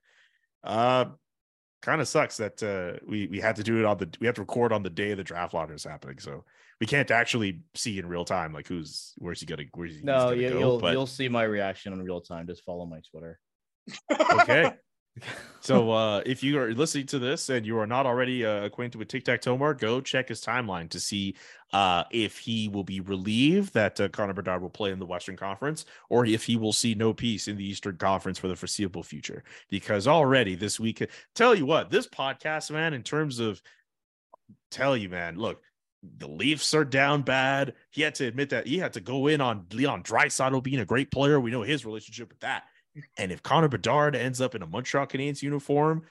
Uh 0.63 1.07
kind 1.83 2.01
of 2.01 2.09
sucks 2.09 2.39
that 2.39 2.63
uh 2.63 2.99
we 3.07 3.27
we 3.27 3.41
had 3.41 3.57
to 3.57 3.63
do 3.63 3.79
it 3.79 3.85
on 3.85 3.99
the 3.99 4.09
we 4.21 4.27
have 4.27 4.37
to 4.37 4.43
record 4.43 4.73
on 4.73 4.83
the 4.83 4.91
day 4.91 5.13
the 5.15 5.25
draft 5.25 5.53
lottery 5.55 5.77
is 5.77 5.85
happening 5.85 6.19
so 6.19 6.45
we 6.81 6.87
can't 6.87 7.11
actually 7.11 7.61
see 7.75 7.99
in 7.99 8.07
real 8.07 8.25
time 8.25 8.53
like 8.53 8.67
who's 8.67 9.15
where's 9.19 9.41
he 9.41 9.47
gonna 9.47 9.65
where's 9.75 9.97
he 9.97 10.03
no, 10.03 10.31
gonna 10.31 10.37
you, 10.37 10.51
go, 10.51 10.59
you'll 10.59 10.79
but 10.79 10.93
you'll 10.93 11.07
see 11.07 11.29
my 11.29 11.43
reaction 11.45 11.93
in 11.93 12.03
real 12.03 12.21
time. 12.21 12.47
Just 12.47 12.65
follow 12.65 12.87
my 12.87 13.01
Twitter. 13.11 13.39
okay 14.33 14.73
So 15.61 15.93
uh, 15.93 16.23
if 16.27 16.43
you 16.43 16.59
are 16.59 16.75
listening 16.75 17.07
to 17.07 17.19
this 17.19 17.49
and 17.49 17.65
you 17.65 17.79
are 17.79 17.87
not 17.87 18.05
already 18.05 18.45
uh, 18.45 18.65
acquainted 18.65 18.99
with 18.99 19.09
Tic 19.09 19.25
Tac 19.25 19.41
Tomar, 19.41 19.73
go 19.73 20.03
check 20.03 20.29
his 20.29 20.43
timeline 20.43 20.91
to 20.91 21.01
see 21.01 21.37
uh, 21.73 22.05
if 22.11 22.37
he 22.37 22.69
will 22.69 22.85
be 22.85 23.01
relieved 23.01 23.73
that 23.73 23.99
uh, 23.99 24.11
Connor 24.11 24.35
Bedard 24.35 24.61
will 24.61 24.69
play 24.69 24.91
in 24.91 24.99
the 24.99 25.07
Western 25.07 25.39
Conference 25.39 25.87
or 26.11 26.27
if 26.27 26.45
he 26.45 26.57
will 26.57 26.75
see 26.75 26.95
no 26.95 27.15
peace 27.15 27.49
in 27.49 27.57
the 27.57 27.65
Eastern 27.65 27.97
Conference 27.97 28.39
for 28.39 28.49
the 28.49 28.57
foreseeable 28.57 29.03
future. 29.03 29.43
Because 29.71 30.07
already 30.07 30.55
this 30.55 30.79
week, 30.79 31.09
tell 31.35 31.55
you 31.55 31.65
what, 31.65 31.91
this 31.91 32.07
podcast, 32.07 32.71
man, 32.71 32.93
in 32.93 33.03
terms 33.03 33.39
of 33.39 33.63
tell 34.71 34.95
you, 34.95 35.09
man, 35.09 35.39
look, 35.39 35.63
the 36.19 36.29
Leafs 36.29 36.75
are 36.75 36.85
down 36.85 37.23
bad. 37.23 37.75
He 37.91 38.03
had 38.03 38.15
to 38.17 38.27
admit 38.27 38.51
that 38.51 38.67
he 38.67 38.79
had 38.79 38.93
to 38.95 39.01
go 39.01 39.27
in 39.27 39.41
on 39.41 39.67
Leon 39.73 40.03
Draisaitl 40.03 40.63
being 40.63 40.81
a 40.81 40.85
great 40.85 41.11
player. 41.11 41.39
We 41.41 41.51
know 41.51 41.63
his 41.63 41.85
relationship 41.85 42.29
with 42.29 42.41
that. 42.41 42.65
And 43.19 43.33
if 43.33 43.43
Connor 43.43 43.69
Bedard 43.69 44.15
ends 44.15 44.41
up 44.41 44.55
in 44.55 44.63
a 44.63 44.67
Montreal 44.67 45.07
Canadiens 45.07 45.43
uniform, 45.43 46.05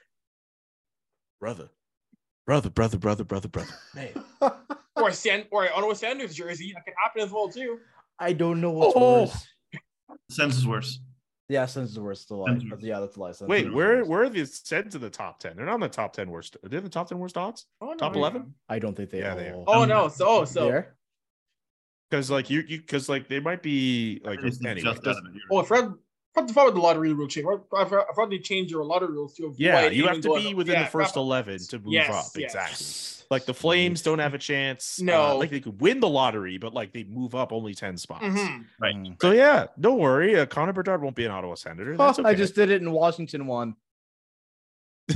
brother, 1.39 1.69
brother, 2.45 2.69
brother, 2.69 2.97
brother, 2.97 3.23
brother, 3.23 3.47
brother, 3.47 3.73
man. 3.95 4.11
or 4.95 5.11
San 5.11 5.45
or 5.51 5.71
Ottawa 5.73 5.93
Sanders 5.93 6.35
jersey. 6.35 6.71
That 6.73 6.85
could 6.85 6.93
happen 7.01 7.21
as 7.21 7.31
well 7.31 7.49
too. 7.49 7.79
I 8.19 8.33
don't 8.33 8.61
know 8.61 8.71
what's 8.71 8.93
Oh. 8.95 9.21
worse. 9.23 9.47
Sense 10.29 10.57
is 10.57 10.67
worse. 10.67 10.99
Yeah, 11.53 11.65
Sens 11.67 11.89
is. 11.89 11.95
The 11.95 12.01
Worst 12.01 12.27
Sens 12.27 12.63
is 12.63 12.69
But 12.69 12.81
yeah, 12.81 12.99
that's 12.99 13.15
a 13.15 13.19
lie. 13.19 13.31
Sens 13.31 13.47
Wait, 13.47 13.71
where 13.71 13.97
worse. 13.97 14.07
where 14.07 14.23
are 14.23 14.29
the 14.29 14.45
Sens 14.45 14.95
in 14.95 15.01
the 15.01 15.09
top 15.09 15.39
ten? 15.39 15.55
They're 15.55 15.65
not 15.65 15.75
in 15.75 15.81
the 15.81 15.87
top 15.89 16.13
ten 16.13 16.29
worst. 16.31 16.57
Are 16.63 16.69
they 16.69 16.77
in 16.77 16.83
the 16.83 16.89
top 16.89 17.07
ten 17.09 17.19
worst 17.19 17.37
odds? 17.37 17.65
Oh, 17.79 17.87
no, 17.87 17.95
Top 17.95 18.15
11? 18.15 18.53
I 18.69 18.79
don't 18.79 18.95
think 18.95 19.11
they. 19.11 19.19
Yeah, 19.19 19.35
they 19.35 19.51
oh, 19.51 19.63
are. 19.67 19.75
Oh 19.77 19.85
no, 19.85 20.07
so 20.07 20.27
oh, 20.27 20.45
so 20.45 20.65
There? 20.65 20.95
Because 22.09 22.31
like 22.31 22.49
you, 22.49 22.63
you 22.67 22.79
because 22.79 23.07
like 23.07 23.27
they 23.27 23.39
might 23.39 23.61
be 23.61 24.21
like 24.23 24.39
It's 24.43 24.63
anyway. 24.65 24.81
just 24.81 25.03
doesn't- 25.03 25.25
out 25.25 25.29
of 25.29 25.35
it. 25.35 25.41
oh, 25.51 25.63
Fred, 25.63 25.93
Fred, 26.33 26.47
the 26.47 26.63
with 26.65 26.73
the 26.73 26.79
lottery 26.81 27.13
rule 27.13 27.27
change. 27.27 27.45
I 27.47 27.83
forgot 27.85 28.07
I 28.09 28.13
forgot 28.13 28.29
they 28.31 28.39
changed 28.39 28.71
your 28.71 28.83
lottery 28.83 29.13
rules 29.13 29.33
to 29.35 29.45
avoid. 29.45 29.59
yeah, 29.59 29.87
you 29.89 30.07
have 30.07 30.21
to 30.21 30.35
be 30.35 30.49
up. 30.49 30.55
within 30.55 30.73
Yeah, 30.75 30.83
the 30.85 30.89
first 30.89 31.15
eleven 31.15 31.59
to 31.59 31.79
move 31.79 31.93
Yes, 31.93 32.09
up. 32.09 32.31
yes. 32.35 32.53
Exactly. 32.55 33.27
Like 33.31 33.45
the 33.45 33.53
Flames 33.53 34.01
don't 34.01 34.19
have 34.19 34.33
a 34.33 34.37
chance. 34.37 34.99
uh, 35.01 35.05
No. 35.05 35.37
like 35.37 35.49
they 35.49 35.59
could 35.59 35.79
win 35.81 35.99
the 35.99 36.09
lottery, 36.09 36.57
but 36.57 36.73
like 36.73 36.91
they 36.93 37.03
move 37.03 37.35
up 37.35 37.51
only 37.53 37.73
ten 37.73 37.97
spots. 37.97 38.23
Mhm. 38.25 38.65
Right. 38.79 38.95
Mm. 38.95 39.21
So 39.21 39.31
yeah, 39.31 39.67
don't 39.79 39.97
worry. 39.99 40.39
Uh, 40.39 40.45
Connor 40.45 40.73
Bedard 40.73 41.01
won't 41.01 41.15
be 41.15 41.25
an 41.25 41.31
Ottawa 41.31 41.55
Senator. 41.55 41.93
Huh, 41.95 42.05
That's 42.07 42.19
okay. 42.19 42.29
I 42.29 42.33
just 42.35 42.53
did 42.55 42.69
it 42.69 42.81
in 42.81 42.91
Washington 42.91 43.47
one. 43.47 43.75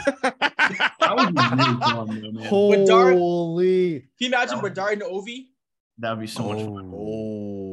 That 0.99 1.15
would 1.15 1.33
be 1.33 1.41
really 1.41 1.79
fun, 1.79 2.33
though. 2.35 2.49
Holy. 2.49 3.99
Can 4.01 4.09
you 4.19 4.27
imagine 4.27 4.59
Bedard 4.59 4.93
and 4.93 5.01
Ovi? 5.03 5.45
That 5.99 6.11
would 6.11 6.19
be 6.19 6.27
so 6.27 6.43
much 6.43 6.57
fun. 6.59 6.91
Oh. 6.93 7.66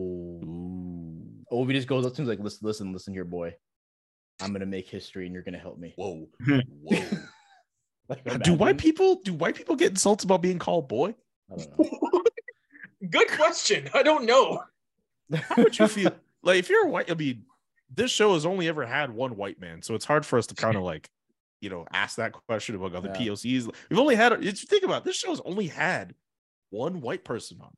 Ooh. 1.55 1.65
Ovi 1.65 1.73
just 1.73 1.89
goes 1.89 2.05
up 2.07 2.15
to 2.15 2.23
him 2.23 2.29
like, 2.29 2.41
listen, 2.41 2.67
listen, 2.67 2.93
listen 2.93 3.13
here, 3.15 3.25
boy. 3.25 3.55
I'm 4.41 4.53
gonna 4.53 4.67
make 4.67 4.89
history 4.89 5.27
and 5.27 5.35
you're 5.35 5.45
gonna 5.45 5.59
help 5.59 5.79
me. 5.79 5.95
Whoa. 5.97 6.29
Whoa. 6.47 7.03
Like, 8.09 8.21
uh, 8.31 8.37
do 8.39 8.55
white 8.55 8.79
people 8.79 9.17
do 9.25 9.33
white 9.33 9.55
people 9.55 9.77
get 9.77 9.91
insults 9.91 10.25
about 10.25 10.43
being 10.43 10.59
called 10.59 10.89
boy? 10.89 11.15
I 11.51 11.57
don't 11.57 11.79
know. 11.79 12.23
Good 13.11 13.29
question. 13.31 13.89
I 13.95 14.03
don't 14.03 14.25
know. 14.25 14.63
How 15.35 15.63
would 15.63 15.79
you 15.79 15.89
feel 15.89 16.13
like 16.43 16.59
if 16.59 16.69
you're 16.69 16.87
a 16.87 16.91
white? 16.91 17.11
I 17.11 17.15
mean, 17.15 17.45
this 17.95 18.11
show 18.11 18.35
has 18.35 18.45
only 18.45 18.69
ever 18.69 18.85
had 18.85 19.11
one 19.11 19.37
white 19.37 19.61
man, 19.61 19.83
so 19.83 19.95
it's 19.95 20.05
hard 20.05 20.27
for 20.27 20.39
us 20.39 20.47
to 20.49 20.55
kind 20.55 20.77
of 20.77 20.83
like, 20.83 21.09
you 21.61 21.71
know, 21.71 21.87
ask 21.93 22.17
that 22.17 22.33
question 22.33 22.75
among 22.75 22.95
other 22.95 23.09
Yeah. 23.15 23.29
POCs. 23.29 23.73
We've 23.89 23.99
only 23.99 24.17
had. 24.17 24.33
If 24.33 24.45
you 24.45 24.53
think 24.53 24.85
about 24.85 25.03
it, 25.03 25.05
this 25.05 25.17
show's 25.17 25.41
only 25.45 25.69
had 25.69 26.15
one 26.71 27.01
white 27.01 27.25
person 27.25 27.59
on. 27.63 27.71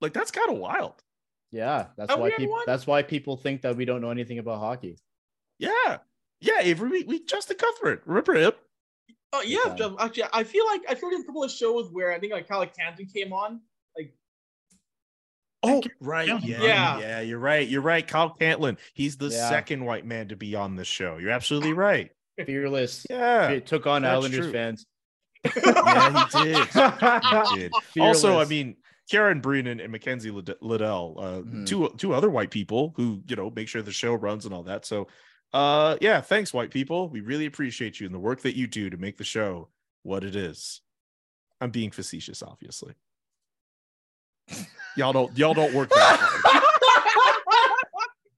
Like 0.00 0.12
that's 0.12 0.30
kind 0.30 0.50
of 0.50 0.58
wild. 0.58 1.02
Yeah, 1.50 1.86
that's 1.96 2.10
Have 2.10 2.20
why 2.20 2.30
people. 2.30 2.52
one? 2.52 2.62
That's 2.66 2.86
why 2.86 3.02
people 3.02 3.36
think 3.36 3.62
that 3.62 3.76
we 3.76 3.84
don't 3.84 4.00
know 4.00 4.10
anything 4.10 4.38
about 4.38 4.58
hockey. 4.60 4.98
Yeah, 5.58 5.98
yeah. 6.40 6.60
Avery, 6.60 6.90
we, 6.90 7.04
we 7.04 7.24
Justin 7.24 7.56
Cuthbert, 7.56 8.02
remember 8.06 8.34
him? 8.34 8.52
Oh 9.32 9.40
Good 9.42 9.50
yeah, 9.50 9.60
time. 9.64 9.76
Jeff, 9.76 9.92
actually, 9.98 10.24
I 10.32 10.44
feel 10.44 10.66
like 10.66 10.82
I 10.88 10.94
feel 10.94 11.10
like 11.10 11.20
a 11.20 11.24
couple 11.24 11.44
of 11.44 11.50
shows 11.50 11.88
where 11.90 12.12
I 12.12 12.18
think 12.18 12.32
like 12.32 12.48
Kyle 12.48 12.64
Cantlon 12.66 13.12
came 13.12 13.32
on. 13.32 13.60
Like 13.96 14.14
Oh, 15.62 15.82
right. 16.00 16.28
Yeah. 16.28 16.38
Yeah, 16.42 16.62
Yeah. 16.62 16.98
yeah. 17.00 17.20
You're 17.20 17.38
right. 17.38 17.66
You're 17.66 17.80
right. 17.82 18.06
Kyle 18.06 18.34
Cantlon. 18.38 18.78
He's 18.94 19.16
the 19.16 19.28
Yeah. 19.28 19.48
second 19.48 19.84
white 19.84 20.06
man 20.06 20.28
to 20.28 20.36
be 20.36 20.54
on 20.54 20.76
this 20.76 20.86
show. 20.88 21.16
You're 21.18 21.32
absolutely 21.32 21.72
right. 21.72 22.10
Fearless. 22.46 23.04
Yeah. 23.10 23.48
It 23.48 23.66
took 23.66 23.86
on 23.86 24.02
that's 24.02 24.12
Islanders 24.12 24.40
true. 24.46 24.52
fans. 24.52 24.86
Yeah, 25.44 26.26
he 26.42 26.44
did. 26.44 26.56
He 27.94 28.00
did. 28.00 28.06
Also, 28.06 28.38
I 28.38 28.44
mean, 28.44 28.76
Karen 29.10 29.40
Brennan 29.40 29.80
and 29.80 29.90
Mackenzie 29.90 30.30
Liddell, 30.30 31.16
uh, 31.18 31.40
Mhm. 31.42 31.66
two 31.66 31.88
two 31.96 32.12
other 32.12 32.30
white 32.30 32.50
people 32.50 32.92
who 32.96 33.22
you 33.26 33.36
know 33.36 33.50
make 33.50 33.68
sure 33.68 33.82
the 33.82 33.92
show 33.92 34.14
runs 34.14 34.44
and 34.44 34.54
all 34.54 34.62
that. 34.64 34.84
So, 34.84 35.08
uh, 35.52 35.96
yeah, 36.00 36.20
thanks, 36.20 36.52
white 36.52 36.70
people. 36.70 37.08
We 37.08 37.20
really 37.20 37.46
appreciate 37.46 38.00
you 38.00 38.06
and 38.06 38.14
the 38.14 38.18
work 38.18 38.42
that 38.42 38.56
you 38.56 38.66
do 38.66 38.90
to 38.90 38.96
make 38.96 39.16
the 39.16 39.24
show 39.24 39.68
what 40.02 40.24
it 40.24 40.36
is. 40.36 40.80
I'm 41.60 41.70
being 41.70 41.90
facetious, 41.90 42.42
obviously. 42.42 42.94
y'all 44.96 45.12
don't 45.12 45.36
y'all 45.36 45.54
don't 45.54 45.74
work 45.74 45.90
that 45.90 46.18
hard. 46.20 46.62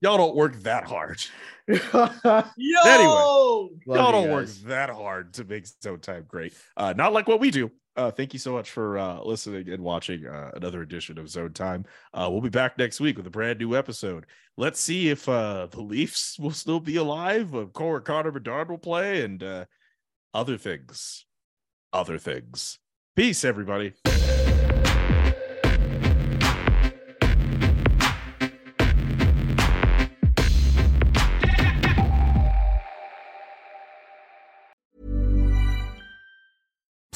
Y'all 0.03 0.17
don't 0.17 0.35
work 0.35 0.57
that 0.63 0.85
hard. 0.85 1.23
yo, 1.69 3.71
Love 3.87 3.99
y'all 3.99 4.13
don't 4.13 4.31
work 4.31 4.49
that 4.65 4.91
hard 4.91 5.35
to 5.35 5.45
make 5.45 5.67
Zone 5.83 6.01
Time 6.01 6.25
great. 6.27 6.55
Uh, 6.77 6.95
not 6.97 7.13
like 7.13 7.29
what 7.29 7.39
we 7.41 7.51
do. 7.51 7.71
Uh, 7.97 8.11
thank 8.11 8.33
you 8.33 8.39
so 8.39 8.53
much 8.53 8.71
for 8.71 8.99
uh, 8.99 9.21
listening 9.23 9.69
and 9.69 9.83
watching 9.83 10.27
uh, 10.27 10.51
another 10.55 10.83
edition 10.83 11.19
of 11.19 11.29
Zone 11.29 11.53
Time. 11.53 11.85
Uh, 12.15 12.29
we'll 12.31 12.41
be 12.41 12.49
back 12.49 12.79
next 12.79 13.01
week 13.01 13.17
with 13.17 13.27
a 13.27 13.31
brand 13.31 13.59
new 13.59 13.77
episode. 13.77 14.27
Let's 14.57 14.81
see 14.81 15.09
if 15.09 15.29
uh, 15.29 15.67
the 15.71 15.83
Leafs 15.83 16.39
will 16.41 16.53
still 16.53 16.81
be 16.81 16.97
alive, 16.97 17.55
uh, 17.55 17.67
Connor 17.67 18.01
Connor 18.01 18.31
Bedard 18.31 18.71
will 18.71 18.79
play, 18.79 19.23
and 19.23 19.43
uh, 19.43 19.65
other 20.33 20.57
things. 20.57 21.27
Other 21.93 22.19
things. 22.19 22.79
Peace, 23.17 23.45
everybody. 23.45 23.93